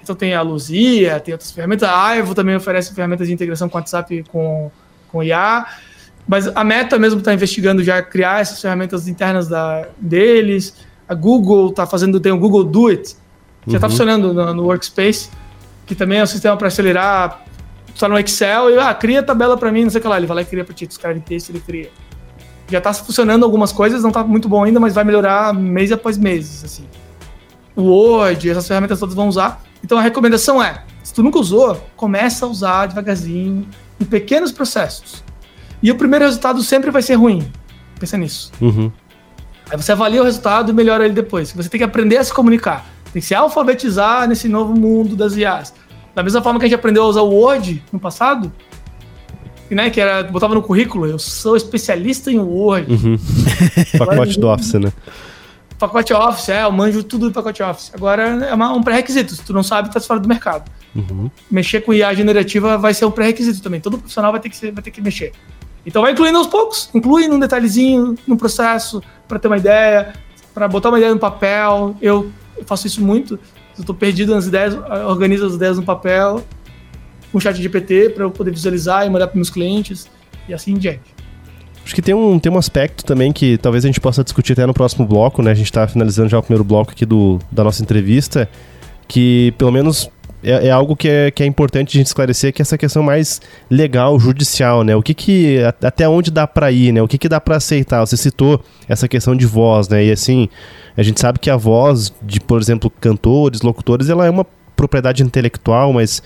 Então 0.00 0.14
tem 0.14 0.36
a 0.36 0.42
Luzia, 0.42 1.18
tem 1.18 1.34
outras 1.34 1.50
ferramentas. 1.50 1.88
A 1.88 2.00
Aivo 2.00 2.32
também 2.32 2.54
oferece 2.54 2.94
ferramentas 2.94 3.26
de 3.26 3.34
integração 3.34 3.68
com 3.68 3.76
WhatsApp 3.76 4.24
com, 4.30 4.70
com 5.08 5.20
IA. 5.20 5.66
Mas 6.26 6.46
a 6.54 6.62
Meta 6.62 6.98
mesmo 6.98 7.18
está 7.18 7.34
investigando 7.34 7.82
já 7.82 8.00
criar 8.02 8.40
essas 8.40 8.60
ferramentas 8.60 9.08
internas 9.08 9.48
da, 9.48 9.86
deles. 9.98 10.74
A 11.08 11.14
Google 11.14 11.70
está 11.70 11.86
fazendo, 11.86 12.20
tem 12.20 12.32
o 12.32 12.38
Google 12.38 12.64
Do 12.64 12.86
It, 12.88 13.16
que 13.64 13.70
já 13.70 13.76
está 13.76 13.86
uhum. 13.86 13.90
funcionando 13.90 14.32
no, 14.32 14.54
no, 14.54 14.64
Workspace, 14.64 15.30
que 15.84 15.94
também 15.94 16.18
é 16.18 16.22
um 16.22 16.26
sistema 16.26 16.56
para 16.56 16.68
acelerar. 16.68 17.44
Está 17.94 18.08
no 18.08 18.18
Excel 18.18 18.70
e, 18.70 18.78
ah, 18.78 18.94
cria 18.94 19.22
tabela 19.22 19.56
para 19.58 19.70
mim, 19.70 19.82
não 19.82 19.90
sei 19.90 19.98
o 19.98 20.02
que 20.02 20.08
lá. 20.08 20.16
Ele 20.16 20.26
vai 20.26 20.36
lá 20.36 20.42
e 20.42 20.44
cria 20.44 20.64
para 20.64 20.74
ti, 20.74 20.88
os 20.88 20.96
de 20.96 21.20
texto, 21.20 21.50
ele 21.50 21.60
cria. 21.60 21.90
Já 22.68 22.78
está 22.78 22.94
funcionando 22.94 23.44
algumas 23.44 23.70
coisas, 23.70 24.02
não 24.02 24.08
está 24.08 24.24
muito 24.24 24.48
bom 24.48 24.64
ainda, 24.64 24.80
mas 24.80 24.94
vai 24.94 25.04
melhorar 25.04 25.52
mês 25.52 25.92
após 25.92 26.16
mês, 26.16 26.64
assim. 26.64 26.86
O 27.76 27.82
Word, 27.82 28.48
essas 28.48 28.66
ferramentas 28.66 28.98
todas 28.98 29.14
vão 29.14 29.28
usar. 29.28 29.62
Então 29.84 29.98
a 29.98 30.02
recomendação 30.02 30.62
é, 30.62 30.82
se 31.02 31.12
tu 31.12 31.22
nunca 31.22 31.38
usou, 31.38 31.78
começa 31.96 32.46
a 32.46 32.48
usar 32.48 32.86
devagarzinho, 32.86 33.68
em 34.00 34.04
pequenos 34.04 34.52
processos. 34.52 35.22
E 35.82 35.90
o 35.90 35.96
primeiro 35.96 36.24
resultado 36.24 36.62
sempre 36.62 36.90
vai 36.90 37.02
ser 37.02 37.14
ruim. 37.14 37.46
Pensa 37.98 38.16
nisso. 38.16 38.52
Uhum. 38.60 38.90
Aí 39.70 39.76
você 39.76 39.92
avalia 39.92 40.20
o 40.20 40.24
resultado 40.24 40.70
e 40.70 40.74
melhora 40.74 41.04
ele 41.04 41.14
depois. 41.14 41.52
Você 41.52 41.68
tem 41.68 41.78
que 41.78 41.84
aprender 41.84 42.18
a 42.18 42.24
se 42.24 42.32
comunicar. 42.32 42.86
Tem 43.12 43.20
que 43.20 43.26
se 43.26 43.34
alfabetizar 43.34 44.28
nesse 44.28 44.48
novo 44.48 44.78
mundo 44.78 45.16
das 45.16 45.36
IAs. 45.36 45.74
Da 46.14 46.22
mesma 46.22 46.42
forma 46.42 46.58
que 46.58 46.66
a 46.66 46.68
gente 46.68 46.78
aprendeu 46.78 47.04
a 47.04 47.06
usar 47.06 47.22
o 47.22 47.30
Word 47.30 47.82
no 47.92 47.98
passado, 47.98 48.52
né, 49.70 49.88
que 49.88 50.00
era, 50.00 50.22
botava 50.24 50.54
no 50.54 50.62
currículo, 50.62 51.06
eu 51.06 51.18
sou 51.18 51.56
especialista 51.56 52.30
em 52.30 52.38
Word. 52.38 52.92
Uhum. 52.92 53.18
pacote 53.98 54.38
do 54.38 54.48
Office, 54.48 54.74
né? 54.74 54.92
Pacote 55.78 56.12
Office, 56.12 56.48
é, 56.50 56.62
eu 56.62 56.70
manjo 56.70 57.02
tudo 57.02 57.28
do 57.28 57.32
pacote 57.32 57.62
Office. 57.62 57.90
Agora 57.94 58.22
é 58.22 58.54
uma, 58.54 58.72
um 58.72 58.82
pré-requisito. 58.82 59.34
Se 59.34 59.42
tu 59.42 59.52
não 59.52 59.62
sabe, 59.62 59.90
tá 59.90 60.00
fora 60.00 60.20
do 60.20 60.28
mercado. 60.28 60.70
Uhum. 60.94 61.30
Mexer 61.50 61.80
com 61.80 61.92
IA 61.92 62.14
generativa 62.14 62.78
vai 62.78 62.94
ser 62.94 63.04
um 63.04 63.10
pré-requisito 63.10 63.62
também. 63.62 63.80
Todo 63.80 63.98
profissional 63.98 64.30
vai 64.30 64.40
ter 64.40 64.48
que, 64.48 64.56
ser, 64.56 64.70
vai 64.70 64.82
ter 64.82 64.90
que 64.90 65.00
mexer. 65.00 65.32
Então 65.84 66.02
vai 66.02 66.12
incluindo 66.12 66.38
aos 66.38 66.46
poucos, 66.46 66.88
inclui 66.94 67.26
num 67.26 67.38
detalhezinho, 67.38 68.14
no 68.26 68.36
processo, 68.36 69.02
para 69.26 69.38
ter 69.38 69.48
uma 69.48 69.56
ideia, 69.56 70.12
para 70.54 70.68
botar 70.68 70.90
uma 70.90 70.98
ideia 70.98 71.12
no 71.12 71.20
papel. 71.20 71.96
Eu, 72.00 72.30
faço 72.66 72.86
isso 72.86 73.02
muito. 73.02 73.34
Eu 73.76 73.80
estou 73.80 73.94
perdido 73.94 74.34
nas 74.34 74.46
ideias, 74.46 74.76
organizo 75.06 75.46
as 75.46 75.54
ideias 75.54 75.76
no 75.76 75.82
papel, 75.82 76.44
com 77.30 77.38
o 77.38 77.40
chat 77.40 77.56
de 77.56 77.62
GPT 77.62 78.10
para 78.10 78.24
eu 78.24 78.30
poder 78.30 78.50
visualizar 78.50 79.06
e 79.06 79.10
mandar 79.10 79.26
para 79.26 79.36
meus 79.36 79.50
clientes 79.50 80.08
e 80.48 80.54
assim 80.54 80.72
em 80.72 80.78
diante. 80.78 81.22
Acho 81.84 81.94
que 81.94 82.02
tem 82.02 82.14
um, 82.14 82.38
tem 82.38 82.52
um 82.52 82.58
aspecto 82.58 83.04
também 83.04 83.32
que 83.32 83.58
talvez 83.58 83.84
a 83.84 83.88
gente 83.88 84.00
possa 84.00 84.22
discutir 84.22 84.52
até 84.52 84.64
no 84.64 84.72
próximo 84.72 85.04
bloco, 85.04 85.42
né? 85.42 85.50
A 85.50 85.54
gente 85.54 85.66
está 85.66 85.88
finalizando 85.88 86.28
já 86.28 86.38
o 86.38 86.42
primeiro 86.42 86.62
bloco 86.62 86.92
aqui 86.92 87.04
do, 87.04 87.40
da 87.50 87.64
nossa 87.64 87.82
entrevista, 87.82 88.48
que 89.08 89.52
pelo 89.58 89.72
menos 89.72 90.08
é, 90.42 90.68
é, 90.68 90.70
algo 90.70 90.96
que 90.96 91.08
é, 91.08 91.30
que 91.30 91.42
é 91.42 91.46
importante 91.46 91.96
a 91.96 91.98
gente 91.98 92.06
esclarecer, 92.06 92.52
que 92.52 92.60
é 92.60 92.64
essa 92.64 92.76
questão 92.76 93.02
mais 93.02 93.40
legal, 93.70 94.18
judicial, 94.18 94.82
né? 94.82 94.96
O 94.96 95.02
que 95.02 95.14
que, 95.14 95.58
até 95.82 96.08
onde 96.08 96.30
dá 96.30 96.46
para 96.46 96.70
ir, 96.72 96.92
né? 96.92 97.02
O 97.02 97.08
que 97.08 97.18
que 97.18 97.28
dá 97.28 97.40
para 97.40 97.56
aceitar? 97.56 98.00
Você 98.00 98.16
citou 98.16 98.62
essa 98.88 99.06
questão 99.06 99.36
de 99.36 99.46
voz, 99.46 99.88
né? 99.88 100.04
E 100.04 100.10
assim, 100.10 100.48
a 100.96 101.02
gente 101.02 101.20
sabe 101.20 101.38
que 101.38 101.50
a 101.50 101.56
voz 101.56 102.12
de, 102.22 102.40
por 102.40 102.60
exemplo, 102.60 102.90
cantores, 102.90 103.62
locutores, 103.62 104.08
ela 104.08 104.26
é 104.26 104.30
uma 104.30 104.46
propriedade 104.74 105.22
intelectual, 105.22 105.92
mas 105.92 106.22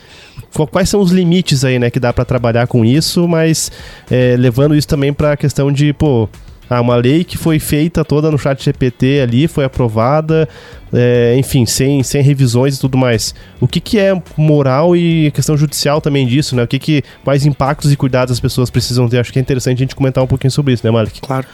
quais 0.71 0.89
são 0.89 1.01
os 1.01 1.11
limites 1.11 1.65
aí, 1.65 1.79
né, 1.79 1.91
que 1.91 2.01
dá 2.01 2.13
para 2.13 2.25
trabalhar 2.25 2.67
com 2.67 2.85
isso, 2.85 3.29
mas 3.29 3.71
é, 4.11 4.35
levando 4.39 4.75
isso 4.75 4.89
também 4.89 5.13
para 5.13 5.33
a 5.33 5.37
questão 5.37 5.71
de, 5.71 5.93
pô, 5.93 6.27
ah, 6.69 6.81
uma 6.81 6.97
lei 6.97 7.23
que 7.25 7.39
foi 7.39 7.59
feita 7.59 8.05
toda 8.05 8.31
no 8.31 8.39
chat 8.39 8.63
GPT 8.63 9.21
ali, 9.23 9.47
foi 9.47 9.65
aprovada, 9.65 10.49
é, 10.93 11.37
enfim, 11.39 11.65
sem, 11.65 12.03
sem 12.03 12.23
revisões 12.23 12.77
e 12.77 12.81
tudo 12.81 12.99
mais. 12.99 13.35
O 13.61 13.69
que, 13.69 13.81
que 13.81 13.99
é 13.99 14.21
moral 14.37 14.97
e 14.97 15.31
questão 15.31 15.57
judicial 15.57 16.01
também 16.01 16.27
disso, 16.27 16.57
né? 16.57 16.63
O 16.63 16.67
que, 16.67 16.79
que 16.79 17.03
quais 17.25 17.47
impactos 17.47 17.93
e 17.93 17.97
cuidados 17.97 18.33
as 18.33 18.41
pessoas 18.41 18.71
precisam 18.71 19.09
ter? 19.09 19.19
Acho 19.19 19.33
que 19.33 19.39
é 19.39 19.43
interessante 19.43 19.79
a 19.79 19.81
gente 19.81 19.95
comentar 19.95 20.23
um 20.23 20.27
pouquinho 20.27 20.51
sobre 20.51 20.73
isso, 20.73 20.85
né, 20.85 20.91
Malik? 20.91 21.21
Claro. 21.21 21.47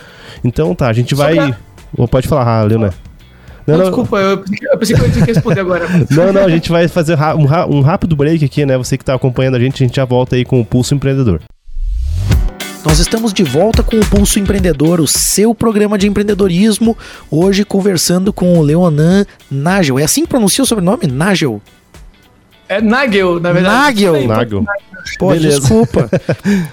Então 0.43 0.75
tá, 0.75 0.89
a 0.89 0.93
gente 0.93 1.15
vai. 1.15 1.55
Ou 1.97 2.09
pode 2.09 2.27
falar, 2.27 2.63
Leonardo. 2.63 2.97
Não, 3.67 3.77
não, 3.77 3.85
desculpa, 3.85 4.17
eu, 4.17 4.45
eu, 4.63 4.79
pensei 4.79 4.97
que 4.97 5.03
eu 5.03 5.13
tinha 5.13 5.25
que 5.25 5.33
responder 5.33 5.61
agora. 5.61 5.87
não, 6.11 6.33
não, 6.33 6.45
a 6.45 6.49
gente 6.49 6.69
vai 6.69 6.89
fazer 6.89 7.17
um, 7.17 7.77
um 7.77 7.81
rápido 7.81 8.17
break 8.17 8.45
aqui, 8.45 8.67
né? 8.67 8.77
Você 8.77 8.97
que 8.97 9.03
está 9.03 9.15
acompanhando 9.15 9.57
a 9.57 9.61
gente, 9.61 9.83
a 9.83 9.87
gente 9.87 9.95
já 9.95 10.05
volta 10.05 10.35
aí 10.35 10.45
com 10.45 10.61
o 10.61 10.65
Pulso 10.65 10.95
Empreendedor. 10.95 11.41
Nós 12.85 12.99
estamos 12.99 13.33
de 13.33 13.45
volta 13.45 13.81
com 13.81 13.97
o 13.97 14.07
Pulso 14.07 14.41
Empreendedor, 14.41 15.01
o 15.01 15.07
seu 15.07 15.55
programa 15.55 15.97
de 15.97 16.09
empreendedorismo. 16.09 16.99
Hoje 17.31 17.65
conversando 17.65 18.33
com 18.33 18.59
o 18.59 18.63
Leonan 18.63 19.25
Nagel. 19.49 20.01
É 20.01 20.03
assim 20.05 20.23
que 20.23 20.29
pronuncia 20.29 20.65
o 20.65 20.67
sobrenome? 20.67 21.07
Nagel? 21.07 21.63
É 22.73 22.81
Nagel, 22.81 23.39
na 23.39 23.53
verdade. 23.53 23.77
Nagel. 23.77 24.27
Nagel. 24.27 24.65
Pô, 25.19 25.29
Beleza. 25.29 25.61
desculpa. 25.61 26.09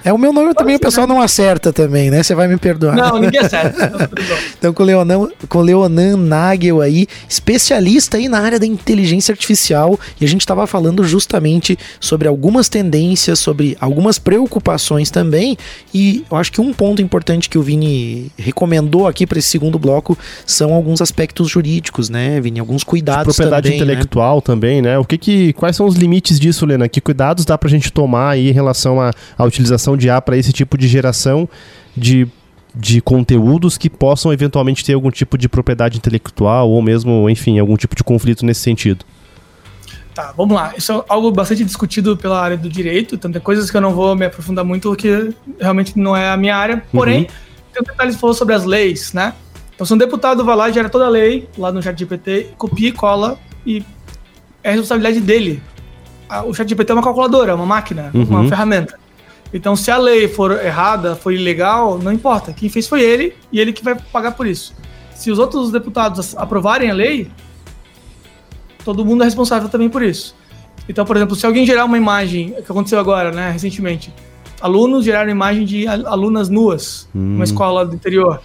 É 0.03 0.13
o 0.13 0.17
meu 0.17 0.31
nome 0.31 0.53
também, 0.53 0.75
o 0.75 0.79
pessoal 0.79 1.05
não 1.05 1.21
acerta 1.21 1.73
também, 1.73 2.09
né? 2.09 2.23
Você 2.23 2.33
vai 2.33 2.47
me 2.47 2.57
perdoar. 2.57 2.95
Não, 2.95 3.19
ninguém 3.19 3.39
acerta. 3.39 4.09
então, 4.57 4.73
com 4.73 4.83
o 4.83 4.85
Leonan, 4.85 5.27
com 5.47 5.59
o 5.59 5.61
Leonan 5.61 6.15
Nagel 6.15 6.81
aí, 6.81 7.07
especialista 7.27 8.17
aí 8.17 8.27
na 8.27 8.39
área 8.39 8.59
da 8.59 8.65
inteligência 8.65 9.31
artificial, 9.31 9.99
e 10.19 10.25
a 10.25 10.27
gente 10.27 10.41
estava 10.41 10.65
falando 10.65 11.03
justamente 11.03 11.77
sobre 11.99 12.27
algumas 12.27 12.69
tendências, 12.69 13.39
sobre 13.39 13.77
algumas 13.79 14.17
preocupações 14.17 15.11
também, 15.11 15.57
e 15.93 16.23
eu 16.31 16.37
acho 16.37 16.51
que 16.51 16.61
um 16.61 16.73
ponto 16.73 17.01
importante 17.01 17.49
que 17.49 17.57
o 17.57 17.61
Vini 17.61 18.31
recomendou 18.37 19.07
aqui 19.07 19.27
para 19.27 19.39
esse 19.39 19.49
segundo 19.49 19.77
bloco 19.77 20.17
são 20.45 20.73
alguns 20.73 21.01
aspectos 21.01 21.49
jurídicos, 21.49 22.09
né, 22.09 22.39
Vini? 22.39 22.59
Alguns 22.59 22.83
cuidados 22.83 23.33
De 23.33 23.37
propriedade 23.37 23.69
também, 23.69 23.79
né? 23.79 23.85
intelectual 23.85 24.37
né? 24.37 24.41
também, 24.43 24.81
né? 24.81 24.97
O 24.97 25.03
que 25.03 25.17
que, 25.17 25.53
quais 25.53 25.75
são 25.75 25.85
os 25.89 25.95
limites 25.95 26.39
disso, 26.39 26.65
Lena? 26.65 26.87
Que 26.87 27.01
cuidados 27.01 27.45
dá 27.45 27.57
pra 27.57 27.69
gente 27.69 27.91
tomar 27.91 28.29
aí 28.31 28.49
em 28.49 28.53
relação 28.53 29.01
à, 29.01 29.11
à 29.37 29.43
utilização 29.43 29.97
de 29.97 30.09
A 30.09 30.21
para 30.21 30.37
esse 30.37 30.53
tipo 30.53 30.77
de 30.77 30.87
geração 30.87 31.49
de, 31.95 32.27
de 32.75 33.01
conteúdos 33.01 33.77
que 33.77 33.89
possam 33.89 34.31
eventualmente 34.31 34.83
ter 34.83 34.93
algum 34.93 35.11
tipo 35.11 35.37
de 35.37 35.49
propriedade 35.49 35.97
intelectual 35.97 36.69
ou 36.69 36.81
mesmo, 36.81 37.29
enfim, 37.29 37.59
algum 37.59 37.75
tipo 37.75 37.95
de 37.95 38.03
conflito 38.03 38.45
nesse 38.45 38.61
sentido? 38.61 39.05
Tá, 40.13 40.33
vamos 40.35 40.55
lá. 40.55 40.73
Isso 40.77 40.91
é 40.91 41.03
algo 41.07 41.31
bastante 41.31 41.63
discutido 41.63 42.17
pela 42.17 42.41
área 42.41 42.57
do 42.57 42.67
direito, 42.67 43.15
então 43.15 43.31
tem 43.31 43.41
coisas 43.41 43.69
que 43.69 43.77
eu 43.77 43.81
não 43.81 43.93
vou 43.93 44.15
me 44.15 44.25
aprofundar 44.25 44.65
muito, 44.65 44.89
porque 44.89 45.33
realmente 45.59 45.97
não 45.97 46.15
é 46.15 46.29
a 46.29 46.37
minha 46.37 46.55
área. 46.55 46.83
Porém, 46.91 47.21
uhum. 47.21 47.27
tem 47.73 47.81
um 47.81 47.85
detalhe 47.85 48.13
que 48.13 48.19
falou 48.19 48.33
sobre 48.33 48.53
as 48.53 48.65
leis, 48.65 49.13
né? 49.13 49.33
Então, 49.73 49.85
se 49.85 49.93
um 49.93 49.97
deputado 49.97 50.43
vai 50.43 50.55
lá 50.57 50.69
e 50.69 50.73
gera 50.73 50.89
toda 50.89 51.05
a 51.05 51.09
lei 51.09 51.47
lá 51.57 51.71
no 51.71 51.81
chat 51.81 51.97
GPT, 51.97 52.49
copia 52.57 52.89
e 52.89 52.91
cola, 52.91 53.39
e 53.65 53.81
é 54.61 54.71
responsabilidade 54.71 55.21
dele 55.21 55.61
o 56.45 56.53
ChatGPT 56.53 56.91
é 56.91 56.95
uma 56.95 57.03
calculadora, 57.03 57.51
é 57.51 57.55
uma 57.55 57.65
máquina, 57.65 58.11
uhum. 58.13 58.23
uma 58.23 58.47
ferramenta. 58.47 58.97
Então, 59.53 59.75
se 59.75 59.89
a 59.89 59.97
lei 59.97 60.27
for 60.27 60.51
errada, 60.63 61.15
for 61.15 61.33
ilegal, 61.33 61.97
não 61.97 62.13
importa. 62.13 62.53
Quem 62.53 62.69
fez 62.69 62.87
foi 62.87 63.01
ele 63.01 63.35
e 63.51 63.59
ele 63.59 63.73
que 63.73 63.83
vai 63.83 63.95
pagar 63.95 64.33
por 64.33 64.45
isso. 64.45 64.75
Se 65.15 65.31
os 65.31 65.39
outros 65.39 65.71
deputados 65.71 66.37
aprovarem 66.37 66.91
a 66.91 66.93
lei, 66.93 67.29
todo 68.85 69.03
mundo 69.03 69.23
é 69.23 69.25
responsável 69.25 69.67
também 69.67 69.89
por 69.89 70.03
isso. 70.03 70.35
Então, 70.87 71.05
por 71.05 71.15
exemplo, 71.15 71.35
se 71.35 71.45
alguém 71.45 71.65
gerar 71.65 71.85
uma 71.85 71.97
imagem, 71.97 72.53
que 72.53 72.71
aconteceu 72.71 72.99
agora, 72.99 73.31
né, 73.31 73.51
recentemente, 73.51 74.13
alunos 74.61 75.05
geraram 75.05 75.29
imagem 75.29 75.65
de 75.65 75.87
alunas 75.87 76.49
nuas 76.49 77.07
hum. 77.13 77.19
numa 77.19 77.43
escola 77.43 77.85
do 77.85 77.95
interior. 77.95 78.41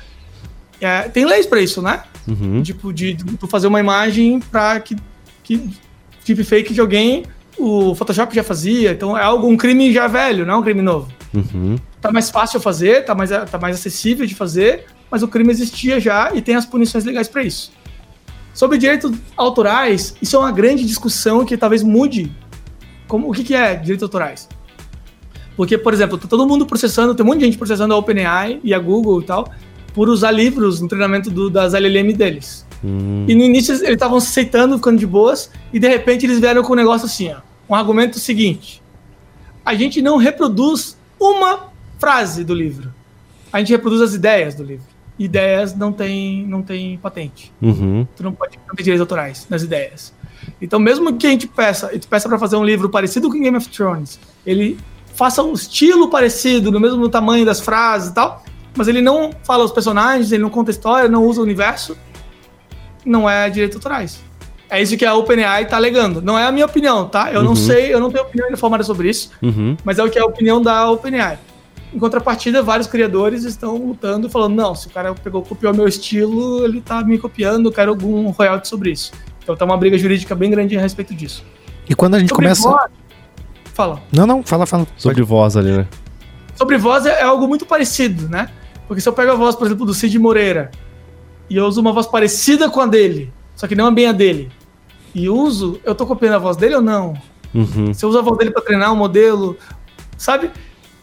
É, 0.80 1.02
tem 1.02 1.24
leis 1.24 1.46
para 1.46 1.60
isso, 1.60 1.80
né? 1.80 2.02
Uhum. 2.26 2.62
Tipo, 2.62 2.92
de, 2.92 3.14
de, 3.14 3.24
fazer 3.48 3.66
uma 3.66 3.80
imagem 3.80 4.40
para 4.40 4.80
que, 4.80 4.96
que 5.42 5.70
tipo 6.24 6.44
fake 6.44 6.74
de 6.74 6.80
alguém 6.80 7.24
o 7.58 7.94
Photoshop 7.94 8.34
já 8.34 8.42
fazia, 8.42 8.92
então 8.92 9.16
é 9.16 9.22
algo, 9.22 9.46
um 9.46 9.56
crime 9.56 9.92
já 9.92 10.06
velho, 10.06 10.44
não 10.44 10.54
é 10.54 10.56
um 10.56 10.62
crime 10.62 10.82
novo. 10.82 11.08
Uhum. 11.32 11.76
Tá 12.00 12.12
mais 12.12 12.30
fácil 12.30 12.58
de 12.58 12.64
fazer, 12.64 13.04
tá 13.04 13.14
mais, 13.14 13.30
tá 13.30 13.58
mais 13.58 13.76
acessível 13.76 14.26
de 14.26 14.34
fazer, 14.34 14.86
mas 15.10 15.22
o 15.22 15.28
crime 15.28 15.50
existia 15.50 15.98
já 16.00 16.32
e 16.34 16.42
tem 16.42 16.54
as 16.54 16.66
punições 16.66 17.04
legais 17.04 17.28
para 17.28 17.42
isso. 17.42 17.72
Sobre 18.52 18.78
direitos 18.78 19.10
autorais, 19.36 20.14
isso 20.22 20.36
é 20.36 20.38
uma 20.38 20.52
grande 20.52 20.84
discussão 20.84 21.44
que 21.44 21.56
talvez 21.56 21.82
mude 21.82 22.30
como, 23.08 23.28
o 23.28 23.32
que, 23.32 23.42
que 23.42 23.54
é 23.54 23.74
direitos 23.74 24.02
autorais. 24.02 24.48
Porque, 25.56 25.78
por 25.78 25.92
exemplo, 25.92 26.18
tá 26.18 26.26
todo 26.26 26.46
mundo 26.46 26.66
processando, 26.66 27.14
tem 27.14 27.24
um 27.24 27.28
monte 27.28 27.40
de 27.40 27.44
gente 27.46 27.58
processando 27.58 27.94
a 27.94 27.96
OpenAI 27.96 28.60
e 28.62 28.74
a 28.74 28.78
Google 28.78 29.20
e 29.20 29.24
tal, 29.24 29.50
por 29.92 30.08
usar 30.08 30.30
livros 30.30 30.80
no 30.80 30.88
treinamento 30.88 31.30
do, 31.30 31.48
das 31.48 31.74
LLM 31.74 32.12
deles. 32.12 32.66
Hum. 32.84 33.24
E 33.26 33.34
no 33.34 33.42
início 33.42 33.72
eles 33.72 33.82
estavam 33.82 34.18
aceitando, 34.18 34.76
ficando 34.76 34.98
de 34.98 35.06
boas, 35.06 35.50
e 35.72 35.78
de 35.78 35.88
repente 35.88 36.26
eles 36.26 36.38
vieram 36.38 36.62
com 36.62 36.74
um 36.74 36.76
negócio 36.76 37.06
assim, 37.06 37.32
ó, 37.32 37.38
um 37.68 37.74
argumento 37.74 38.18
seguinte: 38.18 38.82
a 39.64 39.74
gente 39.74 40.02
não 40.02 40.18
reproduz 40.18 40.96
uma 41.18 41.68
frase 41.98 42.44
do 42.44 42.52
livro, 42.54 42.92
a 43.50 43.58
gente 43.58 43.72
reproduz 43.72 44.02
as 44.02 44.14
ideias 44.14 44.54
do 44.54 44.62
livro. 44.62 44.94
Ideias 45.16 45.74
não 45.76 45.92
tem, 45.92 46.44
não 46.44 46.60
tem 46.60 46.98
patente. 46.98 47.52
Uhum. 47.62 48.04
Tu 48.16 48.22
não 48.24 48.32
pode 48.32 48.58
ter 48.58 48.82
direitos 48.82 49.00
autorais 49.00 49.46
nas 49.48 49.62
ideias. 49.62 50.12
Então, 50.60 50.80
mesmo 50.80 51.16
que 51.16 51.26
a 51.26 51.30
gente 51.30 51.46
peça, 51.46 51.86
a 51.86 51.92
gente 51.92 52.08
peça 52.08 52.28
para 52.28 52.36
fazer 52.36 52.56
um 52.56 52.64
livro 52.64 52.90
parecido 52.90 53.30
com 53.30 53.40
Game 53.40 53.56
of 53.56 53.68
Thrones, 53.68 54.18
ele 54.44 54.76
faça 55.14 55.40
um 55.42 55.52
estilo 55.52 56.08
parecido, 56.10 56.72
no 56.72 56.80
mesmo 56.80 57.08
tamanho 57.08 57.46
das 57.46 57.60
frases 57.60 58.10
e 58.10 58.14
tal, 58.14 58.44
mas 58.76 58.88
ele 58.88 59.00
não 59.00 59.30
fala 59.44 59.64
os 59.64 59.70
personagens, 59.70 60.32
ele 60.32 60.42
não 60.42 60.50
conta 60.50 60.72
história, 60.72 61.08
não 61.08 61.24
usa 61.24 61.40
o 61.40 61.44
universo, 61.44 61.96
não 63.04 63.28
é 63.28 63.48
direito 63.50 63.76
autorais. 63.76 64.22
É 64.70 64.82
isso 64.82 64.96
que 64.96 65.04
a 65.04 65.14
OpenAI 65.14 65.64
está 65.64 65.76
alegando. 65.76 66.22
Não 66.22 66.38
é 66.38 66.46
a 66.46 66.52
minha 66.52 66.66
opinião, 66.66 67.06
tá? 67.06 67.30
Eu 67.32 67.40
uhum. 67.40 67.46
não 67.46 67.56
sei, 67.56 67.92
eu 67.92 68.00
não 68.00 68.10
tenho 68.10 68.24
opinião 68.24 68.50
informada 68.50 68.82
sobre 68.82 69.10
isso, 69.10 69.30
uhum. 69.42 69.76
mas 69.84 69.98
é 69.98 70.04
o 70.04 70.10
que 70.10 70.18
é 70.18 70.22
a 70.22 70.24
opinião 70.24 70.60
da 70.60 70.90
OpenAI. 70.90 71.38
Em 71.92 71.98
contrapartida, 71.98 72.60
vários 72.60 72.88
criadores 72.88 73.44
estão 73.44 73.76
lutando, 73.76 74.28
falando: 74.28 74.54
não, 74.54 74.74
se 74.74 74.88
o 74.88 74.90
cara 74.90 75.14
pegou, 75.14 75.42
copiou 75.42 75.72
meu 75.72 75.86
estilo, 75.86 76.64
ele 76.64 76.78
está 76.78 77.04
me 77.04 77.18
copiando, 77.18 77.66
eu 77.66 77.72
quero 77.72 77.90
algum 77.90 78.30
royalty 78.30 78.66
sobre 78.66 78.90
isso. 78.90 79.12
Então 79.42 79.54
tá 79.54 79.64
uma 79.64 79.76
briga 79.76 79.96
jurídica 79.96 80.34
bem 80.34 80.50
grande 80.50 80.76
a 80.76 80.80
respeito 80.80 81.14
disso. 81.14 81.44
E 81.88 81.94
quando 81.94 82.14
a 82.14 82.18
gente 82.18 82.30
sobre 82.30 82.46
começa. 82.46 82.68
Voz... 82.68 82.90
Fala. 83.74 84.02
Não, 84.10 84.26
não, 84.26 84.42
fala, 84.42 84.66
fala. 84.66 84.86
Sobre 84.96 85.18
Pode. 85.18 85.28
voz 85.28 85.56
ali, 85.56 85.70
né? 85.70 85.86
Sobre 86.56 86.78
voz 86.78 87.06
é, 87.06 87.20
é 87.20 87.22
algo 87.22 87.46
muito 87.46 87.66
parecido, 87.66 88.28
né? 88.28 88.48
Porque 88.88 89.00
se 89.00 89.08
eu 89.08 89.12
pego 89.12 89.32
a 89.32 89.34
voz, 89.34 89.54
por 89.54 89.66
exemplo, 89.66 89.86
do 89.86 89.94
Cid 89.94 90.18
Moreira 90.18 90.70
e 91.48 91.57
eu 91.57 91.66
uso 91.66 91.80
uma 91.80 91.92
voz 91.92 92.07
parecida 92.07 92.70
com 92.70 92.80
a 92.80 92.87
dele, 92.87 93.33
só 93.54 93.66
que 93.66 93.74
não 93.74 93.87
é 93.87 93.90
bem 93.90 94.07
a 94.07 94.12
dele, 94.12 94.50
e 95.14 95.28
uso, 95.28 95.80
eu 95.85 95.94
tô 95.94 96.07
copiando 96.07 96.35
a 96.35 96.38
voz 96.38 96.57
dele 96.57 96.76
ou 96.76 96.83
não? 96.83 97.14
Uhum. 97.54 97.94
Se 97.94 98.04
eu 98.04 98.09
uso 98.09 98.18
a 98.18 98.22
voz 98.22 98.37
dele 98.37 98.50
para 98.50 98.62
treinar 98.62 98.92
um 98.92 98.96
modelo, 98.96 99.57
sabe? 100.16 100.50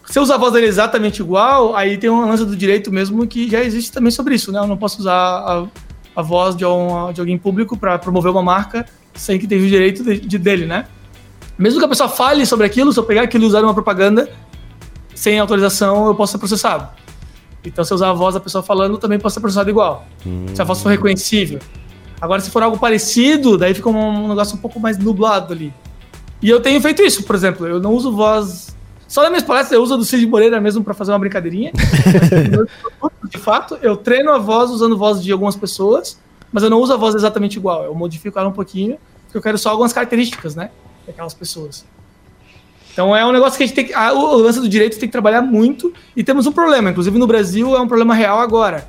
Se 0.04 0.18
eu 0.18 0.22
usar 0.22 0.34
a 0.34 0.38
voz 0.38 0.52
dele 0.52 0.66
exatamente 0.66 1.22
igual, 1.22 1.74
aí 1.74 1.96
tem 1.96 2.10
uma 2.10 2.26
lança 2.26 2.44
do 2.44 2.54
direito 2.54 2.92
mesmo 2.92 3.26
que 3.26 3.48
já 3.48 3.62
existe 3.62 3.90
também 3.90 4.10
sobre 4.10 4.34
isso, 4.34 4.52
né? 4.52 4.58
Eu 4.58 4.66
não 4.66 4.76
posso 4.76 5.00
usar 5.00 5.14
a, 5.14 5.66
a 6.14 6.22
voz 6.22 6.54
de, 6.54 6.66
um, 6.66 7.12
de 7.12 7.20
alguém 7.20 7.38
público 7.38 7.78
para 7.78 7.98
promover 7.98 8.30
uma 8.30 8.42
marca 8.42 8.84
sem 9.14 9.38
que 9.38 9.46
tenha 9.46 9.62
o 9.62 9.66
direito 9.66 10.02
de, 10.02 10.20
de, 10.20 10.38
dele, 10.38 10.66
né? 10.66 10.86
Mesmo 11.56 11.78
que 11.78 11.84
a 11.84 11.88
pessoa 11.88 12.08
fale 12.08 12.44
sobre 12.44 12.66
aquilo, 12.66 12.92
se 12.92 12.98
eu 12.98 13.04
pegar 13.04 13.22
aquilo 13.22 13.44
e 13.44 13.46
usar 13.46 13.62
uma 13.62 13.72
propaganda 13.72 14.28
sem 15.14 15.38
autorização, 15.38 16.06
eu 16.06 16.14
posso 16.14 16.32
ser 16.32 16.38
processado. 16.38 16.88
Então, 17.64 17.84
se 17.84 17.92
eu 17.92 17.94
usar 17.94 18.10
a 18.10 18.12
voz 18.12 18.34
da 18.34 18.40
pessoa 18.40 18.62
falando, 18.62 18.98
também 18.98 19.18
posso 19.18 19.34
ser 19.34 19.40
processado 19.40 19.70
igual. 19.70 20.04
Hum. 20.26 20.46
Se 20.54 20.60
a 20.60 20.64
voz 20.64 20.82
for 20.82 20.88
reconhecível. 20.88 21.60
Agora, 22.20 22.40
se 22.40 22.50
for 22.50 22.62
algo 22.62 22.78
parecido, 22.78 23.58
daí 23.58 23.74
fica 23.74 23.88
um 23.88 24.28
negócio 24.28 24.56
um 24.56 24.58
pouco 24.58 24.78
mais 24.78 24.98
nublado 24.98 25.52
ali. 25.52 25.72
E 26.40 26.48
eu 26.48 26.60
tenho 26.60 26.80
feito 26.80 27.02
isso, 27.02 27.22
por 27.22 27.36
exemplo, 27.36 27.66
eu 27.66 27.80
não 27.80 27.92
uso 27.94 28.12
voz. 28.12 28.76
Só 29.06 29.22
nas 29.22 29.30
minhas 29.30 29.44
palestras 29.44 29.72
eu 29.72 29.82
uso 29.82 29.94
a 29.94 29.96
do 29.96 30.04
Cid 30.04 30.26
Moreira 30.26 30.60
mesmo 30.60 30.82
para 30.82 30.94
fazer 30.94 31.12
uma 31.12 31.18
brincadeirinha. 31.18 31.72
de 33.28 33.38
fato, 33.38 33.78
eu 33.80 33.96
treino 33.96 34.30
a 34.30 34.38
voz 34.38 34.70
usando 34.70 34.96
voz 34.96 35.22
de 35.22 35.30
algumas 35.30 35.54
pessoas, 35.54 36.18
mas 36.52 36.62
eu 36.62 36.70
não 36.70 36.80
uso 36.80 36.92
a 36.92 36.96
voz 36.96 37.14
exatamente 37.14 37.56
igual. 37.56 37.84
Eu 37.84 37.94
modifico 37.94 38.38
ela 38.38 38.48
um 38.48 38.52
pouquinho, 38.52 38.98
porque 39.24 39.38
eu 39.38 39.42
quero 39.42 39.58
só 39.58 39.70
algumas 39.70 39.92
características, 39.92 40.56
né? 40.56 40.70
Daquelas 41.06 41.34
pessoas. 41.34 41.84
Então 42.92 43.16
é 43.16 43.24
um 43.24 43.32
negócio 43.32 43.56
que 43.56 43.64
a 43.64 43.66
gente 43.66 43.74
tem 43.74 43.86
que. 43.86 43.94
A, 43.94 44.12
o 44.12 44.36
lance 44.36 44.60
do 44.60 44.68
direito 44.68 44.98
tem 44.98 45.08
que 45.08 45.12
trabalhar 45.12 45.42
muito 45.42 45.92
e 46.14 46.22
temos 46.22 46.46
um 46.46 46.52
problema. 46.52 46.90
Inclusive 46.90 47.18
no 47.18 47.26
Brasil 47.26 47.74
é 47.74 47.80
um 47.80 47.88
problema 47.88 48.14
real 48.14 48.38
agora. 48.40 48.86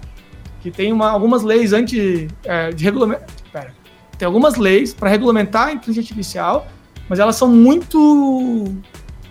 Que 0.62 0.70
tem 0.70 0.92
uma, 0.92 1.10
algumas 1.10 1.44
leis 1.44 1.74
anti. 1.74 2.28
É, 2.44 2.72
de 2.72 2.84
regulamento. 2.84 3.24
Pera. 3.52 3.74
Tem 4.18 4.26
algumas 4.26 4.56
leis 4.56 4.94
para 4.94 5.10
regulamentar 5.10 5.68
a 5.68 5.74
inteligência 5.74 6.02
artificial, 6.02 6.68
mas 7.10 7.20
elas 7.20 7.36
são 7.36 7.48
muito 7.48 8.74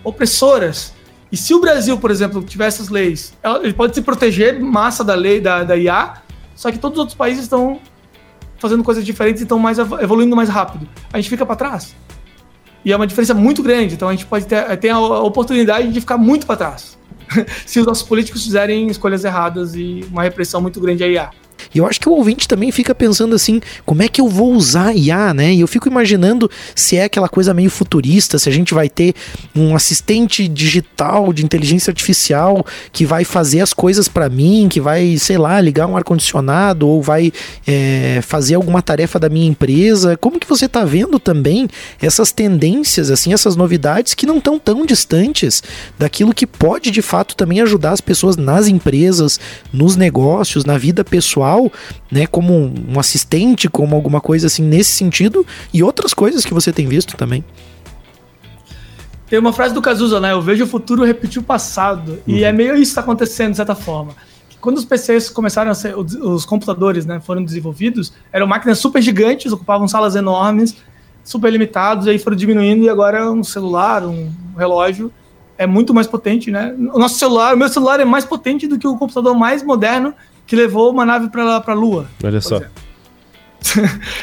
opressoras. 0.03 0.93
E 1.31 1.37
se 1.37 1.53
o 1.53 1.59
Brasil, 1.59 1.97
por 1.97 2.11
exemplo, 2.11 2.43
tiver 2.43 2.67
essas 2.67 2.89
leis, 2.89 3.33
ele 3.63 3.73
pode 3.73 3.95
se 3.95 4.01
proteger 4.01 4.59
massa 4.59 5.03
da 5.03 5.15
lei 5.15 5.41
da, 5.41 5.63
da 5.63 5.75
IA, 5.75 6.21
só 6.55 6.71
que 6.71 6.77
todos 6.77 6.97
os 6.97 6.99
outros 6.99 7.17
países 7.17 7.43
estão 7.43 7.79
fazendo 8.59 8.83
coisas 8.83 9.03
diferentes 9.03 9.41
e 9.41 9.43
estão 9.43 9.57
mais 9.57 9.79
evoluindo 9.79 10.35
mais 10.35 10.47
rápido. 10.47 10.87
A 11.11 11.17
gente 11.17 11.29
fica 11.29 11.45
para 11.45 11.55
trás. 11.55 11.95
E 12.85 12.91
é 12.91 12.95
uma 12.95 13.07
diferença 13.07 13.33
muito 13.33 13.63
grande. 13.63 13.95
Então 13.95 14.07
a 14.07 14.11
gente 14.11 14.25
pode 14.25 14.45
ter, 14.45 14.77
ter 14.77 14.89
a 14.89 14.99
oportunidade 14.99 15.91
de 15.91 15.99
ficar 15.99 16.17
muito 16.17 16.45
para 16.45 16.57
trás. 16.57 16.97
se 17.65 17.79
os 17.79 17.85
nossos 17.85 18.03
políticos 18.03 18.43
fizerem 18.43 18.87
escolhas 18.87 19.23
erradas 19.23 19.75
e 19.75 20.05
uma 20.11 20.23
repressão 20.23 20.61
muito 20.61 20.79
grande 20.79 21.03
à 21.03 21.07
IA. 21.07 21.29
E 21.73 21.79
eu 21.79 21.87
acho 21.87 21.99
que 21.99 22.07
o 22.07 22.13
ouvinte 22.13 22.47
também 22.47 22.71
fica 22.71 22.93
pensando 22.93 23.35
assim, 23.35 23.61
como 23.85 24.01
é 24.03 24.07
que 24.07 24.21
eu 24.21 24.27
vou 24.27 24.53
usar 24.53 24.95
IA, 24.95 25.33
né? 25.33 25.53
E 25.53 25.61
eu 25.61 25.67
fico 25.67 25.87
imaginando 25.87 26.49
se 26.75 26.97
é 26.97 27.05
aquela 27.05 27.27
coisa 27.29 27.53
meio 27.53 27.69
futurista, 27.69 28.37
se 28.37 28.49
a 28.49 28.51
gente 28.51 28.73
vai 28.73 28.89
ter 28.89 29.13
um 29.55 29.75
assistente 29.75 30.47
digital 30.47 31.33
de 31.33 31.43
inteligência 31.43 31.91
artificial 31.91 32.65
que 32.91 33.05
vai 33.05 33.23
fazer 33.23 33.61
as 33.61 33.73
coisas 33.73 34.07
para 34.07 34.29
mim, 34.29 34.67
que 34.69 34.79
vai, 34.79 35.17
sei 35.17 35.37
lá, 35.37 35.59
ligar 35.59 35.87
um 35.87 35.97
ar-condicionado 35.97 36.87
ou 36.87 37.01
vai 37.01 37.31
é, 37.65 38.19
fazer 38.21 38.55
alguma 38.55 38.81
tarefa 38.81 39.19
da 39.19 39.29
minha 39.29 39.47
empresa. 39.47 40.17
Como 40.17 40.39
que 40.39 40.47
você 40.47 40.65
está 40.65 40.85
vendo 40.85 41.19
também 41.19 41.67
essas 42.01 42.31
tendências, 42.31 43.09
assim, 43.09 43.33
essas 43.33 43.55
novidades 43.55 44.13
que 44.13 44.25
não 44.25 44.37
estão 44.37 44.59
tão 44.59 44.85
distantes 44.85 45.63
daquilo 45.97 46.33
que 46.33 46.45
pode 46.45 46.91
de 46.91 47.01
fato 47.01 47.35
também 47.35 47.61
ajudar 47.61 47.91
as 47.91 48.01
pessoas 48.01 48.37
nas 48.37 48.67
empresas, 48.67 49.39
nos 49.71 49.95
negócios, 49.95 50.65
na 50.65 50.77
vida 50.77 51.03
pessoal, 51.03 51.62
né, 52.11 52.25
como 52.27 52.53
um 52.53 52.99
assistente, 52.99 53.69
como 53.69 53.95
alguma 53.95 54.21
coisa 54.21 54.47
assim 54.47 54.63
nesse 54.63 54.91
sentido 54.91 55.45
e 55.73 55.83
outras 55.83 56.13
coisas 56.13 56.45
que 56.45 56.53
você 56.53 56.71
tem 56.71 56.87
visto 56.87 57.15
também. 57.17 57.43
Tem 59.27 59.39
uma 59.39 59.53
frase 59.53 59.73
do 59.73 59.81
Cazuza, 59.81 60.19
né? 60.19 60.31
Eu 60.31 60.41
vejo 60.41 60.63
o 60.63 60.67
futuro 60.67 61.03
repetir 61.03 61.41
o 61.41 61.43
passado. 61.43 62.19
Uhum. 62.27 62.35
E 62.35 62.43
é 62.43 62.51
meio 62.51 62.73
isso 62.73 62.81
que 62.81 62.89
está 62.89 63.01
acontecendo, 63.01 63.51
de 63.51 63.57
certa 63.57 63.73
forma. 63.73 64.13
Quando 64.61 64.77
os 64.77 64.85
PCs 64.85 65.29
começaram 65.29 65.71
a 65.71 65.73
ser, 65.73 65.97
os 65.97 66.45
computadores 66.45 67.05
né, 67.05 67.19
foram 67.19 67.43
desenvolvidos, 67.43 68.13
eram 68.31 68.47
máquinas 68.47 68.77
super 68.77 69.01
gigantes, 69.01 69.51
ocupavam 69.51 69.87
salas 69.87 70.15
enormes, 70.15 70.75
super 71.23 71.51
limitados, 71.51 72.07
aí 72.07 72.19
foram 72.19 72.37
diminuindo 72.37 72.83
e 72.83 72.89
agora 72.89 73.29
um 73.31 73.43
celular, 73.43 74.05
um 74.05 74.31
relógio 74.57 75.11
é 75.57 75.67
muito 75.67 75.93
mais 75.93 76.07
potente, 76.07 76.51
né? 76.51 76.75
O 76.93 76.99
nosso 76.99 77.17
celular, 77.17 77.53
o 77.55 77.57
meu 77.57 77.69
celular 77.69 77.99
é 77.99 78.05
mais 78.05 78.25
potente 78.25 78.67
do 78.67 78.77
que 78.77 78.87
o 78.87 78.97
computador 78.97 79.35
mais 79.35 79.63
moderno 79.63 80.13
que 80.45 80.55
levou 80.55 80.91
uma 80.91 81.05
nave 81.05 81.29
para 81.29 81.63
a 81.65 81.73
Lua. 81.73 82.07
Olha 82.23 82.41
só. 82.41 82.61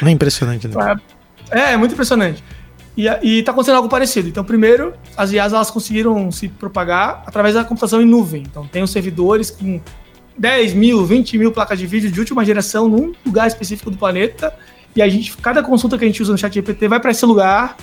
É 0.05 0.09
impressionante, 0.09 0.67
né? 0.67 0.95
É, 1.49 1.73
é 1.73 1.77
muito 1.77 1.93
impressionante. 1.93 2.43
E, 2.95 3.07
e 3.07 3.43
tá 3.43 3.51
acontecendo 3.51 3.77
algo 3.77 3.89
parecido. 3.89 4.27
Então, 4.29 4.43
primeiro, 4.43 4.93
as 5.15 5.31
IAs 5.31 5.53
elas 5.53 5.71
conseguiram 5.71 6.31
se 6.31 6.47
propagar 6.47 7.23
através 7.25 7.55
da 7.55 7.63
computação 7.63 8.01
em 8.01 8.05
nuvem. 8.05 8.43
Então, 8.43 8.67
tem 8.67 8.83
os 8.83 8.91
servidores 8.91 9.49
com 9.49 9.81
10 10.37 10.73
mil, 10.73 11.05
20 11.05 11.37
mil 11.37 11.51
placas 11.51 11.79
de 11.79 11.87
vídeo 11.87 12.11
de 12.11 12.19
última 12.19 12.43
geração 12.45 12.87
num 12.87 13.13
lugar 13.25 13.47
específico 13.47 13.89
do 13.89 13.97
planeta. 13.97 14.53
E 14.95 15.01
a 15.01 15.07
gente, 15.07 15.35
cada 15.37 15.63
consulta 15.63 15.97
que 15.97 16.03
a 16.03 16.07
gente 16.07 16.21
usa 16.21 16.31
no 16.31 16.37
chat 16.37 16.53
GPT 16.53 16.87
vai 16.87 16.99
para 16.99 17.11
esse 17.11 17.25
lugar, 17.25 17.77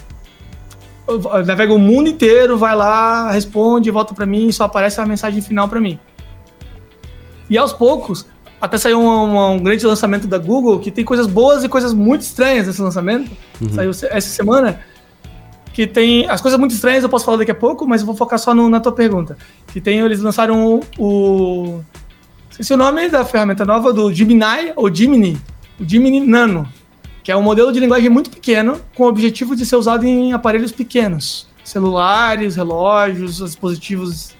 navega 1.46 1.72
o 1.72 1.78
mundo 1.78 2.08
inteiro, 2.08 2.58
vai 2.58 2.76
lá, 2.76 3.30
responde, 3.30 3.90
volta 3.90 4.14
para 4.14 4.26
mim 4.26 4.48
e 4.48 4.52
só 4.52 4.64
aparece 4.64 5.00
a 5.00 5.06
mensagem 5.06 5.40
final 5.40 5.68
para 5.68 5.80
mim. 5.80 5.98
E 7.48 7.56
aos 7.56 7.72
poucos, 7.72 8.26
até 8.60 8.76
saiu 8.76 9.00
um, 9.00 9.52
um, 9.54 9.58
grande 9.58 9.86
lançamento 9.86 10.26
da 10.26 10.38
Google 10.38 10.78
que 10.80 10.90
tem 10.90 11.04
coisas 11.04 11.26
boas 11.26 11.64
e 11.64 11.68
coisas 11.68 11.92
muito 11.92 12.22
estranhas 12.22 12.66
nesse 12.66 12.82
lançamento. 12.82 13.30
Uhum. 13.60 13.70
Saiu 13.70 13.90
essa 13.90 14.28
semana. 14.28 14.80
Que 15.72 15.86
tem 15.86 16.28
as 16.28 16.40
coisas 16.40 16.58
muito 16.58 16.74
estranhas, 16.74 17.04
eu 17.04 17.08
posso 17.08 17.24
falar 17.24 17.38
daqui 17.38 17.52
a 17.52 17.54
pouco, 17.54 17.86
mas 17.86 18.00
eu 18.00 18.06
vou 18.06 18.16
focar 18.16 18.38
só 18.38 18.52
no, 18.52 18.68
na 18.68 18.80
tua 18.80 18.90
pergunta. 18.90 19.36
Que 19.68 19.80
tem, 19.80 20.00
eles 20.00 20.20
lançaram 20.20 20.74
o, 20.74 20.80
o. 20.98 21.80
Esqueci 22.50 22.74
o 22.74 22.76
nome 22.76 23.08
da 23.08 23.24
ferramenta 23.24 23.64
nova 23.64 23.92
do 23.92 24.12
Gemini, 24.12 24.72
ou 24.74 24.92
Gemini, 24.92 25.40
o 25.78 25.84
Gemini 25.88 26.18
Nano 26.18 26.66
que 27.28 27.32
é 27.32 27.36
um 27.36 27.42
modelo 27.42 27.70
de 27.70 27.78
linguagem 27.78 28.08
muito 28.08 28.30
pequeno, 28.30 28.80
com 28.96 29.02
o 29.02 29.06
objetivo 29.06 29.54
de 29.54 29.66
ser 29.66 29.76
usado 29.76 30.06
em 30.06 30.32
aparelhos 30.32 30.72
pequenos, 30.72 31.46
celulares, 31.62 32.56
relógios, 32.56 33.36
dispositivos, 33.36 34.34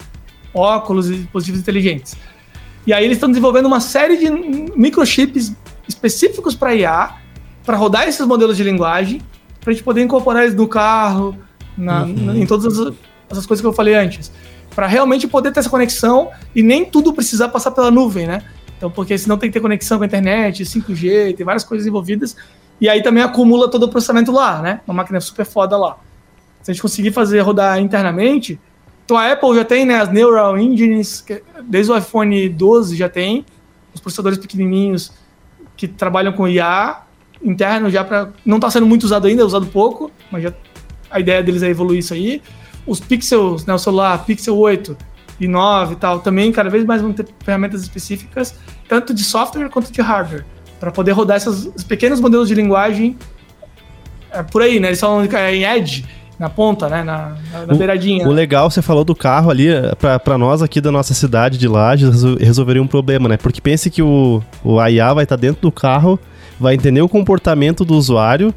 óculos 0.55 1.11
e 1.11 1.17
dispositivos 1.17 1.61
inteligentes. 1.61 2.17
E 2.89 2.93
aí 2.95 3.05
eles 3.05 3.19
estão 3.19 3.29
desenvolvendo 3.29 3.67
uma 3.67 3.81
série 3.81 4.17
de 4.17 4.31
microchips 4.75 5.53
específicos 5.87 6.55
para 6.55 6.75
IA, 6.75 7.17
para 7.63 7.77
rodar 7.77 8.09
esses 8.09 8.27
modelos 8.27 8.57
de 8.57 8.65
linguagem, 8.65 9.21
para 9.61 9.73
a 9.73 9.75
gente 9.75 9.85
poder 9.85 10.03
incorporar 10.03 10.45
eles 10.45 10.55
no 10.55 10.67
carro, 10.67 11.37
na, 11.77 12.05
uhum. 12.05 12.15
na, 12.15 12.35
em 12.39 12.47
todas 12.47 12.79
as, 12.79 12.95
essas 13.29 13.45
coisas 13.45 13.61
que 13.61 13.67
eu 13.67 13.75
falei 13.75 13.95
antes. 13.95 14.33
Para 14.75 14.87
realmente 14.87 15.29
poder 15.29 15.53
ter 15.53 15.61
essa 15.61 15.69
conexão 15.69 16.31
e 16.55 16.63
nem 16.63 16.83
tudo 16.83 17.13
precisar 17.13 17.51
passar 17.51 17.73
pela 17.73 17.91
nuvem, 17.91 18.27
né? 18.27 18.43
Então, 18.79 18.91
porque 18.91 19.19
senão 19.19 19.37
tem 19.37 19.51
que 19.51 19.53
ter 19.53 19.61
conexão 19.61 19.99
com 19.99 20.05
a 20.05 20.07
internet, 20.07 20.65
5G, 20.65 21.37
tem 21.37 21.45
várias 21.45 21.65
coisas 21.65 21.87
envolvidas. 21.87 22.37
E 22.81 22.89
aí 22.89 23.03
também 23.03 23.23
acumula 23.23 23.71
todo 23.71 23.83
o 23.83 23.89
processamento 23.91 24.33
lá, 24.33 24.63
né? 24.63 24.81
Uma 24.87 24.95
máquina 24.95 25.21
super 25.21 25.45
foda 25.45 25.77
lá. 25.77 25.99
Se 26.63 26.71
a 26.71 26.73
gente 26.73 26.81
conseguir 26.81 27.13
fazer 27.13 27.41
rodar 27.41 27.79
internamente, 27.79 28.59
então 29.09 29.17
a 29.17 29.33
Apple 29.33 29.55
já 29.55 29.65
tem, 29.65 29.87
né, 29.87 29.95
as 29.95 30.11
Neural 30.11 30.59
Engines, 30.59 31.25
desde 31.65 31.91
o 31.91 31.97
iPhone 31.97 32.47
12 32.47 32.95
já 32.95 33.09
tem, 33.09 33.43
os 33.95 34.03
processadores 34.03 34.37
pequenininhos 34.39 35.11
que 35.79 35.89
trabalham 35.89 36.31
com 36.31 36.47
IA 36.47 37.05
interno 37.43 37.89
já 37.89 38.05
para 38.05 38.29
não 38.45 38.59
está 38.59 38.71
sendo 38.71 38.85
muito 38.85 39.05
usado 39.05 39.27
ainda, 39.27 39.41
é 39.41 39.45
usado 39.47 39.65
pouco, 39.65 40.11
mas 40.31 40.43
já, 40.43 40.53
a 41.11 41.19
ideia 41.19 41.43
deles 41.43 41.63
é 41.63 41.71
evoluir 41.71 42.01
isso 42.01 42.13
aí. 42.13 42.43
Os 42.87 43.01
Pixels, 43.01 43.65
né, 43.65 43.73
o 43.73 43.79
celular 43.79 44.27
Pixel 44.27 44.55
8 44.55 44.95
e 45.41 45.49
9 45.49 45.95
e 45.95 45.97
tal, 45.97 46.21
também 46.21 46.53
cada 46.53 46.69
vez 46.69 46.85
mais 46.85 47.01
vão 47.01 47.15
ter 47.15 47.27
ferramentas 47.43 47.81
específicas, 47.81 48.55
tanto 48.87 49.15
de 49.15 49.25
software 49.25 49.71
quanto 49.71 49.91
de 49.91 50.03
hardware 50.03 50.45
para 50.79 50.91
poder 50.91 51.13
rodar 51.13 51.39
esses 51.39 51.83
pequenos 51.83 52.21
modelos 52.21 52.47
de 52.47 52.55
linguagem 52.55 53.17
é, 54.31 54.43
por 54.43 54.61
aí, 54.61 54.79
né? 54.79 54.89
Eles 54.89 55.01
falam 55.01 55.25
em 55.25 55.65
Edge, 55.65 56.05
na 56.39 56.49
ponta, 56.49 56.89
né? 56.89 57.03
Na, 57.03 57.35
na, 57.53 57.67
na 57.67 57.75
o, 57.75 57.77
beiradinha. 57.77 58.27
O 58.27 58.31
legal, 58.31 58.71
você 58.71 58.81
falou 58.81 59.05
do 59.05 59.15
carro 59.15 59.51
ali, 59.51 59.69
é, 59.69 59.95
para 59.95 60.39
nós 60.39 60.63
aqui 60.63 60.81
da 60.81 60.93
nossa 60.93 61.13
cidade 61.15 61.59
de 61.59 61.67
Lages, 61.67 62.23
resolveria 62.39 62.83
um 62.83 62.87
problema, 62.87 63.29
né? 63.29 63.37
Porque 63.37 63.61
pense 63.61 63.91
que 63.91 64.03
o, 64.03 64.43
o 64.63 64.79
AIA 64.79 65.15
vai 65.15 65.25
estar 65.25 65.37
tá 65.37 65.41
dentro 65.41 65.63
do 65.63 65.73
carro, 65.73 66.19
vai 66.61 66.75
entender 66.75 67.03
o 67.03 67.09
comportamento 67.09 67.85
do 67.85 67.95
usuário 67.95 68.55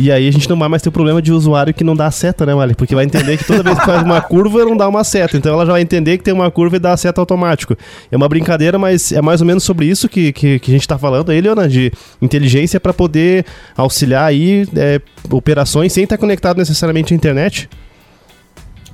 e 0.00 0.10
aí 0.10 0.26
a 0.26 0.30
gente 0.30 0.48
não 0.48 0.58
vai 0.58 0.66
mais 0.66 0.80
ter 0.80 0.88
o 0.88 0.92
problema 0.92 1.20
de 1.20 1.30
usuário 1.30 1.74
que 1.74 1.84
não 1.84 1.94
dá 1.94 2.10
seta, 2.10 2.46
né, 2.46 2.54
Mali? 2.54 2.74
Porque 2.74 2.94
vai 2.94 3.04
entender 3.04 3.36
que 3.36 3.44
toda 3.44 3.62
vez 3.62 3.78
que 3.78 3.84
faz 3.84 4.02
uma 4.02 4.18
curva, 4.22 4.64
não 4.64 4.74
dá 4.74 4.88
uma 4.88 5.04
seta. 5.04 5.36
Então 5.36 5.52
ela 5.52 5.66
já 5.66 5.72
vai 5.72 5.82
entender 5.82 6.16
que 6.16 6.24
tem 6.24 6.32
uma 6.32 6.50
curva 6.50 6.76
e 6.76 6.78
dá 6.78 6.92
a 6.92 6.96
seta 6.96 7.20
automático. 7.20 7.76
É 8.10 8.16
uma 8.16 8.26
brincadeira, 8.26 8.78
mas 8.78 9.12
é 9.12 9.20
mais 9.20 9.42
ou 9.42 9.46
menos 9.46 9.62
sobre 9.62 9.84
isso 9.84 10.08
que, 10.08 10.32
que, 10.32 10.58
que 10.58 10.70
a 10.70 10.72
gente 10.72 10.82
está 10.82 10.96
falando 10.96 11.30
aí, 11.30 11.38
Leona, 11.38 11.68
de 11.68 11.92
inteligência 12.22 12.80
para 12.80 12.94
poder 12.94 13.44
auxiliar 13.76 14.24
aí 14.24 14.66
é, 14.74 15.02
operações 15.30 15.92
sem 15.92 16.04
estar 16.04 16.16
conectado 16.16 16.56
necessariamente 16.56 17.12
à 17.12 17.16
internet. 17.16 17.68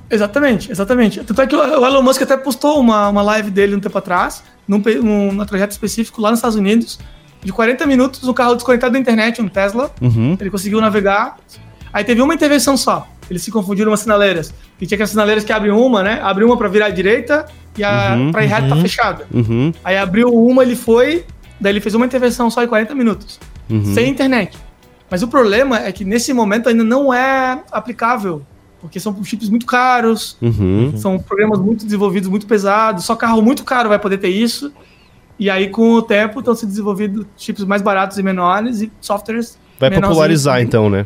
Exatamente, 0.09 0.69
exatamente. 0.69 1.21
Tanto 1.21 1.41
é 1.41 1.47
que 1.47 1.55
o 1.55 1.85
Elon 1.85 2.01
Musk 2.01 2.21
até 2.21 2.35
postou 2.35 2.81
uma, 2.81 3.07
uma 3.07 3.21
live 3.21 3.49
dele 3.49 3.75
um 3.75 3.79
tempo 3.79 3.97
atrás, 3.97 4.43
num, 4.67 4.81
num, 5.01 5.31
num 5.31 5.45
projeto 5.45 5.71
específico 5.71 6.21
lá 6.21 6.31
nos 6.31 6.39
Estados 6.39 6.57
Unidos, 6.57 6.99
de 7.43 7.51
40 7.51 7.85
minutos 7.85 8.23
no 8.23 8.33
carro 8.33 8.55
desconectado 8.55 8.93
da 8.93 8.99
internet, 8.99 9.41
um 9.41 9.47
Tesla. 9.47 9.91
Uhum. 10.01 10.37
Ele 10.39 10.49
conseguiu 10.49 10.81
navegar. 10.81 11.37
Aí 11.93 12.03
teve 12.03 12.21
uma 12.21 12.33
intervenção 12.33 12.75
só. 12.75 13.07
Eles 13.29 13.41
se 13.41 13.51
confundiram 13.51 13.91
umas 13.91 14.01
sinaleiras. 14.01 14.53
Que 14.77 14.85
tinha 14.85 14.95
aquelas 14.95 15.09
sinaleiras 15.09 15.43
que 15.43 15.51
abrem 15.51 15.71
uma, 15.71 16.03
né? 16.03 16.19
Abre 16.21 16.43
uma 16.43 16.57
para 16.57 16.67
virar 16.67 16.87
à 16.87 16.89
direita 16.89 17.45
e 17.77 17.83
a 17.83 18.15
uhum, 18.17 18.31
pra 18.31 18.43
ir 18.43 18.47
reto 18.47 18.63
uhum. 18.63 18.69
tá 18.69 18.75
fechada. 18.77 19.27
Uhum. 19.33 19.73
Aí 19.83 19.97
abriu 19.97 20.29
uma, 20.29 20.63
ele 20.63 20.75
foi. 20.75 21.25
Daí 21.59 21.73
ele 21.73 21.81
fez 21.81 21.95
uma 21.95 22.05
intervenção 22.05 22.49
só 22.49 22.63
em 22.63 22.67
40 22.67 22.95
minutos. 22.95 23.39
Uhum. 23.69 23.93
Sem 23.93 24.09
internet. 24.09 24.57
Mas 25.09 25.23
o 25.23 25.27
problema 25.27 25.79
é 25.79 25.91
que 25.91 26.03
nesse 26.03 26.33
momento 26.33 26.69
ainda 26.69 26.83
não 26.83 27.13
é 27.13 27.61
aplicável. 27.71 28.41
Porque 28.79 28.99
são 28.99 29.23
chips 29.23 29.49
muito 29.49 29.65
caros, 29.65 30.37
uhum. 30.39 30.93
são 30.97 31.17
programas 31.17 31.59
muito 31.59 31.83
desenvolvidos, 31.83 32.29
muito 32.29 32.45
pesados. 32.45 33.05
Só 33.05 33.15
carro 33.15 33.41
muito 33.41 33.63
caro 33.63 33.89
vai 33.89 33.97
poder 33.97 34.17
ter 34.19 34.29
isso. 34.29 34.71
E 35.39 35.49
aí, 35.49 35.69
com 35.69 35.93
o 35.93 36.01
tempo, 36.01 36.39
estão 36.39 36.55
se 36.55 36.65
desenvolvendo 36.65 37.27
chips 37.37 37.63
mais 37.63 37.81
baratos 37.81 38.17
e 38.17 38.23
menores 38.23 38.81
e 38.81 38.91
softwares. 38.99 39.57
Vai 39.79 39.91
popularizar, 39.91 40.61
então, 40.61 40.89
né? 40.89 41.05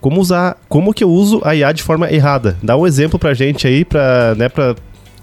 Como 0.00 0.20
usar. 0.20 0.56
Como 0.68 0.94
que 0.94 1.04
eu 1.04 1.10
uso 1.10 1.40
a 1.44 1.54
IA 1.54 1.72
de 1.72 1.82
forma 1.82 2.10
errada? 2.10 2.56
Dá 2.62 2.76
um 2.76 2.86
exemplo 2.86 3.18
pra 3.18 3.34
gente 3.34 3.66
aí, 3.66 3.84
pra, 3.84 4.34
né, 4.36 4.48
pra 4.48 4.74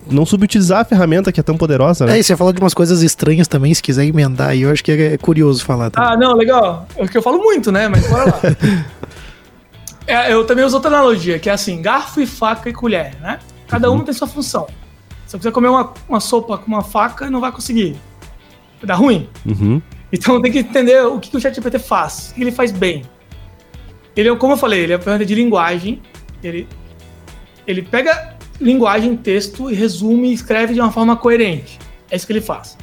não 0.10 0.26
subutilizar 0.26 0.82
a 0.82 0.86
ferramenta 0.86 1.32
que 1.32 1.40
é 1.40 1.44
tão 1.44 1.58
poderosa, 1.58 2.06
né? 2.06 2.16
É, 2.16 2.20
e 2.20 2.24
você 2.24 2.38
falou 2.38 2.54
de 2.54 2.60
umas 2.60 2.74
coisas 2.74 3.02
estranhas 3.02 3.48
também, 3.48 3.74
se 3.74 3.82
quiser 3.82 4.06
emendar 4.06 4.50
aí, 4.50 4.62
eu 4.62 4.72
acho 4.72 4.84
que 4.84 4.92
é 4.92 5.18
curioso 5.18 5.66
falar. 5.66 5.90
Também. 5.90 6.10
Ah, 6.10 6.16
não, 6.16 6.36
legal. 6.36 6.88
É 6.96 7.04
o 7.04 7.08
que 7.08 7.18
eu 7.18 7.22
falo 7.22 7.40
muito, 7.40 7.72
né? 7.72 7.88
Mas 7.88 8.08
bora 8.08 8.26
lá. 8.26 8.40
é, 10.06 10.32
eu 10.32 10.46
também 10.46 10.64
uso 10.64 10.76
outra 10.76 10.90
analogia, 10.90 11.40
que 11.40 11.50
é 11.50 11.54
assim, 11.54 11.82
garfo 11.82 12.22
e 12.22 12.28
faca 12.28 12.70
e 12.70 12.74
colher, 12.74 13.16
né? 13.22 13.40
Cada 13.68 13.90
uhum. 13.90 13.98
uma 13.98 14.06
tem 14.06 14.14
sua 14.14 14.28
função. 14.28 14.68
Se 15.26 15.36
eu 15.36 15.40
quiser 15.40 15.52
comer 15.52 15.68
uma, 15.68 15.94
uma 16.08 16.20
sopa 16.20 16.58
com 16.58 16.68
uma 16.68 16.84
faca, 16.84 17.30
não 17.30 17.42
vai 17.42 17.52
conseguir 17.52 17.98
dá 18.84 18.96
ruim. 18.96 19.28
Uhum. 19.46 19.82
Então 20.12 20.42
tem 20.42 20.52
que 20.52 20.60
entender 20.60 21.04
o 21.06 21.20
que, 21.20 21.36
o 21.36 21.40
ChatGPT 21.40 21.80
faz, 21.80 22.32
o 22.32 22.36
que 22.36 22.42
ele 22.42 22.52
faz 22.52 22.72
bem. 22.72 23.04
Ele, 24.16 24.36
como 24.36 24.54
eu 24.54 24.58
falei, 24.58 24.82
ele 24.82 24.94
é 24.94 24.96
uma 24.96 25.02
ferramenta 25.02 25.26
de 25.26 25.36
linguagem. 25.36 26.02
Ele, 26.44 26.68
ele 27.68 27.82
pega 27.82 28.36
linguagem, 28.60 29.16
texto 29.16 29.70
e 29.70 29.76
resume 29.76 30.30
e 30.30 30.34
escreve 30.34 30.74
de 30.74 30.80
uma 30.80 30.92
forma 30.92 31.16
coerente. 31.16 31.80
É 32.10 32.16
isso 32.16 32.26
que 32.26 32.34
ele 32.34 32.42
faz. 32.42 32.78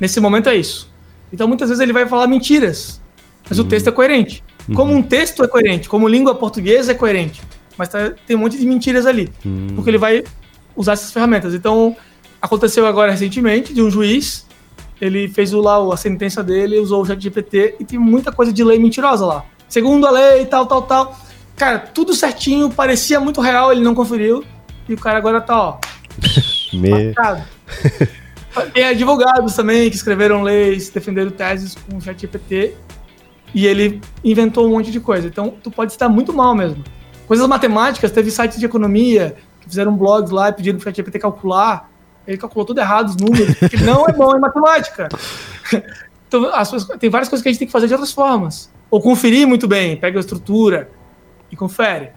Nesse 0.00 0.20
momento 0.20 0.48
é 0.48 0.56
isso. 0.56 0.92
Então 1.32 1.46
muitas 1.48 1.68
vezes 1.68 1.80
ele 1.80 1.92
vai 1.92 2.06
falar 2.06 2.26
mentiras, 2.26 3.00
mas 3.48 3.58
uhum. 3.58 3.64
o 3.64 3.68
texto 3.68 3.88
é 3.88 3.92
coerente. 3.92 4.42
Uhum. 4.68 4.74
Como 4.74 4.94
um 4.94 5.02
texto 5.02 5.42
é 5.44 5.48
coerente, 5.48 5.88
como 5.88 6.08
língua 6.08 6.34
portuguesa 6.34 6.92
é 6.92 6.94
coerente. 6.94 7.40
Mas 7.76 7.88
tá, 7.88 8.12
tem 8.26 8.36
um 8.36 8.40
monte 8.40 8.56
de 8.56 8.66
mentiras 8.66 9.06
ali. 9.06 9.30
Uhum. 9.44 9.68
Porque 9.74 9.90
ele 9.90 9.98
vai 9.98 10.24
usar 10.76 10.92
essas 10.92 11.12
ferramentas. 11.12 11.54
Então, 11.54 11.96
aconteceu 12.40 12.86
agora 12.86 13.10
recentemente 13.10 13.72
de 13.72 13.82
um 13.82 13.90
juiz 13.90 14.46
ele 15.00 15.28
fez 15.28 15.52
o, 15.52 15.60
lá 15.60 15.92
a 15.92 15.96
sentença 15.96 16.42
dele, 16.42 16.78
usou 16.78 17.02
o 17.02 17.06
ChatGPT 17.06 17.76
e 17.80 17.84
tem 17.84 17.98
muita 17.98 18.32
coisa 18.32 18.52
de 18.52 18.62
lei 18.62 18.78
mentirosa 18.78 19.26
lá. 19.26 19.44
Segundo 19.68 20.06
a 20.06 20.10
lei, 20.10 20.46
tal, 20.46 20.66
tal, 20.66 20.82
tal. 20.82 21.18
Cara, 21.56 21.78
tudo 21.78 22.14
certinho, 22.14 22.70
parecia 22.70 23.20
muito 23.20 23.40
real, 23.40 23.72
ele 23.72 23.80
não 23.82 23.94
conferiu. 23.94 24.44
E 24.88 24.94
o 24.94 24.98
cara 24.98 25.18
agora 25.18 25.40
tá, 25.40 25.60
ó. 25.60 25.78
Me... 26.72 27.14
Tem 28.72 28.84
advogados 28.88 29.54
também 29.54 29.88
que 29.88 29.96
escreveram 29.96 30.42
leis, 30.42 30.90
defenderam 30.90 31.30
teses 31.30 31.74
com 31.74 31.96
o 31.96 32.00
ChatGPT 32.00 32.74
e 33.54 33.66
ele 33.66 34.00
inventou 34.22 34.66
um 34.66 34.70
monte 34.70 34.90
de 34.90 35.00
coisa. 35.00 35.28
Então, 35.28 35.54
tu 35.62 35.70
pode 35.70 35.92
estar 35.92 36.08
muito 36.08 36.32
mal 36.32 36.54
mesmo. 36.54 36.82
Coisas 37.26 37.46
matemáticas, 37.46 38.10
teve 38.10 38.30
sites 38.30 38.58
de 38.58 38.66
economia 38.66 39.36
que 39.60 39.68
fizeram 39.68 39.96
blogs 39.96 40.30
lá 40.30 40.48
e 40.48 40.52
pediram 40.52 40.78
para 40.78 40.82
o 40.82 40.84
ChatGPT 40.86 41.18
calcular. 41.20 41.90
Ele 42.26 42.38
calculou 42.38 42.64
tudo 42.64 42.80
errado 42.80 43.08
os 43.08 43.16
números, 43.16 43.54
porque 43.56 43.76
ele 43.76 43.84
não 43.84 44.06
é 44.06 44.12
bom 44.12 44.36
em 44.36 44.40
matemática. 44.40 45.08
Então, 46.26 46.52
as, 46.52 46.70
tem 46.98 47.08
várias 47.08 47.28
coisas 47.28 47.42
que 47.42 47.48
a 47.48 47.52
gente 47.52 47.60
tem 47.60 47.68
que 47.68 47.72
fazer 47.72 47.86
de 47.86 47.92
outras 47.92 48.10
formas. 48.10 48.68
Ou 48.90 49.00
conferir 49.00 49.46
muito 49.46 49.68
bem, 49.68 49.96
pega 49.96 50.18
a 50.18 50.20
estrutura 50.20 50.90
e 51.48 51.54
confere. 51.54 52.10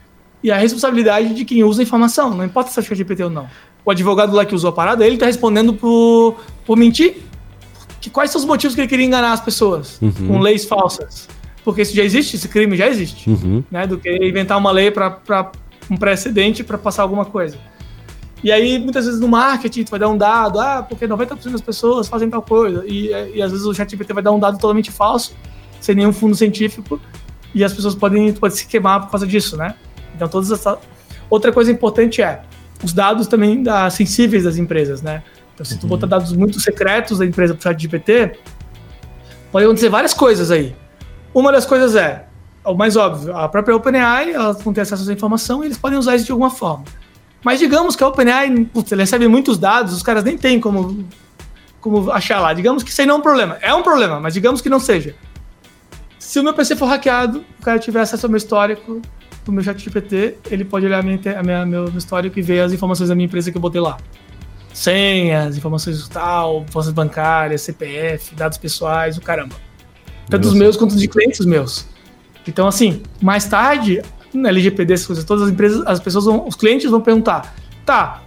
E 0.44 0.50
a 0.50 0.58
responsabilidade 0.58 1.36
de 1.36 1.46
quem 1.46 1.64
usa 1.64 1.82
a 1.82 1.84
informação, 1.84 2.34
não 2.34 2.44
importa 2.44 2.72
se 2.72 2.80
é 2.80 2.84
ChatGPT 2.84 3.26
ou 3.26 3.30
não. 3.30 3.48
O 3.86 3.92
advogado 3.92 4.36
lá 4.36 4.44
que 4.44 4.56
usou 4.56 4.70
a 4.70 4.74
parada, 4.74 5.06
ele 5.06 5.16
está 5.16 5.28
respondendo 5.28 5.74
por, 5.74 6.38
por 6.66 6.76
mentir. 6.76 7.18
Que, 8.02 8.10
quais 8.10 8.32
são 8.32 8.40
os 8.40 8.46
motivos 8.46 8.74
que 8.74 8.82
ele 8.82 8.88
queria 8.88 9.06
enganar 9.06 9.34
as 9.34 9.42
pessoas 9.42 10.00
uhum. 10.02 10.12
com 10.28 10.40
leis 10.40 10.66
falsas? 10.66 11.28
Porque 11.64 11.82
isso 11.82 11.96
já 11.96 12.04
existe, 12.04 12.38
esse 12.38 12.48
crime 12.48 12.76
já 12.76 12.88
existe. 12.88 13.30
Uhum. 13.30 13.64
Né, 13.70 13.86
do 13.86 13.98
que 13.98 14.10
inventar 14.10 14.58
uma 14.58 14.72
lei 14.72 14.90
para 14.90 15.52
um 15.92 15.98
precedente 15.98 16.64
para 16.64 16.78
passar 16.78 17.04
alguma 17.04 17.26
coisa. 17.26 17.58
E 18.44 18.52
aí, 18.52 18.78
muitas 18.78 19.06
vezes 19.06 19.20
no 19.20 19.28
marketing, 19.28 19.84
tu 19.84 19.90
vai 19.92 20.00
dar 20.00 20.10
um 20.10 20.18
dado, 20.18 20.60
ah, 20.60 20.86
porque 20.88 21.08
90% 21.08 21.52
das 21.52 21.62
pessoas 21.62 22.08
fazem 22.08 22.30
tal 22.30 22.42
coisa. 22.42 22.84
E, 22.86 23.10
e 23.36 23.42
às 23.42 23.52
vezes 23.52 23.66
o 23.66 23.74
ChatGPT 23.74 24.14
vai 24.14 24.24
dar 24.24 24.32
um 24.32 24.40
dado 24.40 24.58
totalmente 24.58 24.92
falso, 24.92 25.36
sem 25.82 25.96
nenhum 25.96 26.14
fundo 26.14 26.36
científico, 26.36 27.00
e 27.54 27.64
as 27.64 27.74
pessoas 27.74 27.96
podem, 27.96 28.32
podem 28.34 28.56
se 28.56 28.68
queimar 28.68 29.02
por 29.02 29.12
causa 29.12 29.26
disso, 29.26 29.58
né? 29.58 29.76
Então, 30.16 30.28
todas 30.28 30.52
essa... 30.52 30.78
Outra 31.30 31.52
coisa 31.52 31.72
importante 31.72 32.22
é 32.22 32.44
os 32.84 32.94
dados 32.94 33.28
também 33.28 33.64
da, 33.64 33.90
sensíveis 33.90 34.44
das 34.44 34.58
empresas, 34.58 35.02
né? 35.02 35.24
Então, 35.54 35.66
se 35.66 35.78
tu 35.78 35.84
uhum. 35.84 35.90
botar 35.90 36.06
dados 36.06 36.32
muito 36.34 36.60
secretos 36.60 37.18
da 37.18 37.26
empresa 37.26 37.56
para 37.56 37.60
o 37.60 37.64
ChatGPT, 37.64 38.38
pode 39.52 39.66
acontecer 39.66 39.90
várias 39.90 40.14
coisas 40.14 40.52
aí. 40.52 40.76
Uma 41.34 41.52
das 41.52 41.66
coisas 41.66 41.96
é, 41.96 42.28
o 42.64 42.76
mais 42.76 42.96
óbvio, 42.96 43.36
a 43.36 43.50
própria 43.50 43.76
OpenAI, 43.76 44.34
elas 44.34 44.62
vão 44.62 44.74
ter 44.74 44.82
acesso 44.82 45.04
essa 45.04 45.14
informação 45.14 45.64
e 45.64 45.68
eles 45.68 45.78
podem 45.78 45.98
usar 45.98 46.16
isso 46.16 46.26
de 46.26 46.32
alguma 46.32 46.52
forma. 46.52 46.86
Mas 47.44 47.60
digamos 47.60 47.96
que 47.96 48.04
a 48.04 48.08
OpenAI, 48.08 48.66
putz, 48.66 48.92
recebe 48.92 49.28
muitos 49.28 49.58
dados, 49.58 49.94
os 49.94 50.04
caras 50.04 50.24
nem 50.24 50.38
têm 50.38 50.60
como, 50.60 51.08
como 51.80 52.12
achar 52.12 52.40
lá. 52.40 52.54
Digamos 52.54 52.84
que 52.84 52.90
isso 52.90 53.02
aí 53.02 53.08
não 53.08 53.16
é 53.16 53.18
um 53.20 53.22
problema. 53.22 53.58
É 53.62 53.74
um 53.74 53.84
problema, 53.84 54.20
mas 54.20 54.34
digamos 54.34 54.62
que 54.62 54.70
não 54.70 54.80
seja. 54.80 55.16
Se 56.18 56.40
o 56.40 56.44
meu 56.44 56.54
PC 56.54 56.76
for 56.76 56.88
hackeado, 56.88 57.46
o 57.60 57.64
cara 57.64 57.80
tiver 57.80 58.02
acesso 58.02 58.26
ao 58.26 58.30
meu 58.30 58.38
histórico, 58.38 59.02
do 59.46 59.52
meu 59.52 59.64
chat 59.64 59.80
GPT, 59.80 60.38
ele 60.52 60.66
pode 60.66 60.86
olhar 60.86 61.00
a 61.00 61.02
minha, 61.02 61.20
a 61.38 61.44
minha, 61.44 61.66
meu 61.66 61.88
histórico 61.98 62.38
e 62.38 62.42
ver 62.42 62.60
as 62.60 62.74
informações 62.74 63.10
da 63.10 63.16
minha 63.16 63.26
empresa 63.26 63.50
que 63.50 63.58
eu 63.58 63.62
botei 63.62 63.80
lá. 63.80 63.98
Senhas, 64.74 65.58
informações 65.58 66.08
tal, 66.10 66.62
informações 66.62 66.94
bancárias, 66.94 67.62
CPF, 67.62 68.36
dados 68.36 68.58
pessoais, 68.58 69.18
o 69.18 69.22
caramba. 69.22 69.56
Tanto 70.30 70.42
dos 70.44 70.54
meus 70.54 70.76
quanto 70.76 70.96
de 70.96 71.08
clientes 71.08 71.46
meus. 71.46 71.88
Então, 72.46 72.68
assim, 72.68 73.02
mais 73.22 73.46
tarde, 73.46 74.02
LGPD, 74.46 74.94
essas 74.94 75.08
coisas, 75.08 75.24
todas 75.24 75.44
as 75.44 75.50
empresas, 75.50 75.84
as 75.86 76.00
pessoas 76.00 76.26
vão, 76.26 76.48
os 76.48 76.56
clientes 76.56 76.90
vão 76.90 77.02
perguntar, 77.02 77.56
tá, 77.86 78.22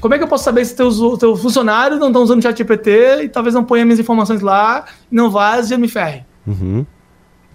como 0.00 0.14
é 0.14 0.18
que 0.18 0.24
eu 0.24 0.28
posso 0.28 0.42
saber 0.42 0.64
se 0.64 0.74
teus, 0.74 0.98
teu 1.18 1.36
funcionário 1.36 1.96
não 1.96 2.08
estão 2.08 2.22
usando 2.22 2.40
o 2.40 2.42
chat 2.42 2.58
GPT 2.58 3.24
e 3.24 3.28
talvez 3.28 3.54
não 3.54 3.62
ponha 3.62 3.84
minhas 3.84 4.00
informações 4.00 4.40
lá, 4.40 4.86
não 5.10 5.30
vaze 5.30 5.72
e 5.72 5.74
eu 5.74 5.78
me 5.78 5.88
ferre? 5.88 6.24
Uhum. 6.44 6.84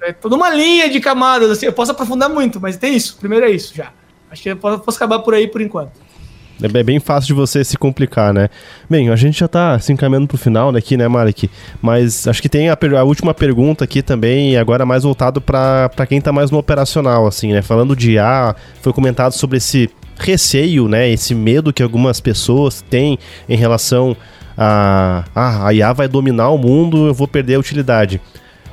É 0.02 0.14
toda 0.14 0.36
uma 0.36 0.50
linha 0.50 0.90
de 0.90 1.00
camadas, 1.00 1.50
assim, 1.52 1.66
eu 1.66 1.74
posso 1.74 1.92
aprofundar 1.92 2.30
muito, 2.30 2.62
mas 2.62 2.78
tem 2.78 2.96
isso, 2.96 3.18
primeiro 3.18 3.46
é 3.46 3.52
isso 3.52 3.76
já. 3.76 3.92
Acho 4.32 4.44
que 4.44 4.50
eu 4.50 4.58
posso, 4.58 4.80
posso 4.80 4.98
acabar 4.98 5.20
por 5.20 5.34
aí 5.34 5.48
por 5.48 5.62
enquanto. 5.62 5.92
É 6.62 6.84
bem 6.84 7.00
fácil 7.00 7.28
de 7.28 7.34
você 7.34 7.64
se 7.64 7.78
complicar, 7.78 8.34
né? 8.34 8.50
Bem, 8.90 9.10
a 9.10 9.16
gente 9.16 9.40
já 9.40 9.46
está 9.46 9.78
se 9.80 9.94
encaminhando 9.94 10.28
para 10.28 10.36
o 10.36 10.38
final 10.40 10.76
aqui, 10.76 10.98
né, 10.98 11.08
Malik? 11.08 11.50
Mas 11.82 12.28
acho 12.28 12.42
que 12.42 12.50
tem 12.50 12.70
a, 12.70 12.78
a 13.00 13.04
última 13.04 13.34
pergunta 13.34 13.84
aqui 13.84 14.02
também, 14.02 14.58
agora 14.58 14.86
mais 14.86 15.04
voltado 15.04 15.40
para 15.40 15.90
quem 16.08 16.18
está 16.18 16.32
mais 16.32 16.50
no 16.50 16.58
operacional, 16.58 17.28
assim, 17.28 17.54
né? 17.54 17.62
Falando 17.62 17.96
de 17.96 18.14
IA, 18.14 18.56
foi 18.82 18.92
comentado 18.92 19.34
sobre 19.34 19.58
esse 19.58 19.90
receio, 20.18 20.88
né? 20.88 21.10
Esse 21.10 21.36
medo 21.36 21.72
que 21.72 21.84
algumas 21.84 22.20
pessoas 22.20 22.82
têm 22.82 23.20
em 23.48 23.56
relação 23.56 24.18
a 24.58 25.24
ah, 25.36 25.68
a 25.68 25.74
IA 25.74 25.94
vai 25.94 26.08
dominar 26.08 26.50
o 26.50 26.58
mundo, 26.58 27.06
eu 27.06 27.14
vou 27.14 27.28
perder 27.28 27.56
a 27.56 27.60
utilidade. 27.60 28.20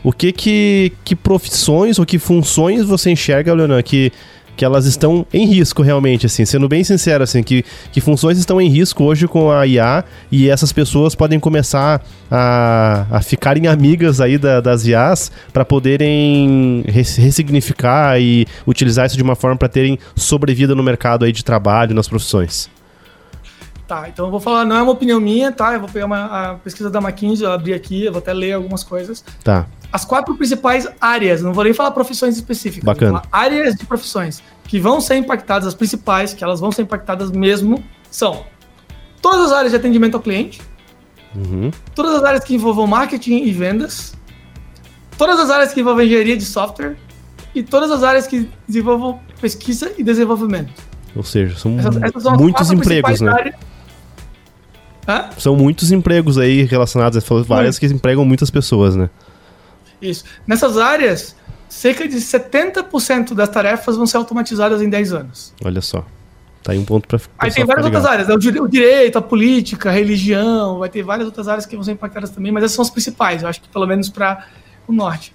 O 0.02 0.12
que 0.12 0.32
que, 0.32 0.92
que 1.04 1.14
profissões 1.14 1.98
ou 1.98 2.06
que 2.06 2.18
funções 2.18 2.84
você 2.84 3.10
enxerga, 3.10 3.54
Leonan, 3.54 3.82
que 3.82 4.12
que 4.56 4.64
elas 4.64 4.86
estão 4.86 5.26
em 5.32 5.46
risco 5.46 5.82
realmente, 5.82 6.26
assim, 6.26 6.44
sendo 6.44 6.68
bem 6.68 6.84
sincero, 6.84 7.24
assim, 7.24 7.42
que, 7.42 7.64
que 7.92 8.00
funções 8.00 8.38
estão 8.38 8.60
em 8.60 8.68
risco 8.68 9.04
hoje 9.04 9.26
com 9.26 9.50
a 9.50 9.66
IA 9.66 10.04
e 10.30 10.48
essas 10.48 10.72
pessoas 10.72 11.14
podem 11.14 11.40
começar 11.40 12.04
a, 12.30 13.06
a 13.10 13.22
ficarem 13.22 13.66
amigas 13.66 14.20
aí 14.20 14.38
da, 14.38 14.60
das 14.60 14.86
IAs 14.86 15.30
para 15.52 15.64
poderem 15.64 16.84
ressignificar 16.86 18.20
e 18.20 18.46
utilizar 18.66 19.06
isso 19.06 19.16
de 19.16 19.22
uma 19.22 19.34
forma 19.34 19.56
para 19.56 19.68
terem 19.68 19.98
sobrevida 20.16 20.74
no 20.74 20.82
mercado 20.82 21.24
aí 21.24 21.32
de 21.32 21.44
trabalho, 21.44 21.94
nas 21.94 22.08
profissões. 22.08 22.70
Tá, 23.86 24.08
então 24.08 24.24
eu 24.24 24.30
vou 24.30 24.40
falar, 24.40 24.64
não 24.64 24.76
é 24.76 24.82
uma 24.82 24.92
opinião 24.92 25.20
minha, 25.20 25.52
tá? 25.52 25.74
Eu 25.74 25.80
vou 25.80 25.88
pegar 25.88 26.06
uma, 26.06 26.24
a 26.24 26.54
pesquisa 26.54 26.88
da 26.88 27.00
McKinsey, 27.00 27.44
eu 27.44 27.52
abri 27.52 27.74
aqui, 27.74 28.04
eu 28.04 28.12
vou 28.12 28.18
até 28.18 28.32
ler 28.32 28.52
algumas 28.52 28.82
coisas. 28.82 29.22
Tá 29.42 29.66
as 29.94 30.04
quatro 30.04 30.34
principais 30.34 30.88
áreas, 31.00 31.40
não 31.40 31.52
vou 31.52 31.62
nem 31.62 31.72
falar 31.72 31.92
profissões 31.92 32.34
específicas, 32.34 32.84
Bacana. 32.84 33.22
áreas 33.30 33.76
de 33.76 33.86
profissões 33.86 34.42
que 34.66 34.80
vão 34.80 35.00
ser 35.00 35.14
impactadas, 35.14 35.68
as 35.68 35.74
principais, 35.74 36.34
que 36.34 36.42
elas 36.42 36.58
vão 36.58 36.72
ser 36.72 36.82
impactadas 36.82 37.30
mesmo, 37.30 37.80
são 38.10 38.44
todas 39.22 39.46
as 39.46 39.52
áreas 39.52 39.70
de 39.70 39.76
atendimento 39.76 40.16
ao 40.16 40.20
cliente, 40.20 40.60
uhum. 41.36 41.70
todas 41.94 42.12
as 42.12 42.24
áreas 42.24 42.42
que 42.42 42.56
envolvam 42.56 42.88
marketing 42.88 43.44
e 43.44 43.52
vendas, 43.52 44.16
todas 45.16 45.38
as 45.38 45.48
áreas 45.48 45.72
que 45.72 45.80
envolvem 45.80 46.08
engenharia 46.08 46.36
de 46.36 46.44
software 46.44 46.96
e 47.54 47.62
todas 47.62 47.88
as 47.92 48.02
áreas 48.02 48.26
que 48.26 48.50
desenvolvam 48.66 49.20
pesquisa 49.40 49.92
e 49.96 50.02
desenvolvimento. 50.02 50.72
Ou 51.14 51.22
seja, 51.22 51.56
são, 51.56 51.78
essas, 51.78 52.02
essas 52.02 52.22
são 52.24 52.36
muitos 52.36 52.68
empregos, 52.72 53.20
né? 53.20 53.30
Áreas. 53.30 53.54
São 55.38 55.56
muitos 55.56 55.92
empregos 55.92 56.38
aí 56.38 56.62
relacionados, 56.62 57.24
várias 57.46 57.78
que 57.78 57.86
empregam 57.86 58.24
muitas 58.24 58.50
pessoas, 58.50 58.96
né? 58.96 59.10
Isso. 60.00 60.24
Nessas 60.46 60.78
áreas, 60.78 61.36
cerca 61.68 62.06
de 62.06 62.16
70% 62.16 63.34
das 63.34 63.48
tarefas 63.48 63.96
vão 63.96 64.06
ser 64.06 64.16
automatizadas 64.16 64.82
em 64.82 64.88
10 64.88 65.12
anos. 65.12 65.54
Olha 65.64 65.80
só. 65.80 66.04
Tá 66.62 66.72
aí 66.72 66.78
um 66.78 66.84
ponto 66.84 67.06
para 67.06 67.20
Aí 67.38 67.52
tem 67.52 67.64
várias 67.66 67.84
outras 67.84 68.06
áreas, 68.06 68.28
né? 68.28 68.34
o 68.34 68.68
direito, 68.68 69.18
a 69.18 69.22
política, 69.22 69.90
a 69.90 69.92
religião, 69.92 70.78
vai 70.78 70.88
ter 70.88 71.02
várias 71.02 71.26
outras 71.26 71.46
áreas 71.46 71.66
que 71.66 71.76
vão 71.76 71.84
ser 71.84 71.92
impactadas 71.92 72.30
também, 72.30 72.50
mas 72.50 72.64
essas 72.64 72.74
são 72.74 72.82
as 72.82 72.90
principais, 72.90 73.42
eu 73.42 73.48
acho 73.48 73.60
que 73.60 73.68
pelo 73.68 73.86
menos 73.86 74.08
para 74.08 74.46
o 74.88 74.92
norte. 74.92 75.34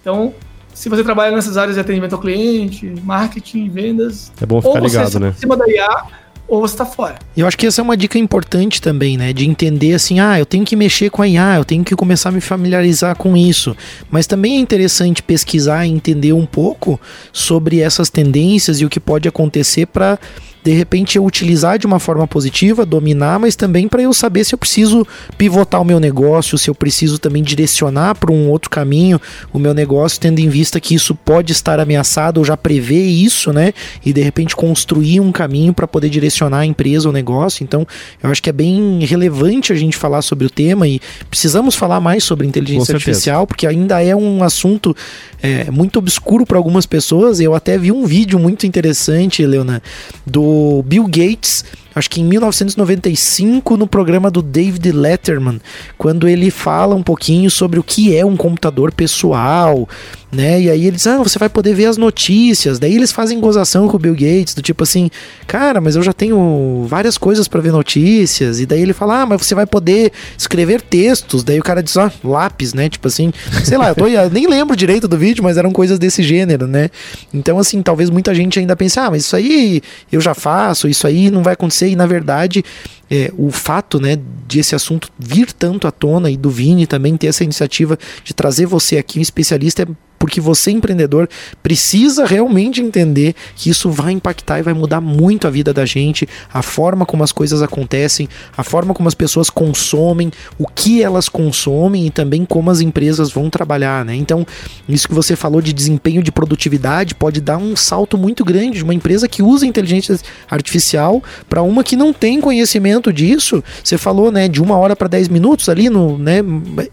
Então, 0.00 0.32
se 0.72 0.88
você 0.88 1.04
trabalha 1.04 1.36
nessas 1.36 1.58
áreas 1.58 1.74
de 1.74 1.80
atendimento 1.82 2.14
ao 2.14 2.18
cliente, 2.18 2.86
marketing, 3.04 3.68
vendas, 3.68 4.32
é 4.40 4.46
bom 4.46 4.62
ficar 4.62 4.80
ligado, 4.80 5.20
né? 5.20 5.28
Em 5.36 5.40
cima 5.40 5.54
da 5.54 5.68
IA, 5.68 6.04
ou 6.50 6.60
você 6.60 6.74
está 6.74 6.84
fora. 6.84 7.14
Eu 7.36 7.46
acho 7.46 7.56
que 7.56 7.64
essa 7.64 7.80
é 7.80 7.84
uma 7.84 7.96
dica 7.96 8.18
importante 8.18 8.82
também, 8.82 9.16
né? 9.16 9.32
De 9.32 9.48
entender 9.48 9.94
assim, 9.94 10.18
ah, 10.18 10.36
eu 10.36 10.44
tenho 10.44 10.64
que 10.64 10.74
mexer 10.74 11.08
com 11.08 11.22
a 11.22 11.28
IA, 11.28 11.56
eu 11.56 11.64
tenho 11.64 11.84
que 11.84 11.94
começar 11.94 12.30
a 12.30 12.32
me 12.32 12.40
familiarizar 12.40 13.16
com 13.16 13.36
isso. 13.36 13.76
Mas 14.10 14.26
também 14.26 14.56
é 14.56 14.58
interessante 14.58 15.22
pesquisar 15.22 15.86
e 15.86 15.90
entender 15.90 16.32
um 16.32 16.44
pouco 16.44 17.00
sobre 17.32 17.78
essas 17.80 18.10
tendências 18.10 18.80
e 18.80 18.84
o 18.84 18.90
que 18.90 18.98
pode 18.98 19.28
acontecer 19.28 19.86
para 19.86 20.18
de 20.62 20.72
repente 20.72 21.16
eu 21.16 21.24
utilizar 21.24 21.78
de 21.78 21.86
uma 21.86 21.98
forma 21.98 22.26
positiva, 22.26 22.84
dominar, 22.84 23.38
mas 23.38 23.56
também 23.56 23.88
para 23.88 24.02
eu 24.02 24.12
saber 24.12 24.44
se 24.44 24.54
eu 24.54 24.58
preciso 24.58 25.06
pivotar 25.38 25.80
o 25.80 25.84
meu 25.84 25.98
negócio, 25.98 26.58
se 26.58 26.68
eu 26.68 26.74
preciso 26.74 27.18
também 27.18 27.42
direcionar 27.42 28.14
para 28.14 28.32
um 28.32 28.48
outro 28.48 28.68
caminho 28.68 29.20
o 29.52 29.58
meu 29.58 29.72
negócio, 29.72 30.20
tendo 30.20 30.38
em 30.38 30.48
vista 30.48 30.78
que 30.78 30.94
isso 30.94 31.14
pode 31.14 31.52
estar 31.52 31.80
ameaçado 31.80 32.38
ou 32.38 32.44
já 32.44 32.56
prever 32.56 33.02
isso, 33.02 33.52
né? 33.52 33.72
E 34.04 34.12
de 34.12 34.20
repente 34.20 34.54
construir 34.54 35.20
um 35.20 35.32
caminho 35.32 35.72
para 35.72 35.86
poder 35.86 36.10
direcionar 36.10 36.58
a 36.58 36.66
empresa 36.66 37.08
ou 37.08 37.12
negócio. 37.12 37.64
Então, 37.64 37.86
eu 38.22 38.30
acho 38.30 38.42
que 38.42 38.50
é 38.50 38.52
bem 38.52 39.00
relevante 39.04 39.72
a 39.72 39.76
gente 39.76 39.96
falar 39.96 40.22
sobre 40.22 40.46
o 40.46 40.50
tema 40.50 40.86
e 40.86 41.00
precisamos 41.28 41.74
falar 41.74 42.00
mais 42.00 42.24
sobre 42.24 42.46
inteligência 42.46 42.94
artificial, 42.94 43.46
porque 43.46 43.66
ainda 43.66 44.02
é 44.02 44.14
um 44.14 44.42
assunto 44.42 44.94
é, 45.42 45.70
muito 45.70 45.98
obscuro 45.98 46.44
para 46.44 46.58
algumas 46.58 46.84
pessoas. 46.84 47.40
Eu 47.40 47.54
até 47.54 47.78
vi 47.78 47.90
um 47.90 48.04
vídeo 48.04 48.38
muito 48.38 48.66
interessante, 48.66 49.44
Leona, 49.46 49.82
do 50.26 50.49
Bill 50.82 51.06
Gates 51.06 51.64
acho 52.00 52.10
que 52.10 52.20
em 52.20 52.24
1995, 52.24 53.76
no 53.76 53.86
programa 53.86 54.30
do 54.30 54.42
David 54.42 54.90
Letterman, 54.90 55.60
quando 55.96 56.26
ele 56.26 56.50
fala 56.50 56.94
um 56.94 57.02
pouquinho 57.02 57.50
sobre 57.50 57.78
o 57.78 57.82
que 57.82 58.16
é 58.16 58.24
um 58.24 58.36
computador 58.36 58.90
pessoal 58.92 59.86
né? 60.32 60.60
E 60.60 60.70
aí 60.70 60.86
eles, 60.86 61.06
ah, 61.06 61.18
você 61.18 61.38
vai 61.38 61.48
poder 61.48 61.74
ver 61.74 61.86
as 61.86 61.96
notícias. 61.96 62.78
Daí 62.78 62.94
eles 62.94 63.10
fazem 63.10 63.40
gozação 63.40 63.88
com 63.88 63.96
o 63.96 63.98
Bill 63.98 64.14
Gates, 64.14 64.54
do 64.54 64.62
tipo 64.62 64.82
assim, 64.82 65.10
cara, 65.46 65.80
mas 65.80 65.96
eu 65.96 66.02
já 66.02 66.12
tenho 66.12 66.86
várias 66.88 67.18
coisas 67.18 67.48
para 67.48 67.60
ver 67.60 67.72
notícias. 67.72 68.60
E 68.60 68.66
daí 68.66 68.80
ele 68.80 68.92
fala, 68.92 69.22
ah, 69.22 69.26
mas 69.26 69.44
você 69.44 69.54
vai 69.54 69.66
poder 69.66 70.12
escrever 70.38 70.80
textos. 70.82 71.42
Daí 71.42 71.58
o 71.58 71.62
cara 71.62 71.82
diz, 71.82 71.96
ah, 71.96 72.12
lápis, 72.22 72.72
né? 72.72 72.88
Tipo 72.88 73.08
assim, 73.08 73.32
sei 73.64 73.76
lá, 73.76 73.88
eu, 73.88 73.94
tô, 73.94 74.06
eu 74.06 74.30
nem 74.30 74.46
lembro 74.46 74.76
direito 74.76 75.08
do 75.08 75.18
vídeo, 75.18 75.42
mas 75.42 75.56
eram 75.56 75.72
coisas 75.72 75.98
desse 75.98 76.22
gênero, 76.22 76.66
né? 76.66 76.90
Então, 77.34 77.58
assim, 77.58 77.82
talvez 77.82 78.08
muita 78.08 78.34
gente 78.34 78.58
ainda 78.58 78.76
pense, 78.76 79.00
ah, 79.00 79.10
mas 79.10 79.24
isso 79.24 79.34
aí 79.34 79.82
eu 80.12 80.20
já 80.20 80.34
faço, 80.34 80.86
isso 80.86 81.06
aí 81.06 81.30
não 81.30 81.42
vai 81.42 81.54
acontecer. 81.54 81.88
E 81.90 81.96
na 81.96 82.06
verdade, 82.06 82.64
é, 83.10 83.32
o 83.36 83.50
fato 83.50 84.00
né, 84.00 84.18
de 84.46 84.60
esse 84.60 84.74
assunto 84.74 85.10
vir 85.18 85.52
tanto 85.52 85.86
à 85.86 85.90
tona 85.90 86.30
e 86.30 86.36
do 86.36 86.50
Vini 86.50 86.86
também 86.86 87.16
ter 87.16 87.26
essa 87.26 87.44
iniciativa 87.44 87.98
de 88.24 88.32
trazer 88.32 88.66
você 88.66 88.98
aqui, 88.98 89.18
um 89.18 89.22
especialista, 89.22 89.82
é 89.82 89.86
porque 90.20 90.38
você, 90.38 90.70
empreendedor, 90.70 91.26
precisa 91.62 92.26
realmente 92.26 92.82
entender 92.82 93.34
que 93.56 93.70
isso 93.70 93.88
vai 93.88 94.12
impactar 94.12 94.58
e 94.58 94.62
vai 94.62 94.74
mudar 94.74 95.00
muito 95.00 95.46
a 95.46 95.50
vida 95.50 95.72
da 95.72 95.86
gente, 95.86 96.28
a 96.52 96.60
forma 96.60 97.06
como 97.06 97.24
as 97.24 97.32
coisas 97.32 97.62
acontecem, 97.62 98.28
a 98.54 98.62
forma 98.62 98.92
como 98.92 99.08
as 99.08 99.14
pessoas 99.14 99.48
consomem, 99.48 100.30
o 100.58 100.66
que 100.66 101.02
elas 101.02 101.26
consomem 101.26 102.06
e 102.06 102.10
também 102.10 102.44
como 102.44 102.70
as 102.70 102.82
empresas 102.82 103.32
vão 103.32 103.48
trabalhar, 103.48 104.04
né? 104.04 104.14
Então, 104.14 104.46
isso 104.86 105.08
que 105.08 105.14
você 105.14 105.34
falou 105.34 105.62
de 105.62 105.72
desempenho 105.72 106.22
de 106.22 106.30
produtividade 106.30 107.14
pode 107.14 107.40
dar 107.40 107.56
um 107.56 107.74
salto 107.74 108.18
muito 108.18 108.44
grande 108.44 108.76
de 108.76 108.84
uma 108.84 108.92
empresa 108.92 109.26
que 109.26 109.42
usa 109.42 109.64
inteligência 109.64 110.20
artificial 110.50 111.24
para 111.48 111.62
uma 111.62 111.82
que 111.82 111.96
não 111.96 112.12
tem 112.12 112.42
conhecimento 112.42 113.10
disso. 113.10 113.64
Você 113.82 113.96
falou, 113.96 114.30
né, 114.30 114.48
de 114.48 114.60
uma 114.60 114.76
hora 114.76 114.94
para 114.94 115.08
dez 115.08 115.30
minutos 115.30 115.70
ali 115.70 115.88
no, 115.88 116.18
né? 116.18 116.40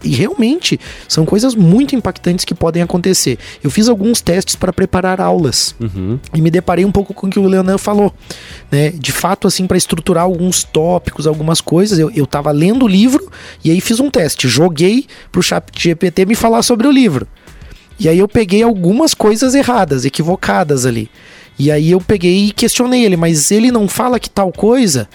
E 0.02 0.14
realmente 0.14 0.80
são 1.06 1.26
coisas 1.26 1.54
muito 1.54 1.94
impactantes 1.94 2.46
que 2.46 2.54
podem 2.54 2.82
acontecer 2.82 3.17
acontecer. 3.18 3.38
Eu 3.62 3.70
fiz 3.70 3.88
alguns 3.88 4.20
testes 4.20 4.54
para 4.54 4.72
preparar 4.72 5.20
aulas 5.20 5.74
uhum. 5.80 6.18
e 6.32 6.40
me 6.40 6.50
deparei 6.50 6.84
um 6.84 6.92
pouco 6.92 7.12
com 7.12 7.26
o 7.26 7.30
que 7.30 7.38
o 7.38 7.46
Leonan 7.46 7.76
falou. 7.76 8.14
Né? 8.70 8.90
De 8.90 9.10
fato, 9.10 9.48
assim, 9.48 9.66
para 9.66 9.76
estruturar 9.76 10.24
alguns 10.24 10.62
tópicos, 10.62 11.26
algumas 11.26 11.60
coisas, 11.60 11.98
eu, 11.98 12.10
eu 12.10 12.26
tava 12.26 12.50
lendo 12.52 12.84
o 12.84 12.88
livro 12.88 13.30
e 13.64 13.70
aí 13.70 13.80
fiz 13.80 13.98
um 13.98 14.10
teste. 14.10 14.48
Joguei 14.48 15.06
pro 15.32 15.42
chat 15.42 15.64
GPT 15.76 16.24
me 16.24 16.34
falar 16.34 16.62
sobre 16.62 16.86
o 16.86 16.92
livro. 16.92 17.26
E 17.98 18.08
aí 18.08 18.18
eu 18.18 18.28
peguei 18.28 18.62
algumas 18.62 19.12
coisas 19.12 19.54
erradas, 19.54 20.04
equivocadas 20.04 20.86
ali. 20.86 21.10
E 21.58 21.72
aí 21.72 21.90
eu 21.90 22.00
peguei 22.00 22.46
e 22.46 22.52
questionei 22.52 23.04
ele, 23.04 23.16
mas 23.16 23.50
ele 23.50 23.72
não 23.72 23.88
fala 23.88 24.20
que 24.20 24.30
tal 24.30 24.52
coisa? 24.52 25.08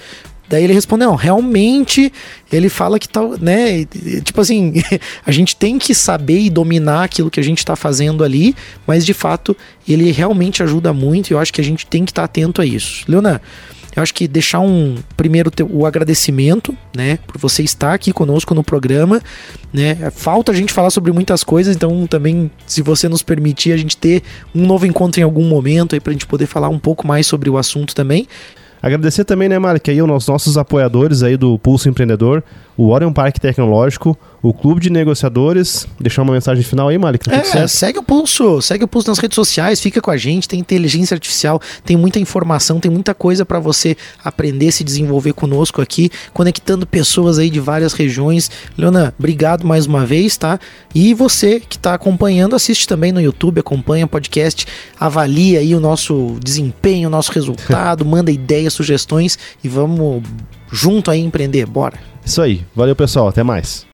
Daí 0.50 0.64
ele 0.64 0.74
respondeu, 0.74 1.10
não, 1.10 1.16
realmente 1.16 2.12
ele 2.52 2.70
fala 2.70 3.00
que 3.00 3.08
tal, 3.08 3.38
né? 3.39 3.86
Tipo 4.24 4.41
assim, 4.41 4.74
a 5.26 5.32
gente 5.32 5.56
tem 5.56 5.80
que 5.80 5.96
saber 5.96 6.39
e 6.39 6.50
dominar 6.50 7.04
aquilo 7.04 7.32
que 7.32 7.39
a 7.39 7.44
gente 7.44 7.60
está 7.60 7.76
fazendo 7.76 8.24
ali, 8.24 8.56
mas 8.86 9.06
de 9.06 9.14
fato 9.14 9.56
ele 9.88 10.12
realmente 10.12 10.62
ajuda 10.62 10.94
muito 10.94 11.30
e 11.30 11.34
eu 11.34 11.39
acho 11.39 11.54
que 11.54 11.62
a 11.62 11.64
gente 11.64 11.88
tem 11.88 12.06
que 12.06 12.12
estar 12.12 12.24
tá 12.24 12.26
atento 12.26 12.62
a 12.62 12.66
isso. 12.66 13.04
Leona, 13.08 13.41
eu 13.96 14.02
acho 14.02 14.14
que 14.14 14.28
deixar 14.28 14.60
um 14.60 14.96
primeiro 15.16 15.52
o 15.70 15.86
agradecimento, 15.86 16.76
né, 16.96 17.20
por 17.28 17.38
você 17.38 17.62
estar 17.62 17.94
aqui 17.94 18.12
conosco 18.12 18.56
no 18.56 18.64
programa, 18.64 19.22
né? 19.72 20.12
Falta 20.12 20.52
a 20.52 20.56
gente 20.56 20.74
falar 20.74 20.89
sobre 20.89 21.12
muitas 21.12 21.44
coisas, 21.44 21.76
então 21.76 22.08
também, 22.08 22.50
se 22.66 22.82
você 22.82 23.08
nos 23.08 23.22
permitir, 23.22 23.72
a 23.72 23.78
gente 23.78 23.96
ter 23.96 24.24
um 24.54 24.66
novo 24.66 24.86
encontro 24.86 25.22
em 25.22 25.24
algum 25.24 25.48
momento 25.48 25.94
aí 25.94 26.02
a 26.04 26.12
gente 26.12 26.26
poder 26.26 26.48
falar 26.48 26.70
um 26.70 26.80
pouco 26.80 27.08
mais 27.08 27.28
sobre 27.28 27.50
o 27.50 27.58
assunto 27.58 27.94
também. 27.94 28.28
Agradecer 28.84 29.23
também, 29.23 29.47
né, 29.47 29.57
Malik, 29.57 29.89
aí 29.89 30.01
os 30.01 30.27
nossos 30.27 30.57
apoiadores 30.57 31.23
aí 31.23 31.38
do 31.38 31.57
Pulso 31.57 31.88
Empreendedor, 31.88 32.43
o 32.75 32.89
Orion 32.89 33.13
Parque 33.13 33.39
Tecnológico, 33.39 34.17
o 34.44 34.54
Clube 34.54 34.82
de 34.82 34.89
Negociadores. 34.89 35.88
Deixar 35.98 36.22
uma 36.22 36.34
mensagem 36.34 36.64
final 36.64 36.89
aí, 36.89 36.98
Malik. 36.98 37.30
É, 37.32 37.66
segue 37.66 37.98
o 37.98 38.04
Pulso, 38.04 38.62
segue 38.62 38.84
o 38.84 38.88
Pulso 38.88 39.08
nas 39.08 39.18
redes 39.18 39.36
sociais, 39.36 39.80
fica 39.80 40.02
com 40.02 40.12
a 40.12 40.18
gente, 40.18 40.50
tem 40.50 40.60
inteligência 40.60 41.16
artificial, 41.16 41.62
tem 41.86 41.96
muita 41.96 42.20
informação, 42.20 42.78
tem 42.78 42.91
muita 42.91 43.14
coisa 43.14 43.46
para 43.46 43.58
você 43.58 43.96
aprender, 44.22 44.74
se 44.74 44.84
desenvolver 44.84 45.32
conosco 45.32 45.82
aqui, 45.82 46.12
conectando 46.34 46.86
pessoas 46.86 47.39
aí 47.39 47.50
de 47.50 47.62
várias 47.62 47.94
regiões. 47.94 48.52
Leona, 48.78 49.14
obrigado 49.18 49.66
mais 49.66 49.86
uma 49.86 50.06
vez, 50.06 50.36
tá? 50.36 50.60
E 50.94 51.14
você 51.14 51.62
que 51.62 51.78
está 51.78 51.94
acompanhando, 51.94 52.54
assiste 52.54 52.86
também 52.86 53.14
no 53.14 53.22
YouTube, 53.22 53.62
acompanha 53.62 54.04
o 54.04 54.10
podcast, 54.10 54.68
avalia 55.00 55.60
aí 55.60 55.74
o 55.74 55.80
nosso 55.80 56.38
desempenho, 56.44 57.08
o 57.08 57.12
nosso 57.12 57.32
resultado, 57.32 58.04
manda 58.06 58.30
ideias, 58.30 58.74
sugestões 58.74 59.39
e 59.64 59.70
vamos 59.70 60.22
junto 60.70 61.10
aí 61.10 61.22
empreender. 61.22 61.66
Bora! 61.66 61.98
Isso 62.26 62.41
aí. 62.41 62.66
Valeu, 62.76 62.96
pessoal. 62.96 63.28
Até 63.28 63.44
mais. 63.44 63.86